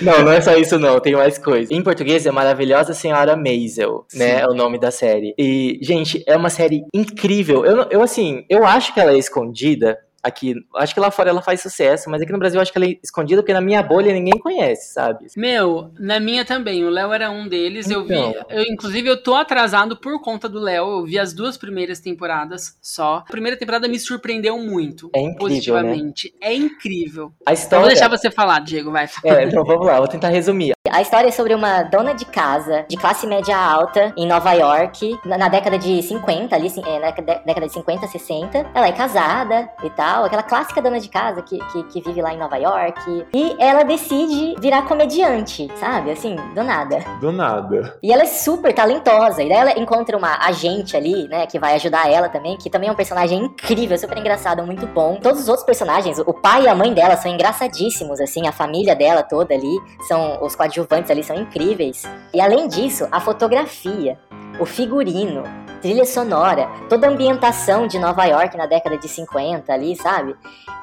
não, 0.00 0.22
não 0.22 0.32
é 0.32 0.40
só 0.40 0.56
isso 0.56 0.78
não, 0.78 1.00
tem 1.00 1.14
mais 1.14 1.36
coisa. 1.36 1.74
Em 1.74 1.82
português 1.82 2.24
é 2.24 2.30
Maravilhosa 2.30 2.94
Senhora 2.94 3.36
Maisel, 3.36 4.06
né? 4.14 4.40
É 4.40 4.46
o 4.46 4.54
nome 4.54 4.78
da 4.78 4.92
série. 4.92 5.34
E, 5.36 5.80
gente, 5.82 6.22
é 6.26 6.36
uma 6.36 6.50
série 6.50 6.82
incrível. 6.94 7.64
Eu, 7.64 7.88
eu 7.90 8.02
assim, 8.02 8.44
eu 8.48 8.64
acho 8.64 8.94
que 8.94 9.00
ela 9.00 9.12
é 9.12 9.18
escondida 9.18 9.98
aqui. 10.26 10.54
Acho 10.74 10.94
que 10.94 11.00
lá 11.00 11.10
fora 11.10 11.30
ela 11.30 11.42
faz 11.42 11.60
sucesso, 11.60 12.10
mas 12.10 12.20
aqui 12.20 12.32
no 12.32 12.38
Brasil 12.38 12.58
eu 12.58 12.62
acho 12.62 12.72
que 12.72 12.78
ela 12.78 12.86
é 12.86 12.96
escondida 13.02 13.42
porque 13.42 13.52
na 13.52 13.60
minha 13.60 13.82
bolha 13.82 14.12
ninguém 14.12 14.38
conhece, 14.38 14.92
sabe? 14.92 15.26
Meu, 15.36 15.90
na 15.98 16.20
minha 16.20 16.44
também. 16.44 16.84
O 16.84 16.90
Léo 16.90 17.12
era 17.12 17.30
um 17.30 17.48
deles. 17.48 17.86
Então. 17.86 18.02
Eu 18.02 18.06
vi. 18.06 18.38
Eu, 18.50 18.62
inclusive, 18.64 19.08
eu 19.08 19.22
tô 19.22 19.34
atrasado 19.34 19.96
por 19.96 20.20
conta 20.20 20.48
do 20.48 20.58
Léo. 20.58 20.86
Eu 21.00 21.04
vi 21.04 21.18
as 21.18 21.32
duas 21.32 21.56
primeiras 21.56 22.00
temporadas 22.00 22.76
só. 22.82 23.16
A 23.26 23.30
primeira 23.30 23.56
temporada 23.56 23.88
me 23.88 23.98
surpreendeu 23.98 24.58
muito. 24.58 25.10
É 25.14 25.20
incrível, 25.20 25.32
né? 25.32 25.38
positivamente. 25.38 26.34
É 26.40 26.54
incrível. 26.54 27.32
A 27.46 27.50
Eu 27.50 27.54
história. 27.54 27.80
vou 27.80 27.88
deixar 27.88 28.08
você 28.08 28.30
falar, 28.30 28.60
Diego, 28.60 28.90
vai. 28.90 29.08
É, 29.24 29.44
então 29.44 29.64
vamos 29.64 29.86
lá, 29.86 29.98
vou 29.98 30.08
tentar 30.08 30.28
resumir. 30.28 30.75
A 30.96 31.02
história 31.02 31.28
é 31.28 31.30
sobre 31.30 31.54
uma 31.54 31.82
dona 31.82 32.14
de 32.14 32.24
casa 32.24 32.86
de 32.88 32.96
classe 32.96 33.26
média 33.26 33.54
alta 33.54 34.14
em 34.16 34.26
Nova 34.26 34.50
York, 34.54 35.20
na, 35.26 35.46
década 35.46 35.76
de 35.76 36.02
50, 36.02 36.56
ali, 36.56 36.72
é, 36.86 36.98
na 36.98 37.10
dé- 37.10 37.42
década 37.44 37.66
de 37.66 37.72
50, 37.74 38.06
60. 38.06 38.66
Ela 38.74 38.86
é 38.88 38.92
casada 38.92 39.68
e 39.84 39.90
tal, 39.90 40.24
aquela 40.24 40.42
clássica 40.42 40.80
dona 40.80 40.98
de 40.98 41.10
casa 41.10 41.42
que, 41.42 41.58
que, 41.58 41.82
que 41.82 42.00
vive 42.00 42.22
lá 42.22 42.32
em 42.32 42.38
Nova 42.38 42.56
York. 42.56 43.26
E 43.34 43.54
ela 43.58 43.82
decide 43.82 44.54
virar 44.58 44.88
comediante, 44.88 45.70
sabe? 45.78 46.12
Assim, 46.12 46.34
do 46.54 46.64
nada. 46.64 47.04
Do 47.20 47.30
nada. 47.30 47.98
E 48.02 48.10
ela 48.10 48.22
é 48.22 48.26
super 48.26 48.72
talentosa. 48.72 49.42
E 49.42 49.50
daí 49.50 49.58
ela 49.58 49.78
encontra 49.78 50.16
uma 50.16 50.46
agente 50.46 50.96
ali, 50.96 51.28
né, 51.28 51.44
que 51.46 51.58
vai 51.58 51.74
ajudar 51.74 52.10
ela 52.10 52.30
também, 52.30 52.56
que 52.56 52.70
também 52.70 52.88
é 52.88 52.92
um 52.92 52.96
personagem 52.96 53.38
incrível, 53.44 53.98
super 53.98 54.16
engraçado, 54.16 54.64
muito 54.64 54.86
bom. 54.86 55.16
Todos 55.16 55.42
os 55.42 55.48
outros 55.50 55.66
personagens, 55.66 56.18
o 56.20 56.32
pai 56.32 56.62
e 56.62 56.68
a 56.68 56.74
mãe 56.74 56.94
dela 56.94 57.18
são 57.18 57.30
engraçadíssimos, 57.30 58.18
assim, 58.18 58.48
a 58.48 58.52
família 58.52 58.96
dela 58.96 59.22
toda 59.22 59.52
ali, 59.52 59.76
são 60.08 60.42
os 60.42 60.56
coadjuvantes 60.56 60.85
ali 60.94 61.22
são 61.22 61.36
incríveis. 61.36 62.02
E 62.32 62.40
além 62.40 62.68
disso, 62.68 63.06
a 63.10 63.20
fotografia, 63.20 64.18
o 64.60 64.64
figurino, 64.66 65.42
trilha 65.82 66.04
sonora, 66.04 66.68
toda 66.88 67.06
a 67.06 67.10
ambientação 67.10 67.86
de 67.86 67.98
Nova 67.98 68.24
York 68.24 68.56
na 68.56 68.66
década 68.66 68.96
de 68.96 69.08
50 69.08 69.72
ali, 69.72 69.94
sabe? 69.96 70.34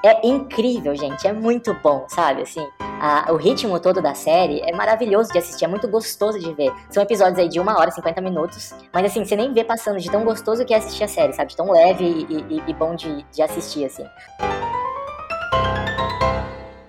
É 0.05 0.27
incrível, 0.27 0.95
gente, 0.95 1.27
é 1.27 1.33
muito 1.33 1.73
bom, 1.81 2.05
sabe? 2.07 2.41
Assim, 2.43 2.65
a- 3.01 3.31
o 3.31 3.35
ritmo 3.37 3.79
todo 3.79 4.01
da 4.01 4.13
série 4.13 4.59
é 4.61 4.71
maravilhoso 4.75 5.31
de 5.31 5.39
assistir, 5.39 5.65
é 5.65 5.67
muito 5.67 5.87
gostoso 5.87 6.37
de 6.39 6.53
ver. 6.53 6.71
São 6.89 7.01
episódios 7.01 7.39
aí 7.39 7.47
de 7.49 7.59
uma 7.59 7.77
hora 7.79 7.89
e 7.89 7.93
50 7.93 8.21
minutos, 8.21 8.73
mas 8.93 9.05
assim, 9.05 9.23
você 9.25 9.35
nem 9.35 9.51
vê 9.53 9.63
passando 9.63 9.99
de 9.99 10.09
tão 10.11 10.23
gostoso 10.23 10.63
que 10.65 10.73
é 10.73 10.77
assistir 10.77 11.03
a 11.05 11.07
série, 11.07 11.33
sabe? 11.33 11.49
De 11.51 11.55
tão 11.57 11.71
leve 11.71 12.03
e, 12.03 12.35
e- 12.57 12.63
e 12.67 12.73
bom 12.73 12.95
de, 12.95 13.23
de 13.31 13.41
assistir, 13.41 13.85
assim. 13.85 14.05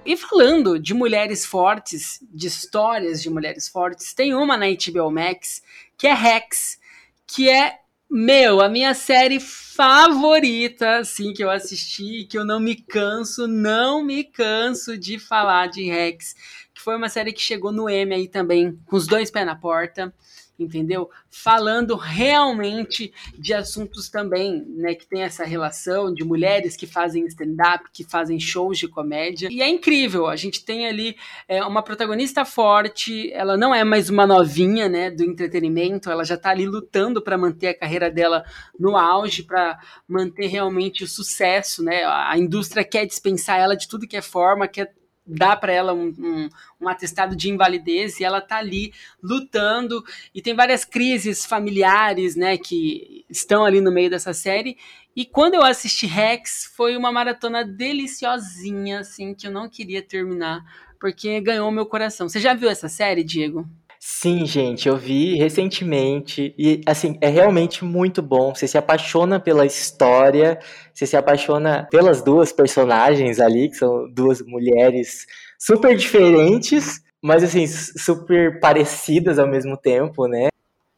E 0.07 0.17
falando 0.19 0.79
de 0.79 0.93
mulheres 0.93 1.47
fortes, 1.47 2.19
de 2.31 2.47
histórias 2.47 3.23
de 3.23 3.31
mulheres 3.31 3.69
fortes, 3.69 4.13
tem 4.13 4.35
uma 4.35 4.57
na 4.57 4.67
HBO 4.67 5.11
Max 5.11 5.63
que 5.97 6.07
é 6.07 6.13
Rex, 6.13 6.79
que 7.27 7.49
é, 7.49 7.79
meu, 8.11 8.61
a 8.61 8.69
minha 8.69 8.93
série 8.93 9.41
favorita, 9.41 10.99
assim, 10.99 11.33
que 11.33 11.43
eu 11.43 11.51
assisti, 11.51 12.27
que 12.27 12.37
eu 12.37 12.45
não 12.45 12.61
me 12.61 12.75
canso, 12.75 13.47
não 13.47 14.05
me 14.05 14.25
canso 14.25 14.99
de 14.99 15.19
falar 15.19 15.69
de 15.69 15.85
Rex, 15.85 16.35
que 16.75 16.83
foi 16.83 16.97
uma 16.97 17.09
série 17.09 17.33
que 17.33 17.41
chegou 17.41 17.73
no 17.73 17.89
M 17.89 18.15
aí 18.15 18.29
também, 18.29 18.79
com 18.87 18.97
os 18.97 19.07
dois 19.07 19.31
pés 19.31 19.47
na 19.47 19.57
porta, 19.57 20.13
entendeu? 20.59 21.11
Falando 21.29 21.97
realmente 21.97 23.13
de 23.39 23.53
assuntos 23.53 24.09
também, 24.09 24.65
né, 24.69 24.95
que 24.95 25.07
tem 25.07 25.23
essa 25.23 25.45
relação 25.45 26.13
de 26.13 26.25
mulheres 26.25 26.77
que 26.77 26.87
fazem 26.87 27.27
stand-up, 27.27 27.85
que 27.93 28.05
fazem 28.05 28.39
shows 28.39 28.79
de 28.79 28.89
comédia. 28.89 29.49
E 29.51 29.61
é 29.61 29.69
incrível, 29.69 30.27
a 30.27 30.37
gente 30.37 30.65
tem 30.65 30.87
ali 30.87 31.17
é, 31.49 31.63
uma 31.65 31.83
protagonista 31.83 32.45
forte, 32.45 33.33
ela 33.33 33.57
não 33.57 33.75
é 33.75 33.83
mais 33.85 34.09
uma 34.09 34.27
novinha, 34.27 34.89
né, 34.89 35.11
do 35.11 35.25
entretenimento, 35.25 36.11
ela 36.11 36.25
já 36.25 36.37
tá 36.37 36.51
ali 36.51 36.67
lutando 36.67 37.23
para 37.23 37.39
manter 37.39 37.69
a 37.69 37.79
carreira 37.79 38.11
dela 38.11 38.45
no 38.79 38.97
auge, 38.97 39.43
para 39.43 39.79
manter 40.09 40.47
realmente 40.47 41.05
o 41.05 41.09
sucesso, 41.09 41.83
né? 41.83 42.05
A 42.05 42.37
indústria 42.39 42.85
quer 42.85 43.07
dispensar 43.07 43.59
ela 43.59 43.77
de 43.77 43.89
tudo 43.89 44.07
que 44.07 44.17
é 44.17 44.23
forma, 44.23 44.69
quer 44.69 44.93
dar 45.27 45.57
para 45.57 45.73
ela 45.73 45.95
um, 45.95 46.13
um, 46.19 46.49
um 46.81 46.89
atestado 46.89 47.35
de 47.35 47.51
invalidez 47.51 48.21
e 48.21 48.25
ela 48.25 48.41
tá 48.41 48.59
ali 48.59 48.93
lutando 49.23 50.05
e 50.35 50.43
tem 50.43 50.55
várias 50.55 50.85
crises 50.85 51.47
familiares, 51.47 52.37
né, 52.37 52.59
que 52.59 53.25
estão 53.29 53.65
ali 53.65 53.81
no 53.81 53.93
meio 53.93 54.11
dessa 54.11 54.35
série. 54.35 54.77
E 55.17 55.25
quando 55.25 55.55
eu 55.55 55.63
assisti 55.63 56.07
Rex, 56.07 56.73
foi 56.77 56.97
uma 56.97 57.13
maratona 57.13 57.65
deliciosinha, 57.65 59.01
assim, 59.01 59.35
que 59.35 59.47
eu 59.47 59.51
não 59.51 59.69
queria 59.69 60.03
terminar, 60.03 60.65
porque 60.99 61.41
ganhou 61.41 61.71
meu 61.71 61.87
coração. 61.87 62.29
Você 62.29 62.41
já 62.41 62.53
viu 62.53 62.69
essa 62.69 62.89
série, 62.89 63.23
Diego? 63.23 63.69
Sim, 64.07 64.45
gente, 64.45 64.87
eu 64.87 64.99
vi 64.99 65.35
recentemente 65.35 66.55
e 66.59 66.83
assim, 66.85 67.17
é 67.23 67.29
realmente 67.31 67.87
muito 67.87 68.21
bom. 68.21 68.55
Você 68.55 68.69
se 68.69 68.77
apaixona 68.77 69.41
pela 69.41 69.65
história, 69.65 70.59
você 70.93 71.07
se 71.07 71.17
apaixona 71.17 71.89
pelas 71.91 72.23
duas 72.23 72.53
personagens 72.53 73.41
ali, 73.41 73.71
que 73.71 73.77
são 73.77 74.07
duas 74.13 74.43
mulheres 74.43 75.25
super 75.59 75.97
diferentes, 75.97 77.01
mas 77.23 77.43
assim, 77.43 77.67
super 77.67 78.61
parecidas 78.61 79.39
ao 79.39 79.49
mesmo 79.49 79.75
tempo, 79.75 80.27
né? 80.27 80.49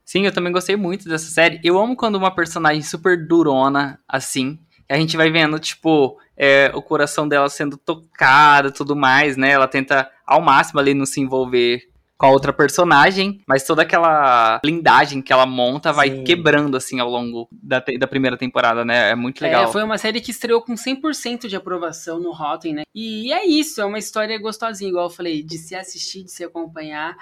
Sim, 0.05 0.27
eu 0.27 0.33
também 0.33 0.53
gostei 0.53 0.75
muito 0.75 1.09
dessa 1.09 1.31
série. 1.31 1.61
Eu 1.63 1.79
amo 1.79 1.95
quando 1.95 2.17
uma 2.17 2.35
personagem 2.35 2.83
super 2.83 3.25
durona, 3.25 4.01
assim, 4.09 4.59
a 4.89 4.97
gente 4.97 5.17
vai 5.17 5.31
vendo, 5.31 5.61
tipo, 5.61 6.19
é, 6.37 6.73
o 6.75 6.83
coração 6.83 7.29
dela 7.29 7.49
sendo 7.49 7.77
tocado 7.77 8.73
tudo 8.73 8.97
mais, 8.97 9.37
né? 9.37 9.53
Ela 9.53 9.69
tenta 9.69 10.11
ao 10.27 10.43
máximo 10.43 10.81
ali 10.81 10.93
não 10.93 11.07
se 11.07 11.21
envolver 11.21 11.83
com 12.19 12.27
a 12.27 12.31
outra 12.31 12.53
personagem, 12.53 13.41
mas 13.47 13.65
toda 13.65 13.83
aquela 13.83 14.59
blindagem 14.63 15.21
que 15.21 15.33
ela 15.33 15.45
monta 15.47 15.93
vai 15.93 16.11
Sim. 16.11 16.25
quebrando, 16.25 16.77
assim, 16.77 16.99
ao 16.99 17.11
longo 17.11 17.49
da, 17.53 17.81
te- 17.81 17.99
da 17.99 18.07
primeira 18.07 18.37
temporada, 18.37 18.85
né? 18.85 19.11
É 19.11 19.15
muito 19.15 19.41
legal. 19.43 19.65
É, 19.65 19.67
foi 19.67 19.83
uma 19.83 19.99
série 19.99 20.21
que 20.21 20.31
estreou 20.31 20.63
com 20.63 20.75
100% 20.75 21.47
de 21.47 21.57
aprovação 21.57 22.19
no 22.19 22.33
Rotten, 22.33 22.75
né? 22.75 22.83
E 22.95 23.33
é 23.33 23.45
isso, 23.47 23.81
é 23.81 23.85
uma 23.85 23.99
história 23.99 24.39
gostosinha, 24.39 24.89
igual 24.89 25.07
eu 25.07 25.11
falei, 25.11 25.43
de 25.43 25.59
se 25.59 25.75
assistir, 25.75 26.25
de 26.25 26.33
se 26.33 26.43
acompanhar. 26.43 27.17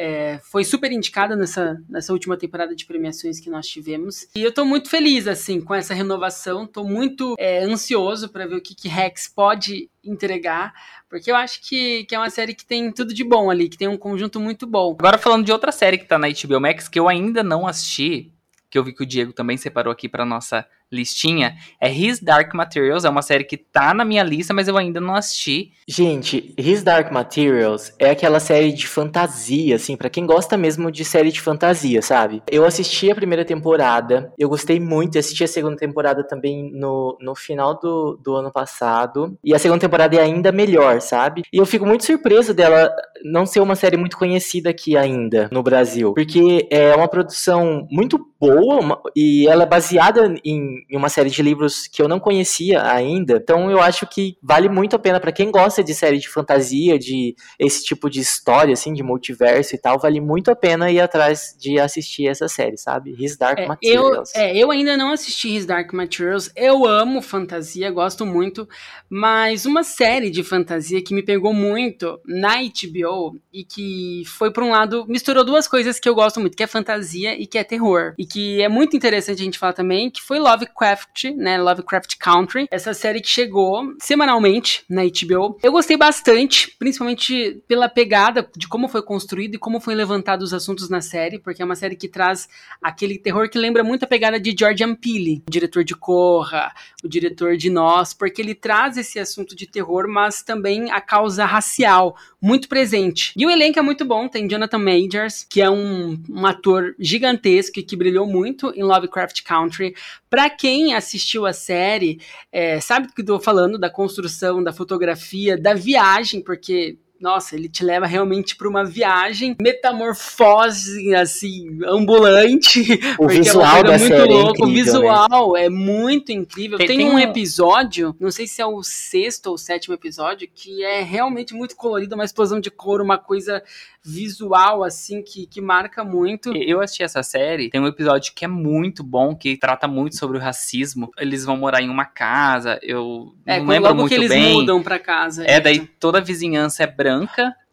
É, 0.00 0.38
foi 0.44 0.62
super 0.62 0.92
indicada 0.92 1.34
nessa, 1.34 1.82
nessa 1.88 2.12
última 2.12 2.36
temporada 2.36 2.72
de 2.72 2.86
premiações 2.86 3.40
que 3.40 3.50
nós 3.50 3.66
tivemos. 3.66 4.28
E 4.32 4.44
eu 4.44 4.52
tô 4.52 4.64
muito 4.64 4.88
feliz, 4.88 5.26
assim, 5.26 5.60
com 5.60 5.74
essa 5.74 5.92
renovação. 5.92 6.68
Tô 6.68 6.84
muito 6.84 7.34
é, 7.36 7.64
ansioso 7.64 8.28
para 8.28 8.46
ver 8.46 8.54
o 8.54 8.60
que, 8.60 8.76
que 8.76 8.86
Rex 8.86 9.26
pode 9.26 9.90
entregar, 10.04 10.72
porque 11.08 11.28
eu 11.28 11.34
acho 11.34 11.60
que, 11.68 12.04
que 12.04 12.14
é 12.14 12.18
uma 12.18 12.30
série 12.30 12.54
que 12.54 12.64
tem 12.64 12.92
tudo 12.92 13.12
de 13.12 13.24
bom 13.24 13.50
ali, 13.50 13.68
que 13.68 13.76
tem 13.76 13.88
um 13.88 13.96
conjunto 13.96 14.38
muito 14.38 14.68
bom. 14.68 14.96
Agora 14.96 15.18
falando 15.18 15.44
de 15.44 15.50
outra 15.50 15.72
série 15.72 15.98
que 15.98 16.06
tá 16.06 16.16
na 16.16 16.28
HBO 16.28 16.60
Max, 16.60 16.88
que 16.88 17.00
eu 17.00 17.08
ainda 17.08 17.42
não 17.42 17.66
assisti, 17.66 18.32
que 18.70 18.78
eu 18.78 18.84
vi 18.84 18.94
que 18.94 19.02
o 19.02 19.06
Diego 19.06 19.32
também 19.32 19.56
separou 19.56 19.92
aqui 19.92 20.08
pra 20.08 20.24
nossa 20.24 20.64
listinha, 20.90 21.54
é 21.80 21.90
His 21.92 22.20
Dark 22.20 22.54
Materials, 22.54 23.04
é 23.04 23.08
uma 23.10 23.22
série 23.22 23.44
que 23.44 23.56
tá 23.56 23.92
na 23.92 24.04
minha 24.04 24.22
lista, 24.22 24.54
mas 24.54 24.68
eu 24.68 24.76
ainda 24.76 25.00
não 25.00 25.14
assisti. 25.14 25.72
Gente, 25.86 26.54
His 26.58 26.82
Dark 26.82 27.12
Materials 27.12 27.92
é 27.98 28.10
aquela 28.10 28.40
série 28.40 28.72
de 28.72 28.86
fantasia, 28.86 29.76
assim, 29.76 29.96
pra 29.96 30.10
quem 30.10 30.26
gosta 30.26 30.56
mesmo 30.56 30.90
de 30.90 31.04
série 31.04 31.30
de 31.30 31.40
fantasia, 31.40 32.00
sabe? 32.02 32.42
Eu 32.50 32.64
assisti 32.64 33.10
a 33.10 33.14
primeira 33.14 33.44
temporada, 33.44 34.32
eu 34.38 34.48
gostei 34.48 34.80
muito, 34.80 35.18
assisti 35.18 35.44
a 35.44 35.48
segunda 35.48 35.76
temporada 35.76 36.26
também 36.26 36.70
no, 36.72 37.16
no 37.20 37.34
final 37.34 37.78
do, 37.78 38.18
do 38.22 38.34
ano 38.34 38.50
passado, 38.52 39.36
e 39.44 39.54
a 39.54 39.58
segunda 39.58 39.80
temporada 39.80 40.16
é 40.16 40.20
ainda 40.20 40.50
melhor, 40.52 41.00
sabe? 41.00 41.42
E 41.52 41.58
eu 41.58 41.66
fico 41.66 41.86
muito 41.86 42.04
surpreso 42.04 42.54
dela 42.54 42.90
não 43.24 43.44
ser 43.46 43.60
uma 43.60 43.74
série 43.74 43.96
muito 43.96 44.16
conhecida 44.16 44.70
aqui 44.70 44.96
ainda 44.96 45.48
no 45.52 45.62
Brasil, 45.62 46.14
porque 46.14 46.66
é 46.70 46.94
uma 46.94 47.08
produção 47.08 47.86
muito 47.90 48.18
boa 48.40 48.80
uma- 48.80 49.00
e 49.16 49.46
ela 49.48 49.64
é 49.64 49.66
baseada 49.66 50.34
em, 50.44 50.77
em 50.90 50.96
uma 50.96 51.08
série 51.08 51.30
de 51.30 51.42
livros 51.42 51.86
que 51.86 52.00
eu 52.02 52.08
não 52.08 52.20
conhecia 52.20 52.82
ainda, 52.90 53.36
então 53.42 53.70
eu 53.70 53.80
acho 53.80 54.06
que 54.06 54.36
vale 54.42 54.68
muito 54.68 54.96
a 54.96 54.98
pena 54.98 55.20
pra 55.20 55.32
quem 55.32 55.50
gosta 55.50 55.82
de 55.82 55.94
série 55.94 56.18
de 56.18 56.28
fantasia, 56.28 56.98
de 56.98 57.34
esse 57.58 57.84
tipo 57.84 58.08
de 58.10 58.20
história, 58.20 58.72
assim, 58.72 58.92
de 58.92 59.02
multiverso 59.02 59.74
e 59.74 59.78
tal, 59.78 59.98
vale 59.98 60.20
muito 60.20 60.50
a 60.50 60.56
pena 60.56 60.90
ir 60.90 61.00
atrás 61.00 61.56
de 61.58 61.78
assistir 61.78 62.26
essa 62.28 62.48
série, 62.48 62.76
sabe? 62.76 63.14
His 63.18 63.36
Dark 63.36 63.58
É, 63.58 63.62
eu, 63.62 63.68
Materials. 63.68 64.34
é, 64.34 64.56
eu 64.56 64.70
ainda 64.70 64.96
não 64.96 65.12
assisti 65.12 65.56
His 65.56 65.66
Dark 65.66 65.92
Materials. 65.92 66.50
Eu 66.54 66.86
amo 66.86 67.20
fantasia, 67.22 67.90
gosto 67.90 68.24
muito. 68.26 68.68
Mas 69.08 69.64
uma 69.64 69.82
série 69.82 70.30
de 70.30 70.42
fantasia 70.42 71.02
que 71.02 71.14
me 71.14 71.22
pegou 71.22 71.52
muito 71.52 72.20
na 72.26 72.56
HBO 72.62 73.36
e 73.52 73.64
que 73.64 74.22
foi, 74.26 74.52
por 74.52 74.62
um 74.62 74.70
lado, 74.70 75.06
misturou 75.08 75.44
duas 75.44 75.66
coisas 75.66 75.98
que 75.98 76.08
eu 76.08 76.14
gosto 76.14 76.40
muito, 76.40 76.56
que 76.56 76.62
é 76.62 76.66
fantasia 76.66 77.34
e 77.40 77.46
que 77.46 77.58
é 77.58 77.64
terror. 77.64 78.14
E 78.18 78.26
que 78.26 78.60
é 78.62 78.68
muito 78.68 78.96
interessante 78.96 79.40
a 79.40 79.44
gente 79.44 79.58
falar 79.58 79.72
também, 79.72 80.10
que 80.10 80.20
foi 80.22 80.38
Lovecraft 80.38 80.67
Lovecraft, 80.68 81.24
né? 81.36 81.58
Lovecraft 81.58 82.16
Country. 82.18 82.68
Essa 82.70 82.92
série 82.92 83.20
que 83.20 83.28
chegou 83.28 83.94
semanalmente 84.00 84.84
na 84.88 85.02
HBO. 85.02 85.58
Eu 85.62 85.72
gostei 85.72 85.96
bastante, 85.96 86.74
principalmente 86.78 87.62
pela 87.66 87.88
pegada 87.88 88.48
de 88.56 88.68
como 88.68 88.88
foi 88.88 89.02
construído 89.02 89.54
e 89.54 89.58
como 89.58 89.80
foi 89.80 89.94
levantado 89.94 90.42
os 90.42 90.52
assuntos 90.52 90.88
na 90.88 91.00
série, 91.00 91.38
porque 91.38 91.62
é 91.62 91.64
uma 91.64 91.74
série 91.74 91.96
que 91.96 92.08
traz 92.08 92.48
aquele 92.82 93.18
terror 93.18 93.48
que 93.48 93.58
lembra 93.58 93.82
muito 93.82 94.04
a 94.04 94.06
pegada 94.06 94.38
de 94.38 94.54
Jordan 94.58 94.94
Peele, 94.94 95.42
o 95.48 95.50
diretor 95.50 95.84
de 95.84 95.94
Corra, 95.94 96.72
o 97.02 97.08
diretor 97.08 97.56
de 97.56 97.70
Nós, 97.70 98.12
porque 98.12 98.42
ele 98.42 98.54
traz 98.54 98.96
esse 98.96 99.18
assunto 99.18 99.56
de 99.56 99.66
terror, 99.66 100.06
mas 100.08 100.42
também 100.42 100.90
a 100.90 101.00
causa 101.00 101.44
racial 101.44 102.16
muito 102.40 102.68
presente. 102.68 103.32
E 103.36 103.44
o 103.44 103.50
elenco 103.50 103.78
é 103.78 103.82
muito 103.82 104.04
bom, 104.04 104.28
tem 104.28 104.48
Jonathan 104.48 104.78
Majors, 104.78 105.44
que 105.48 105.60
é 105.60 105.70
um, 105.70 106.20
um 106.28 106.46
ator 106.46 106.94
gigantesco 106.98 107.78
e 107.78 107.82
que 107.82 107.96
brilhou 107.96 108.26
muito 108.26 108.72
em 108.74 108.82
Lovecraft 108.82 109.42
Country. 109.42 109.94
Para 110.30 110.50
quem 110.50 110.94
assistiu 110.94 111.46
a 111.46 111.52
série, 111.52 112.20
é, 112.52 112.80
sabe 112.80 113.08
do 113.08 113.14
que 113.14 113.24
tô 113.24 113.40
falando, 113.40 113.78
da 113.78 113.90
construção, 113.90 114.62
da 114.62 114.72
fotografia, 114.72 115.56
da 115.56 115.74
viagem, 115.74 116.42
porque 116.42 116.98
nossa, 117.20 117.56
ele 117.56 117.68
te 117.68 117.84
leva 117.84 118.06
realmente 118.06 118.56
para 118.56 118.68
uma 118.68 118.84
viagem 118.84 119.56
metamorfose, 119.60 121.14
assim, 121.14 121.78
ambulante. 121.86 122.82
O 123.18 123.26
porque 123.26 123.38
visual 123.42 123.76
é 123.78 123.82
da 123.82 123.98
muito 123.98 124.06
série 124.06 124.32
é 124.32 124.34
louca. 124.34 124.64
o 124.64 124.68
incrível, 124.68 125.00
visual 125.00 125.56
é 125.56 125.68
muito 125.68 126.32
incrível. 126.32 126.78
Tem- 126.78 126.86
Tem, 126.86 126.98
tem 126.98 127.08
um 127.10 127.14
um- 127.14 127.18
episódio, 127.18 128.14
não 128.20 128.30
sei 128.30 128.46
se 128.46 128.60
é 128.62 128.66
o 128.66 128.82
sexto 128.82 129.48
ou 129.48 129.58
sétimo 129.58 129.94
episódio, 129.94 130.48
que 130.52 130.82
é 130.84 131.02
realmente 131.02 131.54
muito 131.54 131.74
colorido, 131.76 132.14
uma 132.14 132.24
explosão 132.24 132.60
de 132.60 132.70
cor, 132.70 133.00
uma 133.00 133.18
coisa 133.18 133.62
visual, 134.04 134.82
assim, 134.84 135.22
que, 135.22 135.46
que 135.46 135.60
marca 135.60 136.02
muito. 136.04 136.56
Eu 136.56 136.80
assisti 136.80 137.02
essa 137.02 137.22
série, 137.22 137.68
tem 137.68 137.80
um 137.80 137.86
episódio 137.86 138.32
que 138.34 138.44
é 138.44 138.48
muito 138.48 139.02
bom, 139.02 139.34
que 139.34 139.56
trata 139.56 139.86
muito 139.86 140.16
sobre 140.16 140.38
o 140.38 140.40
racismo. 140.40 141.10
Eles 141.18 141.44
vão 141.44 141.56
morar 141.56 141.82
em 141.82 141.90
uma 141.90 142.04
casa, 142.06 142.78
eu 142.82 143.34
É, 143.44 143.58
não 143.58 143.66
lembro 143.66 143.88
logo 143.90 144.00
muito 144.00 144.08
que 144.08 144.14
eles 144.14 144.28
bem. 144.30 144.54
mudam 144.54 144.82
pra 144.82 144.98
casa. 144.98 145.44
É, 145.46 145.60
daí 145.60 145.80
toda 145.80 146.18
a 146.18 146.20
vizinhança 146.22 146.84
é 146.84 146.86
branca, 146.86 147.07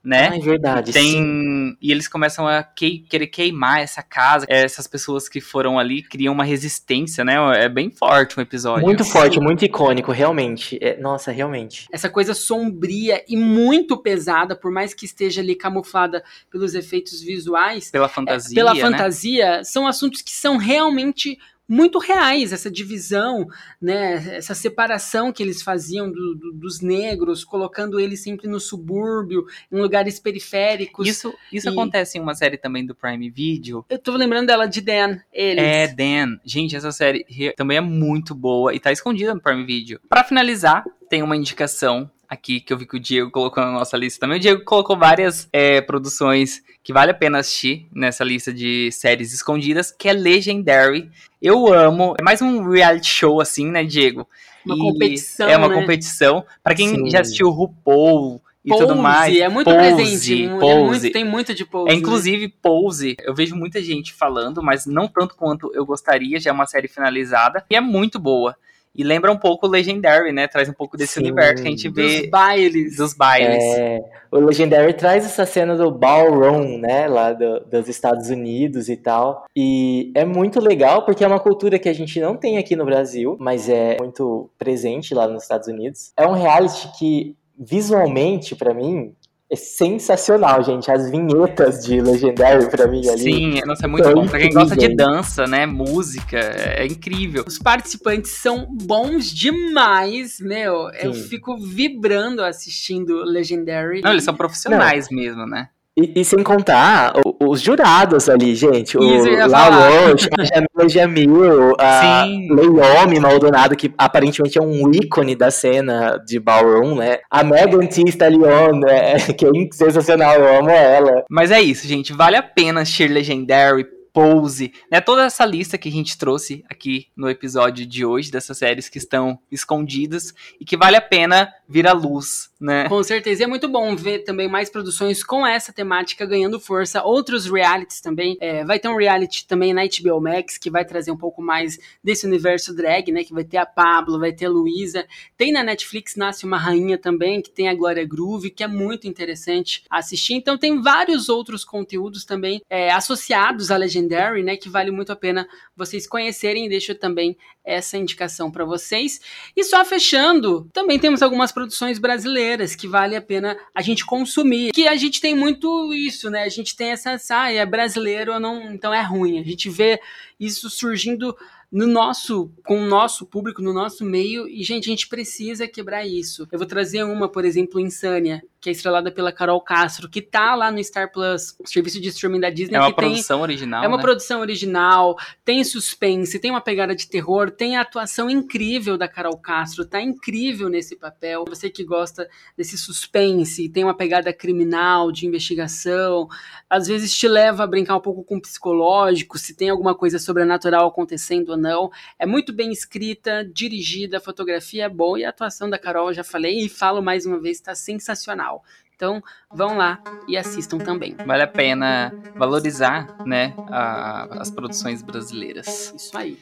né? 0.04 0.30
Ah, 0.32 0.36
é 0.36 0.40
verdade. 0.40 0.92
Tem. 0.94 1.04
sim. 1.14 1.78
E 1.82 1.92
eles 1.92 2.08
começam 2.08 2.48
a 2.48 2.62
que- 2.62 3.00
querer 3.10 3.26
queimar 3.26 3.80
essa 3.80 4.04
casa. 4.04 4.46
É, 4.48 4.64
Essas 4.64 4.86
pessoas 4.86 5.28
que 5.28 5.42
foram 5.42 5.80
ali 5.80 6.04
criam 6.04 6.32
uma 6.32 6.44
resistência, 6.44 7.26
né? 7.26 7.36
É 7.56 7.68
bem 7.68 7.90
forte 7.90 8.38
um 8.40 8.42
episódio. 8.44 8.86
Muito 8.86 9.04
forte, 9.04 9.40
muito 9.40 9.66
icônico, 9.66 10.12
realmente. 10.12 10.78
É, 10.80 10.96
nossa, 11.00 11.32
realmente. 11.32 11.88
essa 11.92 12.08
coisa 12.08 12.36
sombria 12.36 13.24
e 13.28 13.36
muito 13.36 13.98
pesada, 13.98 14.56
por 14.56 14.72
mais 14.72 14.94
que 14.94 15.06
esteja 15.06 15.42
ali 15.42 15.56
camuflada 15.56 16.24
pelos 16.52 16.76
efeitos 16.76 17.20
visuais, 17.22 17.90
Pela 17.90 18.06
é, 18.06 18.10
fantasia. 18.10 18.54
pela 18.56 18.74
né? 18.76 18.82
fantasia, 18.82 19.64
são 19.64 19.88
assuntos 19.88 20.22
que 20.22 20.32
são 20.32 20.58
realmente 20.58 21.38
muito 21.68 21.98
reais, 22.00 22.54
essa 22.54 22.70
divisão, 22.70 23.48
né, 23.82 24.36
essa 24.38 24.54
separação 24.54 25.32
que 25.34 25.42
eles 25.42 25.62
faziam 25.62 26.12
do- 26.12 26.36
do- 26.36 26.52
dos 26.54 26.80
negros, 26.82 27.44
colocando 27.44 28.00
eles 28.00 28.22
sempre 28.22 28.48
no 28.48 28.60
subúrbio, 28.60 29.46
em 29.72 29.80
lugares 29.80 30.20
periféricos. 30.20 31.08
Isso, 31.08 31.34
isso 31.52 31.68
E- 31.68 31.72
acontece 31.72 32.18
em 32.18 32.22
uma 32.22 32.36
série 32.36 32.58
também 32.58 32.86
do 32.86 32.94
Prime 32.94 33.30
Video. 33.30 33.86
Eu 33.90 33.98
tô 34.00 34.16
lembrando 34.16 34.48
dela 34.48 34.68
de 34.68 34.82
Dan, 34.82 35.18
eles. 35.34 35.64
É, 35.64 35.88
Dan. 35.88 36.38
Gente, 36.46 36.76
essa 36.76 36.92
série 36.92 37.26
também 37.56 37.78
é 37.78 37.82
muito 37.82 38.36
boa 38.36 38.74
e 38.74 38.80
tá 38.80 38.92
escondida 38.92 39.34
no 39.34 39.42
Prime 39.42 39.66
Video. 39.66 40.00
Pra 40.08 40.24
finalizar, 40.24 40.84
tem 41.10 41.22
uma 41.24 41.36
indicação 41.36 42.10
aqui 42.30 42.60
que 42.60 42.72
eu 42.74 42.78
vi 42.78 42.86
que 42.86 42.96
o 42.98 43.00
Diego 43.00 43.30
colocou 43.32 43.64
na 43.64 43.72
nossa 43.72 43.96
lista 43.98 44.20
também. 44.22 44.38
O 44.38 44.42
Diego 44.42 44.64
colocou 44.64 44.98
várias 44.98 45.48
é, 45.52 45.82
produções 45.82 46.64
que 46.84 46.94
vale 46.94 47.12
a 47.12 47.16
pena 47.16 47.40
assistir 47.40 47.88
nessa 47.94 48.24
lista 48.24 48.54
de 48.54 48.92
séries 48.92 49.34
escondidas, 49.34 49.92
que 49.92 50.08
é 50.08 50.14
Legendary. 50.14 51.10
Eu 51.42 51.72
amo. 51.74 52.16
É 52.20 52.24
mais 52.24 52.42
um 52.42 52.70
reality 52.70 53.08
show, 53.08 53.42
assim, 53.42 53.70
né, 53.72 53.84
Diego? 53.84 54.28
Uma 54.66 54.76
E 54.76 54.80
competição, 54.80 55.50
É 55.50 55.58
uma 55.58 55.68
né? 55.68 55.76
competição. 55.76 56.46
Pra 56.64 56.74
quem 56.76 56.90
Sim. 56.90 57.10
já 57.10 57.22
assistiu 57.22 57.50
RuPaul 57.50 58.42
e 58.64 58.70
Pose, 58.70 58.82
tudo 58.82 58.96
mais. 58.96 59.38
é 59.38 59.48
muito 59.48 59.66
Pose, 59.70 59.78
presente. 59.78 60.46
é 60.46 60.60
Pose. 60.60 60.84
muito- 61.02 61.12
tem 61.14 61.24
muito 61.24 61.54
de 61.54 61.66
pose. 61.66 61.90
É, 61.90 61.94
né? 61.94 62.00
inclusive, 62.00 62.48
Pose, 62.48 63.16
eu 63.24 63.34
vejo 63.36 63.56
muita 63.56 63.82
gente 63.82 64.12
falando, 64.14 64.64
mas 64.64 64.86
não 64.88 65.08
tanto 65.08 65.36
quanto 65.36 65.72
eu 65.76 65.86
gostaria, 65.86 66.40
já 66.40 66.50
é 66.50 66.54
uma 66.54 66.66
série 66.66 66.88
finalizada, 66.88 67.64
e 67.70 67.76
é 67.76 67.82
muito 67.82 68.18
boa. 68.18 68.56
E 68.98 69.04
lembra 69.04 69.32
um 69.32 69.38
pouco 69.38 69.68
Legendary, 69.68 70.32
né? 70.32 70.48
Traz 70.48 70.70
um 70.70 70.74
pouco 70.74 70.96
desse 70.96 71.16
Sim. 71.16 71.22
universo 71.22 71.62
que 71.62 71.68
a 71.68 71.72
gente 71.72 71.90
Dos 71.90 71.96
vê 71.96 72.28
bailes. 72.28 72.96
dos 72.98 73.14
bailes. 73.14 73.64
É, 73.64 74.02
o 74.32 74.40
Legendary 74.40 74.94
traz 74.94 75.26
essa 75.26 75.46
cena 75.46 75.76
do 75.76 75.92
ballroom, 75.92 76.78
né, 76.78 77.08
lá 77.08 77.34
do- 77.34 77.60
dos 77.62 77.88
Estados 77.90 78.30
Unidos 78.30 78.88
e 78.90 78.96
tal. 78.98 79.46
E 79.56 80.12
é 80.16 80.24
muito 80.26 80.60
legal 80.60 81.04
porque 81.04 81.24
é 81.24 81.28
uma 81.28 81.40
cultura 81.40 81.78
que 81.78 81.90
a 81.90 81.94
gente 81.94 82.20
não 82.20 82.36
tem 82.38 82.58
aqui 82.58 82.76
no 82.76 82.86
Brasil, 82.86 83.36
mas 83.40 83.68
é 83.70 83.98
muito 84.00 84.50
presente 84.58 85.14
lá 85.14 85.28
nos 85.28 85.44
Estados 85.44 85.68
Unidos. 85.68 86.12
É 86.18 86.26
um 86.26 86.34
reality 86.34 86.88
que 86.98 87.36
visualmente 87.58 88.56
pra 88.56 88.74
mim 88.74 89.14
é 89.52 89.56
sensacional, 89.56 90.64
gente. 90.64 90.92
As 90.92 91.10
vinhetas 91.10 91.86
de 91.86 92.02
Legendary 92.02 92.70
pra 92.70 92.88
mim 92.88 93.08
ali. 93.08 93.20
Sim, 93.20 93.62
nossa, 93.66 93.86
é 93.86 93.88
muito 93.88 94.08
É 94.08 94.14
bom. 94.14 94.28
Pra 94.28 94.40
quem 94.40 94.52
gosta 94.52 94.76
de 94.76 94.96
dança, 94.96 95.46
né? 95.46 95.66
Música, 95.66 96.38
é 96.38 96.86
incrível. 96.86 97.44
Os 97.48 97.60
participantes 97.60 98.32
são 98.32 98.66
bons 98.70 99.30
demais, 99.30 100.40
meu. 100.40 100.90
Eu 101.00 101.14
Sim. 101.14 101.24
fico 101.30 101.58
vibrando 101.58 102.44
assistindo 102.44 103.24
Legendary. 103.24 104.02
Não, 104.02 104.12
eles 104.12 104.24
são 104.24 104.36
profissionais 104.36 105.10
mesmo, 105.12 105.46
né? 105.46 105.70
E, 105.98 106.20
e 106.20 106.26
sem 106.26 106.44
contar 106.44 107.14
o- 107.26 107.50
os 107.52 107.62
jurados 107.62 108.28
ali, 108.28 108.54
gente. 108.54 108.98
O 108.98 109.02
Isso. 109.04 109.30
Roche, 109.30 110.30
a 110.38 110.44
Jamila 110.44 110.90
Jamil, 110.90 111.74
a. 111.80 112.26
Leiomi 112.26 113.20
Maldonado, 113.20 113.76
que 113.78 113.94
aparentemente 113.98 114.58
é 114.58 114.62
um 114.62 114.92
ícone 114.92 115.36
da 115.36 115.50
cena 115.50 116.18
de 116.26 116.38
ballroom, 116.40 116.96
né? 116.96 117.20
A 117.32 117.44
Megan 117.44 117.86
Thee 117.88 118.10
Stallion, 118.10 118.80
né? 118.80 119.16
que 119.38 119.46
é 119.46 119.50
sensacional, 119.72 120.36
eu 120.36 120.60
amo 120.60 120.70
ela. 120.70 121.24
Mas 121.30 121.50
é 121.50 121.62
isso, 121.62 121.88
gente. 121.88 122.12
Vale 122.12 122.36
a 122.36 122.44
pena 122.44 122.82
assistir 122.82 123.08
Legendary, 123.10 123.86
Pose, 124.16 124.72
né? 124.90 125.02
Toda 125.02 125.26
essa 125.26 125.46
lista 125.46 125.78
que 125.78 125.90
a 125.90 125.92
gente 125.92 126.18
trouxe 126.18 126.64
aqui 126.70 127.08
no 127.18 127.30
episódio 127.30 127.86
de 127.86 128.06
hoje, 128.06 128.32
dessas 128.32 128.58
séries 128.58 128.88
que 128.88 128.98
estão 128.98 129.38
escondidas 129.52 130.34
e 130.58 130.64
que 130.64 130.78
vale 130.78 130.96
a 130.96 131.02
pena 131.02 131.54
vir 131.68 131.86
à 131.86 131.92
luz, 131.92 132.50
né? 132.58 132.88
Com 132.88 133.04
certeza. 133.04 133.42
E 133.42 133.44
é 133.44 133.48
muito 133.48 133.68
bom 133.68 133.94
ver 133.94 134.20
também 134.20 134.48
mais 134.48 134.70
produções 134.70 135.22
com 135.22 135.46
essa 135.46 135.74
temática 135.74 136.26
ganhando 136.26 136.62
força. 136.62 137.04
Outros 137.04 137.46
realities 137.46 138.00
também. 138.00 138.38
É, 138.40 138.64
vai 138.64 138.80
ter 138.80 138.88
um 138.88 138.96
reality 138.96 139.46
também 139.46 139.74
na 139.74 139.82
HBO 139.84 140.22
Max 140.22 140.58
que 140.58 140.72
vai 140.72 140.86
trazer 140.86 141.12
um 141.12 141.18
pouco 141.18 141.42
mais 141.42 141.78
desse 142.02 142.26
universo 142.26 142.74
drag, 142.74 143.12
né? 143.12 143.22
Que 143.22 143.34
vai 143.34 143.44
ter 143.44 143.58
a 143.58 143.66
Pablo, 143.66 144.18
vai 144.18 144.32
ter 144.32 144.46
a 144.46 144.50
Luísa. 144.50 145.06
Tem 145.36 145.52
na 145.52 145.62
Netflix 145.62 146.16
Nasce 146.16 146.46
uma 146.46 146.58
Rainha 146.58 146.98
também, 146.98 147.42
que 147.42 147.50
tem 147.50 147.68
a 147.68 147.76
Glória 147.76 148.06
Groove, 148.06 148.50
que 148.50 148.64
é 148.64 148.68
muito 148.68 149.08
interessante 149.08 149.84
assistir. 149.90 150.36
Então 150.36 150.58
tem 150.58 150.82
vários 150.82 151.28
outros 151.28 151.66
conteúdos 151.66 152.24
também 152.24 152.62
é, 152.70 152.94
associados 152.94 153.72
à 153.72 153.78
Legendary, 154.06 154.44
né? 154.44 154.56
Que 154.56 154.70
vale 154.70 154.92
muito 154.92 155.12
a 155.12 155.16
pena 155.16 155.48
vocês 155.76 156.08
conhecerem. 156.08 156.70
Deixo 156.70 156.96
também 156.96 157.38
essa 157.66 157.98
indicação 157.98 158.52
para 158.52 158.64
vocês. 158.64 159.20
E 159.56 159.64
só 159.64 159.84
fechando, 159.84 160.70
também 160.72 161.00
temos 161.00 161.22
algumas 161.22 161.52
produções 161.52 161.98
brasileiras 161.98 162.76
que 162.76 162.88
vale 162.88 163.16
a 163.16 163.22
pena 163.22 163.58
a 163.74 163.82
gente 163.82 164.06
consumir. 164.06 164.72
Que 164.72 164.88
a 164.88 164.96
gente 164.96 165.20
tem 165.20 165.36
muito 165.36 165.94
isso, 165.94 166.30
né? 166.30 166.44
A 166.44 166.50
gente 166.50 166.76
tem 166.76 166.92
essa, 166.92 167.18
ah, 167.32 167.52
é 167.52 167.66
brasileiro 167.66 168.40
não, 168.40 168.72
então 168.72 168.94
é 168.94 169.02
ruim. 169.02 169.40
A 169.40 169.44
gente 169.44 169.70
vê 169.70 170.00
isso 170.40 170.70
surgindo 170.70 171.36
no 171.72 171.88
nosso, 171.88 172.52
com 172.64 172.82
o 172.82 172.86
nosso 172.86 173.26
público, 173.26 173.62
no 173.62 173.74
nosso 173.74 174.06
meio, 174.06 174.48
e 174.48 174.64
gente, 174.64 174.86
a 174.86 174.92
gente 174.92 175.10
precisa 175.10 175.68
quebrar 175.68 176.06
isso. 176.06 176.48
Eu 176.50 176.58
vou 176.58 176.68
trazer 176.68 177.04
uma, 177.04 177.28
por 177.28 177.44
exemplo, 177.44 177.82
Insânia, 177.82 178.42
que 178.62 178.70
é 178.70 178.72
estrelada 178.72 179.12
pela 179.12 179.32
Carol 179.32 179.60
Castro, 179.62 180.10
que 180.10 180.22
tá 180.22 180.56
lá 180.56 180.72
no 180.72 180.82
Star 180.84 181.12
Plus, 181.12 181.56
serviço 181.66 182.00
de 182.00 182.08
streaming 182.10 182.40
da 182.40 182.50
Disney, 182.50 182.78
É 182.78 182.80
uma 182.80 182.92
que 182.92 182.96
tem 182.96 183.10
produção 183.10 183.42
original, 183.42 183.84
é 183.84 183.88
uma 183.88 183.98
né? 183.98 184.04
produção 184.04 184.40
original, 184.40 185.18
tem 185.44 185.64
suspense, 185.64 186.40
tem 186.40 186.50
uma 186.50 186.62
pegada 186.62 186.96
de 186.96 187.08
terror, 187.10 187.52
tem 187.56 187.76
a 187.78 187.82
atuação 187.82 188.30
incrível 188.30 188.98
da 188.98 189.08
Carol 189.08 189.38
Castro, 189.38 189.86
tá 189.86 190.02
incrível 190.02 190.70
nesse 190.70 190.96
papel. 190.96 191.46
Você 191.48 191.70
que 191.70 191.84
gosta 191.84 192.30
desse 192.58 192.78
suspense, 192.78 193.70
tem 193.70 193.84
uma 193.84 193.96
pegada 193.96 194.34
criminal, 194.34 195.12
de 195.12 195.26
investigação, 195.26 196.28
às 196.70 196.88
vezes 196.88 197.16
te 197.16 197.28
leva 197.28 197.64
a 197.64 197.68
brincar 197.68 197.96
um 197.96 198.02
pouco 198.02 198.24
com 198.24 198.38
o 198.38 198.42
psicológico, 198.42 199.38
se 199.38 199.56
tem 199.56 199.70
alguma 199.70 199.96
coisa 199.96 200.20
sobrenatural 200.20 200.88
acontecendo 200.88 201.50
ou 201.50 201.58
não. 201.58 201.90
É 202.20 202.26
muito 202.26 202.52
bem 202.54 202.72
escrita, 202.72 203.44
dirigida, 203.44 204.18
a 204.18 204.22
fotografia 204.22 204.86
é 204.86 204.90
boa 204.90 205.20
e 205.20 205.26
a 205.26 205.30
atuação 205.30 205.70
da 205.70 205.80
Carol, 205.80 206.14
já 206.14 206.24
falei 206.24 206.66
e 206.66 206.70
falo 206.70 207.02
mais 207.02 207.26
uma 207.26 207.40
vez, 207.40 207.60
tá 207.60 207.74
sensacional. 207.74 208.64
Então, 208.96 209.22
vão 209.54 209.78
lá 209.78 210.00
e 210.28 210.38
assistam 210.38 210.78
também. 210.80 211.16
Vale 211.26 211.44
a 211.44 211.48
pena 211.48 212.14
valorizar, 212.38 213.08
né, 213.26 213.54
a- 213.70 214.28
as 214.40 214.50
produções 214.50 215.02
brasileiras. 215.02 215.94
Isso 215.94 216.18
aí. 216.18 216.38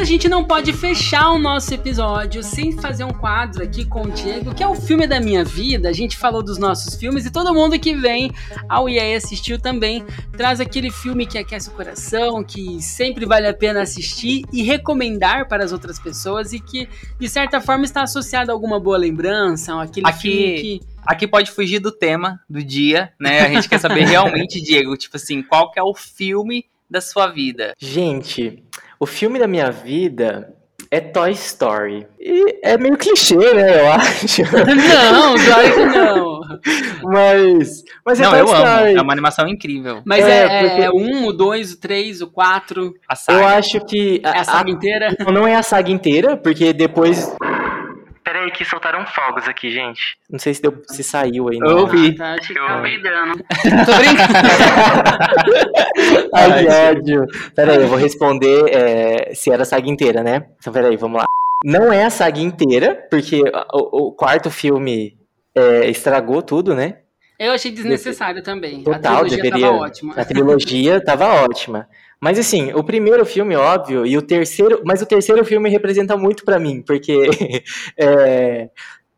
A 0.00 0.04
gente 0.04 0.28
não 0.30 0.44
pode 0.44 0.72
fechar 0.72 1.30
o 1.30 1.38
nosso 1.38 1.74
episódio 1.74 2.42
sem 2.42 2.72
fazer 2.72 3.04
um 3.04 3.12
quadro 3.12 3.62
aqui 3.62 3.84
com 3.84 4.02
o 4.02 4.10
Diego, 4.10 4.54
que 4.54 4.62
é 4.62 4.66
o 4.66 4.74
filme 4.74 5.06
da 5.06 5.20
minha 5.20 5.44
vida. 5.44 5.90
A 5.90 5.92
gente 5.92 6.16
falou 6.16 6.42
dos 6.42 6.56
nossos 6.56 6.94
filmes 6.94 7.26
e 7.26 7.30
todo 7.30 7.52
mundo 7.52 7.78
que 7.78 7.94
vem 7.94 8.32
ao 8.66 8.88
EA 8.88 9.16
assistiu 9.16 9.58
também 9.60 10.02
traz 10.32 10.58
aquele 10.58 10.90
filme 10.90 11.26
que 11.26 11.36
aquece 11.36 11.68
o 11.68 11.72
coração, 11.72 12.42
que 12.42 12.80
sempre 12.80 13.26
vale 13.26 13.46
a 13.46 13.52
pena 13.52 13.82
assistir 13.82 14.42
e 14.52 14.62
recomendar 14.62 15.46
para 15.48 15.62
as 15.64 15.70
outras 15.72 15.98
pessoas 15.98 16.52
e 16.54 16.60
que, 16.60 16.88
de 17.18 17.28
certa 17.28 17.60
forma, 17.60 17.84
está 17.84 18.02
associado 18.02 18.50
a 18.50 18.54
alguma 18.54 18.80
boa 18.80 18.96
lembrança, 18.96 19.80
aquele 19.82 20.06
Aqui- 20.08 20.20
filme 20.22 20.60
que. 20.60 20.80
Aqui 21.04 21.26
pode 21.26 21.50
fugir 21.50 21.78
do 21.78 21.90
tema 21.92 22.40
do 22.48 22.62
dia, 22.62 23.12
né? 23.20 23.40
A 23.40 23.48
gente 23.48 23.68
quer 23.68 23.78
saber 23.78 24.04
realmente, 24.08 24.60
Diego, 24.62 24.96
tipo 24.96 25.16
assim, 25.16 25.42
qual 25.42 25.70
que 25.70 25.78
é 25.78 25.82
o 25.82 25.94
filme 25.94 26.64
da 26.90 27.00
sua 27.00 27.26
vida? 27.28 27.74
Gente, 27.78 28.62
o 29.00 29.06
filme 29.06 29.38
da 29.38 29.48
minha 29.48 29.70
vida 29.70 30.52
é 30.90 31.00
Toy 31.00 31.30
Story. 31.32 32.06
E 32.20 32.58
é 32.62 32.76
meio 32.76 32.96
clichê, 32.98 33.36
né, 33.36 33.80
eu 33.80 33.92
acho. 33.92 34.42
Não, 34.52 35.34
claro 35.36 35.72
que 35.74 35.86
não. 35.86 36.40
mas, 37.04 37.84
mas 38.04 38.20
é 38.20 38.24
Não, 38.24 38.30
Toy 38.30 38.40
eu 38.40 38.48
amo. 38.54 38.64
Story. 38.66 38.94
É 38.96 39.02
uma 39.02 39.12
animação 39.12 39.48
incrível. 39.48 40.02
Mas 40.04 40.24
É, 40.24 40.44
é, 40.44 40.68
porque- 40.68 40.82
é 40.82 40.90
o 40.90 40.96
1, 40.96 41.26
o 41.28 41.32
2, 41.32 41.72
o 41.72 41.80
3, 41.80 42.20
o 42.22 42.26
4, 42.30 42.92
A 43.08 43.12
Eu 43.12 43.16
saga. 43.16 43.46
acho 43.56 43.80
que 43.84 44.20
a, 44.24 44.30
é 44.30 44.38
a 44.40 44.44
saga 44.44 44.68
a- 44.68 44.72
inteira. 44.72 45.16
Não, 45.20 45.32
não 45.32 45.46
é 45.46 45.54
a 45.54 45.62
saga 45.62 45.90
inteira, 45.90 46.36
porque 46.36 46.72
depois. 46.72 47.32
Peraí, 48.22 48.50
que 48.50 48.64
soltaram 48.64 49.06
fogos 49.06 49.48
aqui, 49.48 49.70
gente. 49.70 50.16
Não 50.28 50.38
sei 50.38 50.52
se, 50.54 50.60
deu, 50.60 50.82
se 50.88 51.02
saiu 51.02 51.48
aí. 51.48 51.58
Eu 51.58 51.78
ouvi. 51.78 52.16
Ah, 52.20 52.36
tá, 52.36 52.52
Eu 52.54 52.76
ouvi. 52.76 52.90
peidando. 52.90 53.38
Tô 53.86 53.96
brincando. 53.96 54.34
Ai, 56.34 56.64
que 56.64 56.70
ódio. 56.70 57.26
Peraí, 57.54 57.76
eu 57.76 57.88
vou 57.88 57.98
responder 57.98 58.68
é, 58.68 59.34
se 59.34 59.50
era 59.50 59.62
a 59.62 59.66
saga 59.66 59.88
inteira, 59.88 60.22
né? 60.22 60.46
Então, 60.58 60.72
peraí, 60.72 60.96
vamos 60.96 61.18
lá. 61.18 61.24
Não 61.64 61.92
é 61.92 62.04
a 62.04 62.10
saga 62.10 62.40
inteira, 62.40 63.06
porque 63.10 63.42
o, 63.72 64.08
o 64.08 64.12
quarto 64.12 64.50
filme 64.50 65.16
é, 65.54 65.88
estragou 65.88 66.42
tudo, 66.42 66.74
né? 66.74 66.98
Eu 67.38 67.52
achei 67.52 67.70
desnecessário 67.70 68.42
também. 68.42 68.82
Total, 68.82 68.98
a 68.98 69.18
trilogia 69.20 69.36
deveria. 69.42 69.66
tava 69.66 69.78
ótima. 69.78 70.14
A 70.14 70.24
trilogia 70.26 71.00
tava 71.02 71.26
ótima. 71.42 71.88
Mas 72.20 72.38
assim, 72.38 72.72
o 72.74 72.84
primeiro 72.84 73.24
filme, 73.24 73.56
óbvio, 73.56 74.04
e 74.04 74.16
o 74.16 74.22
terceiro. 74.22 74.82
Mas 74.84 75.00
o 75.00 75.06
terceiro 75.06 75.44
filme 75.44 75.70
representa 75.70 76.16
muito 76.16 76.44
pra 76.44 76.58
mim, 76.58 76.82
porque 76.82 77.12
é, 77.98 78.68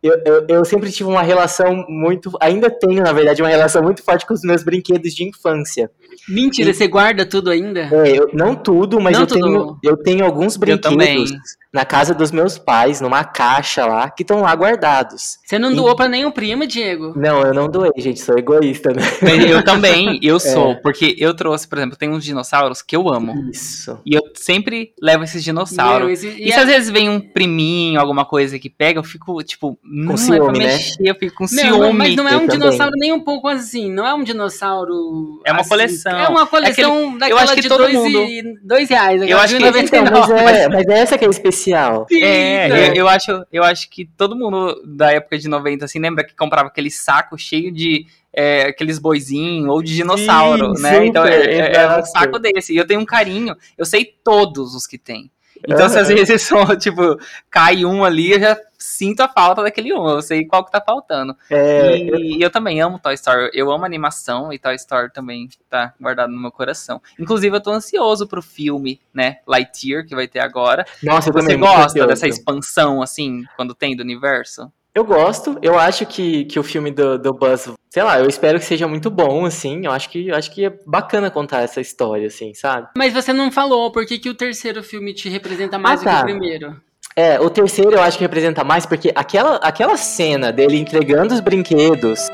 eu, 0.02 0.20
eu, 0.24 0.46
eu 0.48 0.64
sempre 0.64 0.90
tive 0.90 1.08
uma 1.10 1.22
relação 1.22 1.84
muito. 1.88 2.30
Ainda 2.40 2.70
tenho, 2.70 3.02
na 3.02 3.12
verdade, 3.12 3.42
uma 3.42 3.48
relação 3.48 3.82
muito 3.82 4.04
forte 4.04 4.26
com 4.26 4.34
os 4.34 4.42
meus 4.42 4.62
brinquedos 4.62 5.14
de 5.14 5.24
infância. 5.24 5.90
Mentira, 6.28 6.72
você 6.72 6.86
guarda 6.86 7.26
tudo 7.26 7.50
ainda? 7.50 7.80
É, 7.92 8.18
eu- 8.18 8.28
não 8.32 8.54
tudo, 8.54 9.00
mas 9.00 9.14
Não 9.14 9.22
eu, 9.22 9.26
tudo. 9.26 9.40
Tenho, 9.42 9.78
eu 9.82 9.96
tenho 9.96 10.24
alguns 10.24 10.56
brinquedos 10.56 11.32
na 11.72 11.84
casa 11.86 12.12
dos 12.14 12.30
meus 12.30 12.58
pais, 12.58 13.00
numa 13.00 13.24
caixa 13.24 13.86
lá, 13.86 14.10
que 14.10 14.22
estão 14.22 14.42
lá 14.42 14.54
guardados. 14.54 15.38
Você 15.46 15.58
não 15.58 15.74
doou 15.74 15.96
pra 15.96 16.06
nenhum 16.08 16.30
primo, 16.30 16.66
Diego? 16.66 17.14
Não, 17.16 17.40
eu 17.42 17.54
não 17.54 17.66
doei, 17.68 17.90
gente, 17.96 18.20
sou 18.20 18.36
egoísta, 18.38 18.90
né? 18.92 19.02
Eu 19.48 19.64
também, 19.64 20.16
É. 20.22 20.26
eu 20.26 20.38
sou, 20.38 20.76
porque 20.82 21.16
eu 21.18 21.34
trouxe, 21.34 21.66
por 21.66 21.78
exemplo, 21.78 21.96
tem 21.96 22.10
uns 22.10 22.24
dinossauros 22.24 22.82
que 22.82 22.94
eu 22.94 23.08
amo. 23.08 23.48
Isso. 23.50 23.98
E 24.04 24.14
eu 24.14 24.22
sempre 24.34 24.92
levo 25.00 25.24
esses 25.24 25.42
dinossauros. 25.42 26.00
Meu, 26.06 26.10
esse- 26.10 26.28
E, 26.28 26.48
e 26.48 26.52
se 26.52 26.58
é- 26.58 26.62
às 26.62 26.66
vezes 26.66 26.90
vem 26.90 27.08
um 27.08 27.18
priminho, 27.20 27.98
alguma 28.00 28.24
coisa 28.26 28.58
que 28.58 28.68
pega, 28.68 28.98
eu 28.98 29.04
fico, 29.04 29.42
tipo, 29.42 29.78
não 29.82 30.12
é 30.12 30.16
ciúme, 30.18 30.58
né? 30.58 30.66
mexer, 30.66 30.96
eu 31.00 31.14
fico 31.14 31.36
com 31.36 31.44
Não, 31.44 31.48
ciúme. 31.62 31.92
mas 31.94 32.14
não 32.16 32.28
é 32.28 32.34
Eu 32.34 32.38
um 32.38 32.46
também. 32.46 32.58
dinossauro 32.58 32.92
nem 32.98 33.12
um 33.12 33.20
pouco 33.20 33.48
assim. 33.48 33.90
Não 33.90 34.06
é 34.06 34.12
um 34.12 34.22
dinossauro. 34.22 35.40
É 35.46 35.52
uma 35.52 35.60
assim. 35.60 35.70
coleção. 35.70 36.18
É 36.18 36.28
uma 36.28 36.46
coleção 36.46 37.16
daquela 37.18 37.42
acho 37.42 37.54
que 37.54 37.60
de 37.62 37.68
todo 37.68 37.78
dois, 37.78 37.94
mundo- 37.94 38.18
e, 38.18 38.42
dois 38.62 38.88
reais. 38.90 39.22
Eu 39.22 39.38
acho 39.38 39.56
que- 39.56 39.62
Então, 39.62 39.72
99. 39.72 40.10
mas, 40.44 40.56
é, 40.56 40.68
mas 40.68 40.86
é 40.86 40.98
essa 40.98 41.16
que 41.18 41.24
é 41.24 41.28
especial. 41.62 42.06
É, 42.10 42.66
Então, 42.66 42.76
eu, 42.78 42.94
eu 42.94 43.08
acho, 43.08 43.46
eu 43.52 43.62
acho 43.64 43.88
que 43.90 44.04
todo 44.04 44.36
mundo 44.36 44.82
da 44.84 45.12
época 45.12 45.38
de 45.38 45.48
90, 45.48 45.84
assim, 45.84 45.98
lembra 45.98 46.24
que 46.24 46.34
comprava 46.34 46.68
aquele 46.68 46.90
saco 46.90 47.36
cheio 47.38 47.72
de 47.72 48.06
é, 48.32 48.62
aqueles 48.62 48.98
boizinhos 48.98 49.68
ou 49.68 49.82
de 49.82 49.94
dinossauro, 49.94 50.74
Sim, 50.74 50.82
né? 50.82 50.94
super, 50.94 51.06
então 51.06 51.24
é, 51.26 51.44
é- 51.44 51.74
é 51.74 51.98
um 51.98 52.04
saco 52.04 52.38
desse. 52.38 52.72
E 52.72 52.76
eu 52.76 52.86
tenho 52.86 53.00
um 53.00 53.04
carinho, 53.04 53.54
eu 53.76 53.84
sei 53.84 54.04
todos 54.24 54.74
os 54.74 54.86
que 54.86 54.96
tem. 54.98 55.30
Então, 55.66 55.88
se 55.88 55.98
às 55.98 56.08
Aham. 56.08 56.16
vezes 56.16 56.48
tipo, 56.80 57.18
cai 57.50 57.84
um 57.84 58.04
ali, 58.04 58.32
eu 58.32 58.40
já 58.40 58.56
sinto 58.78 59.20
a 59.20 59.28
falta 59.28 59.62
daquele 59.62 59.92
um. 59.94 60.08
Eu 60.08 60.22
sei 60.22 60.44
qual 60.44 60.64
que 60.64 60.72
tá 60.72 60.80
faltando. 60.80 61.36
É, 61.50 61.96
E, 61.96 62.38
e 62.38 62.42
eu 62.42 62.50
também 62.50 62.80
amo 62.80 62.98
Toy 62.98 63.14
Story. 63.14 63.50
Eu 63.54 63.70
amo 63.70 63.84
animação 63.84 64.52
e 64.52 64.58
Toy 64.58 64.74
Story 64.74 65.12
também 65.12 65.48
tá 65.70 65.94
guardado 66.00 66.32
no 66.32 66.40
meu 66.40 66.50
coração. 66.50 67.00
Inclusive, 67.18 67.56
eu 67.56 67.60
tô 67.60 67.70
ansioso 67.70 68.26
pro 68.26 68.42
filme, 68.42 69.00
né? 69.14 69.38
Lightyear, 69.46 70.06
que 70.06 70.14
vai 70.14 70.26
ter 70.26 70.40
agora. 70.40 70.84
Nossa, 71.02 71.28
eu 71.30 71.32
Você 71.32 71.56
gosta 71.56 72.06
dessa 72.06 72.26
expansão, 72.26 73.02
assim, 73.02 73.44
quando 73.56 73.74
tem 73.74 73.96
do 73.96 74.02
universo? 74.02 74.70
Eu 74.94 75.04
gosto, 75.04 75.58
eu 75.62 75.78
acho 75.78 76.04
que, 76.04 76.44
que 76.44 76.58
o 76.58 76.62
filme 76.62 76.90
do, 76.90 77.18
do 77.18 77.32
Buzz, 77.32 77.72
sei 77.88 78.02
lá, 78.02 78.18
eu 78.18 78.26
espero 78.28 78.58
que 78.58 78.64
seja 78.66 78.86
muito 78.86 79.10
bom, 79.10 79.46
assim. 79.46 79.86
Eu 79.86 79.90
acho 79.90 80.10
que, 80.10 80.28
eu 80.28 80.36
acho 80.36 80.50
que 80.54 80.66
é 80.66 80.72
bacana 80.86 81.30
contar 81.30 81.62
essa 81.62 81.80
história, 81.80 82.26
assim, 82.26 82.52
sabe? 82.52 82.88
Mas 82.94 83.14
você 83.14 83.32
não 83.32 83.50
falou 83.50 83.90
por 83.90 84.04
que, 84.04 84.18
que 84.18 84.28
o 84.28 84.34
terceiro 84.34 84.82
filme 84.82 85.14
te 85.14 85.30
representa 85.30 85.78
mais 85.78 86.00
Ah, 86.00 86.02
do 86.02 86.08
que 86.10 86.14
tá. 86.14 86.20
o 86.20 86.24
primeiro. 86.24 86.76
É, 87.16 87.40
o 87.40 87.48
terceiro 87.48 87.92
eu 87.92 88.02
acho 88.02 88.18
que 88.18 88.24
representa 88.24 88.62
mais, 88.64 88.84
porque 88.84 89.10
aquela, 89.14 89.56
aquela 89.56 89.96
cena 89.96 90.52
dele 90.52 90.76
entregando 90.78 91.32
os 91.32 91.40
brinquedos 91.40 92.28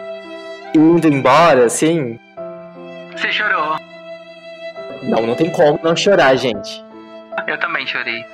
e 0.75 0.79
indo 0.79 1.07
embora, 1.07 1.67
assim. 1.67 2.19
Você 3.13 3.31
chorou. 3.31 3.77
Não, 5.05 5.25
não 5.25 5.37
tem 5.37 5.49
como 5.51 5.79
não 5.83 5.95
chorar, 5.95 6.35
gente. 6.35 6.85
Eu 7.47 7.59
também 7.61 7.87
chorei. 7.87 8.25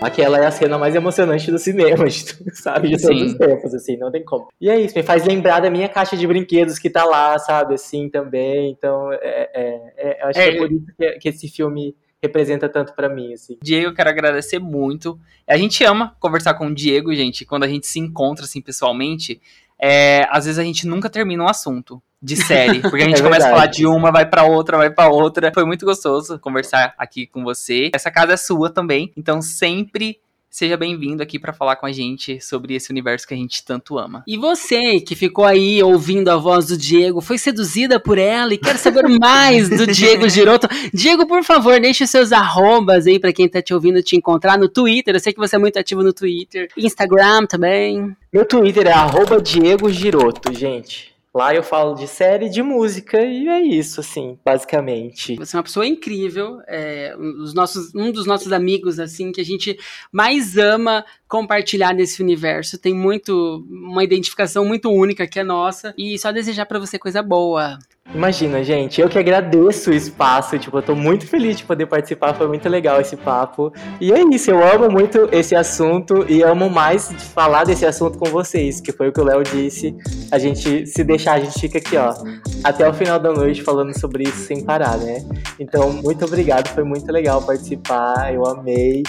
Aquela 0.00 0.38
é 0.38 0.46
a 0.46 0.50
cena 0.50 0.76
mais 0.76 0.94
emocionante 0.94 1.50
do 1.50 1.58
cinema, 1.58 2.04
sabe? 2.52 2.88
De 2.90 3.00
todos 3.00 3.18
Sim. 3.18 3.26
os 3.26 3.34
tempos, 3.34 3.74
assim, 3.74 3.96
não 3.96 4.10
tem 4.12 4.22
como. 4.24 4.48
E 4.60 4.68
é 4.68 4.78
isso, 4.78 4.94
me 4.96 5.02
faz 5.02 5.24
lembrar 5.24 5.60
da 5.60 5.70
minha 5.70 5.88
caixa 5.88 6.16
de 6.16 6.26
brinquedos 6.26 6.78
que 6.78 6.90
tá 6.90 7.04
lá, 7.04 7.38
sabe, 7.38 7.74
assim, 7.74 8.08
também. 8.10 8.70
Então, 8.72 9.10
é, 9.12 9.18
é, 9.54 9.92
é- 9.96 10.22
acho 10.24 10.38
que 10.38 10.44
É. 10.44 10.48
é 10.54 10.58
por 10.58 10.70
isso 10.70 10.86
que, 10.98 11.10
que 11.18 11.28
esse 11.30 11.48
filme 11.48 11.96
representa 12.22 12.68
tanto 12.68 12.94
pra 12.94 13.08
mim, 13.08 13.32
assim. 13.32 13.56
Diego, 13.62 13.86
eu 13.88 13.94
quero 13.94 14.10
agradecer 14.10 14.58
muito. 14.58 15.18
A 15.46 15.56
gente 15.56 15.82
ama 15.84 16.14
conversar 16.20 16.54
com 16.54 16.66
o 16.66 16.74
Diego, 16.74 17.14
gente, 17.14 17.44
quando 17.44 17.64
a 17.64 17.68
gente 17.68 17.86
se 17.86 17.98
encontra, 17.98 18.44
assim, 18.44 18.60
pessoalmente. 18.60 19.40
É, 19.80 20.26
às 20.30 20.44
vezes 20.46 20.58
a 20.58 20.64
gente 20.64 20.86
nunca 20.86 21.10
termina 21.10 21.44
um 21.44 21.48
assunto 21.48 22.02
de 22.22 22.36
série, 22.36 22.80
porque 22.80 23.02
a 23.02 23.04
gente 23.08 23.20
É 23.20 23.22
começa 23.22 23.46
a 23.46 23.50
falar 23.50 23.66
de 23.66 23.86
uma, 23.86 24.10
vai 24.10 24.26
pra 24.26 24.44
outra, 24.44 24.76
vai 24.76 24.90
pra 24.90 25.08
outra. 25.08 25.52
Foi 25.52 25.64
muito 25.64 25.84
gostoso 25.84 26.38
conversar 26.38 26.94
aqui 26.96 27.26
com 27.26 27.44
você. 27.44 27.90
Essa 27.94 28.10
casa 28.10 28.32
é 28.32 28.36
sua 28.36 28.70
também, 28.70 29.12
então 29.16 29.42
sempre 29.42 30.18
seja 30.50 30.76
bem-vindo 30.76 31.22
aqui 31.22 31.38
pra 31.38 31.52
falar 31.52 31.76
com 31.76 31.86
a 31.86 31.92
gente 31.92 32.40
sobre 32.40 32.74
esse 32.74 32.90
universo 32.90 33.26
que 33.26 33.34
a 33.34 33.36
gente 33.36 33.64
tanto 33.64 33.98
ama. 33.98 34.22
E 34.26 34.36
você 34.36 35.00
que 35.00 35.14
ficou 35.14 35.44
aí 35.44 35.82
ouvindo 35.82 36.28
a 36.28 36.36
voz 36.36 36.66
do 36.66 36.76
Diego, 36.76 37.20
foi 37.20 37.38
seduzida 37.38 38.00
por 38.00 38.18
ela 38.18 38.54
e 38.54 38.58
quer 38.58 38.76
saber 38.76 39.06
mais 39.18 39.68
do 39.68 39.86
Diego 39.86 40.28
Giroto? 40.28 40.68
Diego, 40.92 41.26
por 41.26 41.44
favor, 41.44 41.80
deixe 41.80 42.04
os 42.04 42.10
seus 42.10 42.32
arrobas 42.32 43.06
aí 43.06 43.18
pra 43.18 43.32
quem 43.32 43.48
tá 43.48 43.60
te 43.60 43.74
ouvindo 43.74 44.02
te 44.02 44.16
encontrar 44.16 44.58
no 44.58 44.68
Twitter. 44.68 45.14
Eu 45.14 45.20
sei 45.20 45.32
que 45.32 45.40
você 45.40 45.56
é 45.56 45.58
muito 45.58 45.78
ativo 45.78 46.02
no 46.02 46.12
Twitter, 46.12 46.68
Instagram 46.76 47.46
também. 47.46 48.16
Meu 48.32 48.44
Twitter 48.44 48.86
é 48.86 48.92
arroba 48.92 49.40
Diego 49.40 49.90
Giroto, 49.90 50.52
gente. 50.52 51.15
Lá 51.36 51.54
eu 51.54 51.62
falo 51.62 51.92
de 51.92 52.08
série, 52.08 52.48
de 52.48 52.62
música, 52.62 53.20
e 53.20 53.46
é 53.46 53.60
isso, 53.60 54.00
assim, 54.00 54.38
basicamente. 54.42 55.36
Você 55.36 55.54
é 55.54 55.58
uma 55.58 55.64
pessoa 55.64 55.86
incrível, 55.86 56.62
é, 56.66 57.14
um, 57.18 57.30
dos 57.34 57.52
nossos, 57.52 57.94
um 57.94 58.10
dos 58.10 58.24
nossos 58.24 58.54
amigos, 58.54 58.98
assim, 58.98 59.30
que 59.30 59.42
a 59.42 59.44
gente 59.44 59.78
mais 60.10 60.56
ama 60.56 61.04
compartilhar 61.28 61.92
nesse 61.92 62.22
universo. 62.22 62.78
Tem 62.78 62.94
muito, 62.94 63.64
uma 63.68 64.04
identificação 64.04 64.64
muito 64.64 64.90
única 64.90 65.26
que 65.26 65.38
é 65.38 65.44
nossa. 65.44 65.94
E 65.96 66.18
só 66.18 66.32
desejar 66.32 66.66
pra 66.66 66.78
você 66.78 66.98
coisa 66.98 67.22
boa. 67.22 67.78
Imagina, 68.14 68.62
gente, 68.62 69.00
eu 69.00 69.08
que 69.08 69.18
agradeço 69.18 69.90
o 69.90 69.92
espaço, 69.92 70.56
tipo, 70.58 70.78
eu 70.78 70.82
tô 70.82 70.94
muito 70.94 71.26
feliz 71.26 71.56
de 71.56 71.64
poder 71.64 71.86
participar, 71.86 72.34
foi 72.34 72.46
muito 72.46 72.68
legal 72.68 73.00
esse 73.00 73.16
papo. 73.16 73.72
E 74.00 74.12
é 74.12 74.22
isso, 74.32 74.50
eu 74.50 74.64
amo 74.64 74.88
muito 74.88 75.28
esse 75.32 75.56
assunto 75.56 76.24
e 76.28 76.40
amo 76.42 76.70
mais 76.70 77.12
falar 77.34 77.64
desse 77.64 77.84
assunto 77.84 78.16
com 78.16 78.26
vocês, 78.26 78.80
que 78.80 78.92
foi 78.92 79.08
o 79.08 79.12
que 79.12 79.20
o 79.20 79.24
Léo 79.24 79.42
disse. 79.42 79.94
A 80.30 80.38
gente, 80.38 80.86
se 80.86 81.02
deixar, 81.02 81.34
a 81.34 81.40
gente 81.40 81.58
fica 81.58 81.78
aqui, 81.78 81.96
ó, 81.96 82.14
até 82.62 82.88
o 82.88 82.94
final 82.94 83.18
da 83.18 83.32
noite 83.32 83.62
falando 83.62 83.98
sobre 83.98 84.22
isso 84.22 84.46
sem 84.46 84.64
parar, 84.64 84.96
né? 84.98 85.26
Então, 85.58 85.92
muito 85.92 86.24
obrigado, 86.24 86.68
foi 86.68 86.84
muito 86.84 87.10
legal 87.10 87.42
participar, 87.42 88.32
eu 88.32 88.46
amei 88.46 89.02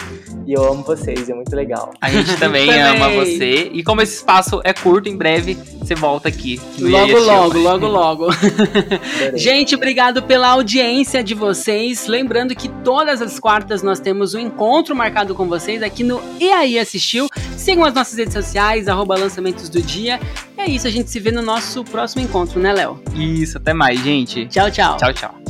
e 0.45 0.53
eu 0.53 0.63
amo 0.63 0.81
vocês, 0.83 1.29
é 1.29 1.33
muito 1.35 1.55
legal. 1.55 1.91
A 2.07 2.09
gente 2.09 2.37
também, 2.37 2.67
Também. 2.71 2.81
ama 2.81 3.09
você. 3.09 3.69
E 3.73 3.83
como 3.83 4.01
esse 4.01 4.15
espaço 4.15 4.61
é 4.63 4.71
curto, 4.73 5.09
em 5.09 5.17
breve 5.17 5.57
você 5.79 5.93
volta 5.93 6.29
aqui. 6.29 6.59
Logo, 6.79 7.19
logo, 7.19 7.57
logo, 7.59 7.87
logo. 7.87 8.27
Gente, 9.35 9.75
obrigado 9.75 10.23
pela 10.23 10.47
audiência 10.49 11.21
de 11.21 11.33
vocês. 11.33 12.07
Lembrando 12.07 12.55
que 12.55 12.69
todas 12.69 13.21
as 13.21 13.39
quartas 13.39 13.83
nós 13.83 13.99
temos 13.99 14.33
um 14.33 14.39
encontro 14.39 14.95
marcado 14.95 15.35
com 15.35 15.45
vocês 15.47 15.83
aqui 15.83 16.03
no 16.03 16.21
E 16.39 16.49
aí 16.49 16.79
Assistiu. 16.79 17.27
Sigam 17.57 17.83
as 17.83 17.93
nossas 17.93 18.17
redes 18.17 18.33
sociais, 18.33 18.87
arroba 18.87 19.17
lançamentos 19.17 19.67
do 19.67 19.81
dia. 19.81 20.19
E 20.57 20.61
é 20.61 20.69
isso, 20.69 20.87
a 20.87 20.89
gente 20.89 21.09
se 21.09 21.19
vê 21.19 21.31
no 21.31 21.41
nosso 21.41 21.83
próximo 21.83 22.21
encontro, 22.21 22.59
né, 22.59 22.71
Léo? 22.71 23.01
Isso, 23.13 23.57
até 23.57 23.73
mais, 23.73 23.99
gente. 24.01 24.45
Tchau, 24.47 24.71
tchau. 24.71 24.95
Tchau, 24.97 25.13
tchau. 25.13 25.46